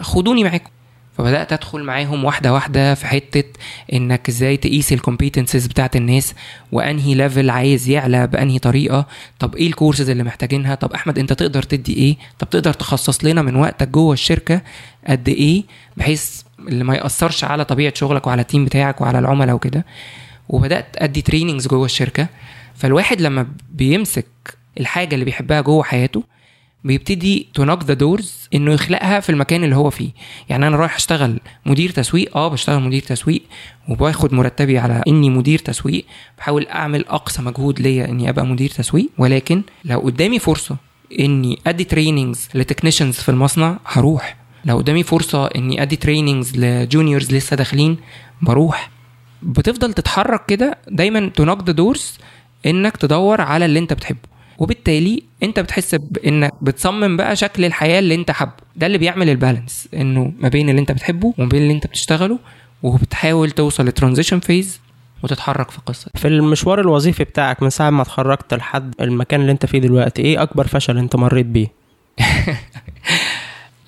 [0.00, 0.70] خدوني معاكم.
[1.18, 3.44] فبدأت أدخل معاهم واحدة واحدة في حتة
[3.92, 6.34] إنك إزاي تقيس ال competencies بتاعت الناس
[6.72, 9.06] وأنهي level عايز يعلى بأنهي طريقة.
[9.38, 13.42] طب إيه الكورسز اللي محتاجينها؟ طب أحمد أنت تقدر تدي إيه؟ طب تقدر تخصص لنا
[13.42, 14.62] من وقتك جوه الشركة
[15.06, 15.64] قد إيه
[15.96, 19.86] بحيث اللي ما يأثرش على طبيعة شغلك وعلى ال team بتاعك وعلى العملاء وكده.
[20.48, 22.28] وبدأت أدي trainings جوه الشركة.
[22.74, 24.26] فالواحد لما بيمسك
[24.80, 26.22] الحاجة اللي بيحبها جوه حياته
[26.84, 30.10] بيبتدي to knock the doors إنه يخلقها في المكان اللي هو فيه.
[30.48, 33.42] يعني أنا رايح أشتغل مدير تسويق آه بشتغل مدير تسويق
[33.88, 36.04] وباخد مرتبي على إني مدير تسويق.
[36.38, 39.08] بحاول أعمل أقصى مجهود ليا إني أبقى مدير تسويق.
[39.18, 40.76] ولكن لو قدامي فرصة
[41.20, 44.35] إني أدي trainings ل technicians في المصنع هروح.
[44.66, 47.96] لو قدامي فرصة إني أدي trainings ل juniors لسه داخلين
[48.42, 48.90] بروح.
[49.42, 52.18] بتفضل تتحرك كده دايما knock the doors
[52.66, 54.28] إنك تدور على اللي أنت بتحبه.
[54.58, 58.52] وبالتالي أنت بتحس بإنك بتصمم بقى شكل الحياة اللي أنت حابه.
[58.76, 61.86] ده اللي بيعمل ال balance إنه ما بين اللي أنت بتحبه وما بين اللي أنت
[61.86, 62.38] بتشتغله
[62.82, 64.80] وبتحاول توصل ل transition phase
[65.22, 69.66] وتتحرك في القصة في المشوار الوظيفي بتاعك من ساعة ما اتخرجت لحد المكان اللي أنت
[69.66, 71.66] فيه دلوقتي إيه أكبر فشل أنت مريت بيه؟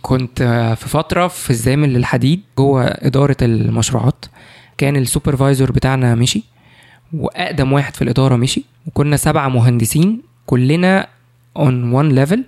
[0.09, 0.43] كنت
[0.81, 4.25] في فترة في الزامل للحديد جوه إدارة المشروعات.
[4.79, 6.43] كان ال supervisor بتاعنا مشي
[7.13, 11.07] وأقدم واحد في الإدارة مشي وكنا سبعة مهندسين كلنا
[11.57, 12.45] on one level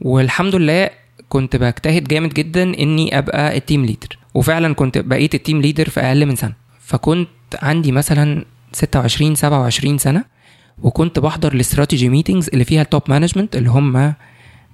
[0.00, 0.90] والحمد لله
[1.28, 5.88] كنت بجتهد جامد جدا إني أبقى ال team leader وفعلا كنت بقيت ال team leader
[5.88, 6.52] في أقل من سنة.
[6.80, 7.28] فكنت
[7.62, 10.24] عندي مثلا 26 27 سنة
[10.82, 14.14] وكنت بحضر ال strategy meetings اللي فيها ال top management اللي هم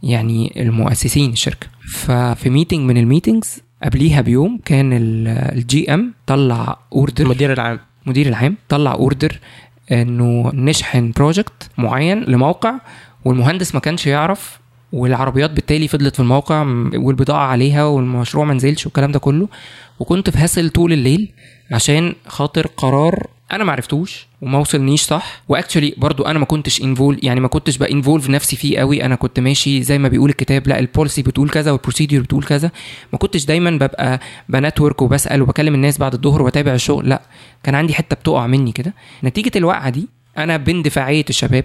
[0.02, 1.66] يعني المؤسسين الشركة.
[1.88, 4.90] ففي meeting من ال meetings قبليها بيوم كان
[5.52, 7.78] ال GM طلع order المدير العام.
[8.06, 9.38] مدير العام طلع order
[9.92, 12.74] إنه نشحن project معين لموقع
[13.24, 14.58] والمهندس ما كانش يعرف
[14.92, 16.62] والعربيات بالتالي فضلت في الموقع
[16.94, 19.48] والبضاعة عليها والمشروع ما نزلش والكلام ده كله.
[19.98, 21.32] وكنت في hassle طول الليل
[21.72, 24.26] عشان خاطر قرار أنا ما عرفتوش.
[24.42, 25.42] وما وصلنيش صح.
[25.48, 29.04] و actually برضو أنا ما كنتش involve يعني ما كنتش ب involve نفسي فيه قوي.
[29.04, 32.44] أنا كنت ماشي زي ما بيقول الكتاب لا ال policy بتقول كذا وال procedure بتقول
[32.44, 32.70] كذا.
[33.12, 37.22] ما كنتش دايما ببقى ب network وبسأل وبكلم الناس بعد الظهر وبتابع الشغل لا.
[37.62, 38.94] كان عندي حتة بتقع مني كده.
[39.24, 40.08] نتيجة الوقعة دي
[40.38, 41.64] أنا باندفاعيه الشباب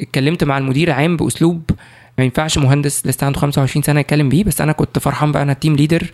[0.00, 1.62] اتكلمت مع المدير العام بأسلوب
[2.18, 5.52] ما ينفعش مهندس لسه عنده 25 سنة يتكلم بيه بس أنا كنت فرحان بقى أنا
[5.52, 6.12] ال team leader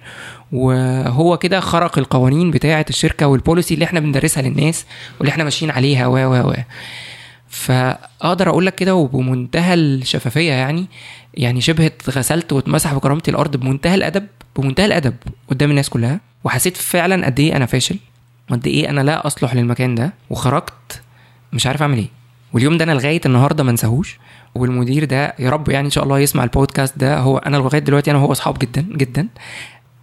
[0.52, 4.84] وهو كده خرق القوانين بتاعة الشركة وال policy اللي إحنا بندرسها للناس
[5.18, 6.54] واللي إحنا ماشيين عليها و و و.
[7.48, 10.86] فأقدر أقول لك كده وبمنتهى الشفافية يعني
[11.34, 14.26] يعني شبه اتغسلت واتمسح بكرامتي الأرض بمنتهى الأدب
[14.56, 15.14] بمنتهى الأدب
[15.48, 16.20] قدام الناس كلها.
[16.44, 17.96] وحسيت فعلا قد إيه أنا فاشل
[18.50, 21.02] وقد إيه أنا لا أصلح للمكان ده وخرجت
[21.52, 22.08] مش عارف أعمل إيه.
[22.52, 24.18] واليوم ده أنا لغاية النهارده ما أنساهوش.
[24.60, 27.18] والمدير ده يا رب يعني إن شاء الله يسمع البودكاست ده.
[27.18, 29.28] هو أنا لغاية دلوقتي أنا وهو أصحاب جدا جدا.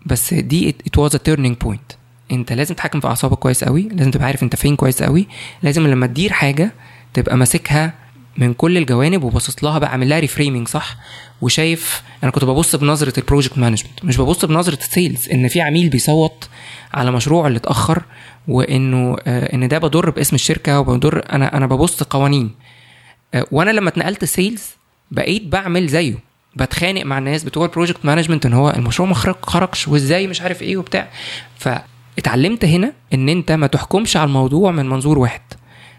[0.06, 1.92] بس دي it was a turning point
[2.32, 5.28] أنت لازم تتحكم في أعصابك كويس قوي لازم تبقى عارف أنت فين كويس قوي.
[5.64, 6.72] لازم لما تدير حاجة
[7.14, 7.94] تبقى ماسكها
[8.38, 10.96] من كل الجوانب وباصص لها بقى عامل لها reframing صح؟
[11.42, 15.62] وشايف أنا كنت ببص بنظرة ال project management مش ببص بنظرة ال sales إن في
[15.62, 16.50] عميل بيصوت
[16.94, 18.04] على مشروع اللي اتأخر
[18.48, 22.52] وإنه آه إن ده بضر باسم الشركة وبضر أنا أنا ببص قوانين.
[23.52, 24.64] وأنا لما اتنقلت sales
[25.12, 26.16] بقيت بعمل زيه.
[26.56, 30.62] بتخانق مع الناس بتوع ال project management إن هو المشروع ما خرجش وإزاي مش عارف
[30.62, 31.08] إيه وبتاع.
[31.58, 35.42] فاتعلمت هنا إن أنت ما تحكمش على الموضوع من منظور واحد.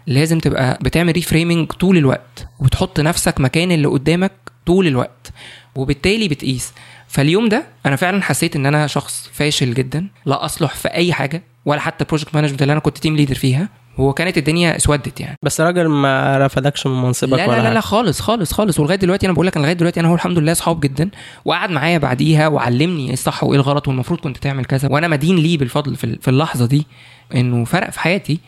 [0.07, 4.31] لازم تبقى بتعمل reframing طول الوقت وبتحط نفسك مكان اللي قدامك
[4.65, 5.31] طول الوقت
[5.75, 6.73] وبالتالي بتقيس.
[7.07, 11.43] فاليوم ده أنا فعلا حسيت إن أنا شخص فاشل جدا لا أصلح في أي حاجة
[11.65, 13.69] ولا حتى ال project management اللي أنا كنت team leader فيها.
[13.99, 15.37] هو كانت الدنيا اسودت يعني.
[15.43, 17.73] بس راجل ما رفدكش من منصبك لا ولا لا لا.
[17.73, 18.79] لا خالص خالص خالص.
[18.79, 21.09] ولغاية دلوقتي أنا بقول لك أنا لغاية دلوقتي أنا هو الحمد لله أصحاب جدا
[21.45, 24.89] وقعد معايا بعديها وعلمني إيه الصح وإيه الغلط والمفروض كنت تعمل كذا.
[24.89, 26.87] وأنا مدين ليه بالفضل في في اللحظة دي؟
[27.35, 28.39] إنه فرق في حياتي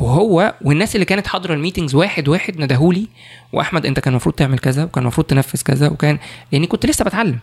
[0.00, 3.08] وهو والناس اللي كانت حاضرة ال meetings واحد واحد ندهولي
[3.52, 6.18] وأحمد أنت كان المفروض تعمل كذا وكان المفروض تنفذ كذا وكان
[6.52, 7.38] لأني كنت لسه بتعلم.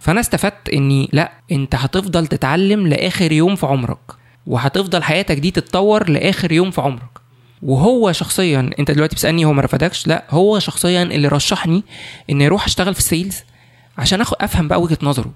[0.00, 4.23] فأنا استفدت إني لأ أنت هتفضل تتعلم لآخر يوم في عمرك.
[4.46, 7.18] وهتفضل حياتك دي تتطور لآخر يوم في عمرك.
[7.62, 11.82] وهو شخصيا انت دلوقتي بتسألني هو ما رفدكش؟ لا هو شخصيا اللي رشحني
[12.30, 13.36] إني أروح أشتغل في ال sales
[13.98, 15.32] عشان اخد أفهم بقى وجهة نظره.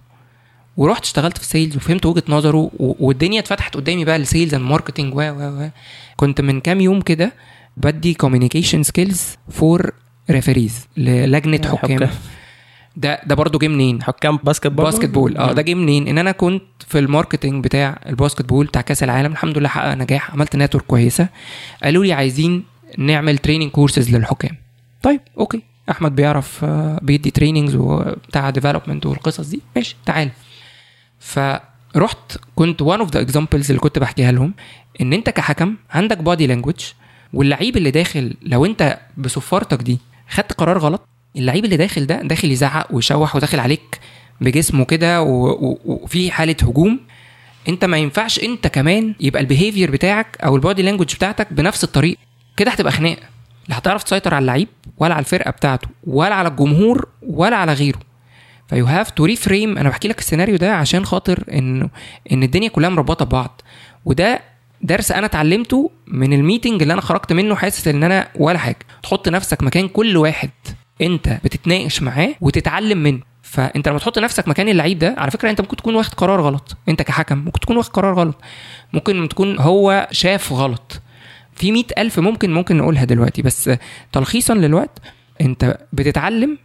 [0.77, 4.55] ورحت اشتغلت في ال sales وفهمت وجهة نظره و- والدنيا اتفتحت قدامي بقى ال sales
[4.55, 5.69] and marketing و و و.
[6.17, 7.33] كنت من كام يوم كده
[7.77, 9.93] بدي communication skills for
[10.31, 12.11] referees للجنة حكام.
[12.97, 16.63] ده ده برضه جه منين؟ حكام basketball؟ basketball آه ده جه منين؟ إن أنا كنت
[16.89, 20.85] في ال marketing بتاع ال basketball بتاع كأس العالم الحمد لله حقق نجاح عملت network
[20.85, 21.29] كويسة.
[21.85, 22.65] قالوا لي عايزين
[22.99, 24.57] نعمل training courses للحكام.
[25.03, 25.63] طيب okay.
[25.91, 29.61] أحمد بيعرف آه، بيدي trainings وبتاع development والقصص دي.
[29.77, 30.31] ماشي تعال.
[31.19, 34.55] فرحت كنت one of the examples اللي كنت بحكيها لهم
[35.01, 36.93] إن أنت كحكم عندك body language
[37.33, 39.99] واللعيب اللي داخل لو أنت بصفارتك دي
[40.31, 44.01] خدت قرار غلط اللعيب اللي داخل ده داخل يزعق ويشوح وداخل عليك
[44.41, 47.01] بجسمه كده وفي حالة هجوم.
[47.69, 51.85] انت ما ينفعش انت كمان يبقى ال behavior بتاعك أو ال body language بتاعتك بنفس
[51.85, 52.19] الطريقة
[52.57, 53.23] كده هتبقى خناقه
[53.69, 54.69] لا هتعرف تسيطر على اللعيب
[54.99, 57.99] ولا على الفرقة بتاعته ولا على الجمهور ولا على غيره.
[58.69, 61.89] ف you have to reframe أنا بحكي لك السيناريو ده عشان خاطر انه
[62.33, 63.61] إن الدنيا كلها مربوطه ببعض.
[64.05, 64.41] وده
[64.83, 68.79] درس أنا اتعلمته من ال meeting اللي أنا خرجت منه حاسس إن أنا ولا حاجة.
[69.03, 70.51] تحط نفسك مكان كل واحد.
[71.01, 73.21] انت بتتناقش معاه وتتعلم منه.
[73.43, 76.77] فانت لما تحط نفسك مكان اللعيب ده على فكرة انت ممكن تكون واخد قرار غلط.
[76.89, 78.37] انت كحكم ممكن تكون واخد قرار غلط.
[78.93, 81.03] ممكن تكون هو شاف غلط.
[81.55, 83.43] في مئة ألف ممكن ممكن نقولها دلوقتي.
[83.43, 83.71] بس
[84.13, 84.99] تلخيصا للوقت
[85.41, 86.59] انت بتتعلم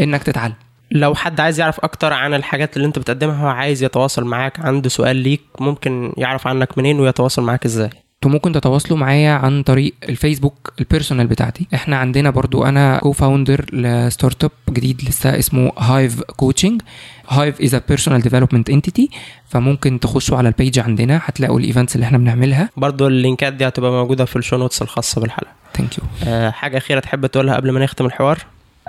[0.00, 0.54] انك تتعلم.
[0.90, 5.16] لو حد عايز يعرف أكتر عن الحاجات اللي انت بتقدمها وعايز يتواصل معاك عنده سؤال
[5.16, 10.15] ليك ممكن يعرف عنك منين ويتواصل معاك إزاي؟ أنتوا ممكن تتواصلوا معايا عن طريق ال
[10.15, 11.66] Facebook ال personal بتاعتي.
[11.74, 16.82] إحنا عندنا برضو أنا co-founder ل startup جديد لسه اسمه Hive Coaching
[17.28, 19.10] Hive as a personal development entity
[19.48, 22.70] فممكن تخشوا على ال page عندنا هتلاقوا ال events اللي إحنا بنعملها.
[22.76, 25.50] برضو اللينكات دي هتبقى موجودة في ال show notes الخاصة بالحلقة.
[25.74, 28.38] thank you أه حاجة أخيرة تحب تقولها قبل ما نختم الحوار؟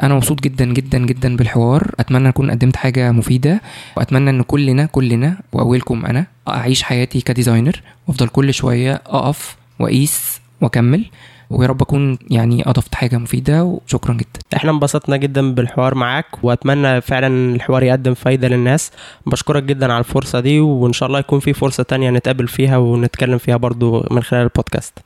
[0.04, 1.92] أنا مبسوط جدا جدا جدا بالحوار.
[2.00, 3.62] أتمنى أكون قدمت حاجة مفيدة.
[3.98, 7.82] وأتمنى إن كلنا كلنا وأولكم أنا أعيش حياتي ك designer.
[8.08, 11.06] وأفضل كل شوية أقف وأقيس وأكمل.
[11.50, 13.64] ويا رب أكون يعني أضفت حاجة مفيدة.
[13.64, 14.40] وشكرا جدا.
[14.56, 16.44] إحنا انبسطنا جدا بالحوار معاك.
[16.44, 18.92] وأتمنى فعلا الحوار يقدم فايدة للناس.
[19.26, 20.60] بشكرك جدا على الفرصة دي.
[20.60, 25.00] وإن شاء الله يكون في فرصة تانية نتقابل فيها ونتكلم فيها برضو من خلال البودكاست.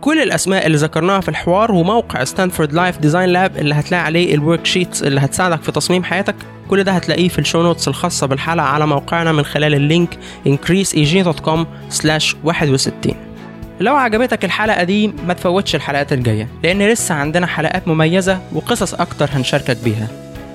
[0.00, 4.66] كل الأسماء اللي ذكرناها في الحوار وموقع Stanford Life Design Lab اللي هتلاقي عليه ال
[4.66, 6.34] worksheets اللي هتساعدك في تصميم حياتك.
[6.68, 10.18] كل ده هتلاقيه في ال show notes الخاصة بالحلقة على موقعنا من خلال ال link
[10.48, 13.14] increaseag.com/61
[13.80, 19.28] لو عجبتك الحلقة دي ما تفوتش الحلقات الجاية لأن لسه عندنا حلقات مميزة وقصص أكتر
[19.32, 20.08] هنشاركك بيها.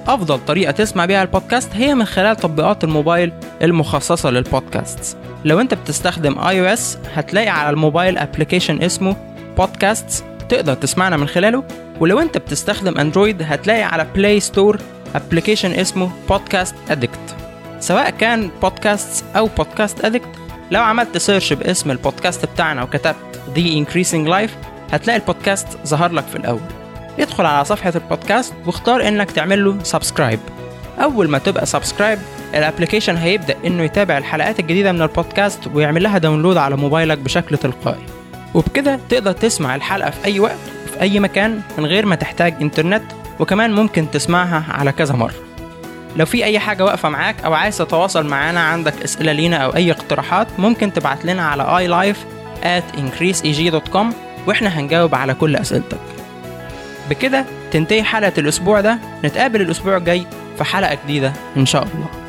[0.07, 3.31] أفضل طريقة تسمع بيها البودكاست هي من خلال تطبيقات الموبايل
[3.61, 9.15] المخصصة للبودكاست لو أنت بتستخدم iOS هتلاقي على الموبايل application اسمه
[9.57, 11.63] بودكاست تقدر تسمعنا من خلاله
[11.99, 14.79] ولو أنت بتستخدم Android هتلاقي على Play Store
[15.15, 17.35] application اسمه Podcast Addict
[17.79, 20.29] سواء كان بودكاست أو Podcast Addict
[20.71, 23.15] لو عملت search باسم البودكاست بتاعنا وكتبت
[23.55, 24.51] The Increasing Life
[24.93, 26.59] هتلاقي البودكاست ظهر لك في الأول.
[27.19, 30.39] ادخل على صفحة البودكاست واختار إنك تعمل له subscribe
[31.03, 32.19] أول ما تبقى subscribe
[32.53, 37.57] ال application هيبدأ إنه يتابع الحلقات الجديدة من البودكاست ويعمل لها download على موبايلك بشكل
[37.57, 38.05] تلقائي.
[38.55, 40.57] وبكده تقدر تسمع الحلقة في أي وقت
[40.87, 43.03] وفي أي مكان من غير ما تحتاج إنترنت
[43.39, 45.33] وكمان ممكن تسمعها على كذا مرة.
[46.17, 49.91] لو في أي حاجة واقفة معاك أو عايز تتواصل معانا عندك أسئلة لينا أو أي
[49.91, 52.17] اقتراحات ممكن تبعت لنا على iLife
[52.65, 54.05] at increaseeg.com
[54.47, 55.97] وإحنا هنجاوب على كل أسئلتك.
[57.09, 58.99] بكده تنتهي حلقة الأسبوع ده.
[59.23, 60.25] نتقابل الأسبوع الجاي
[60.57, 62.24] في حلقة جديدة إن شاء الله.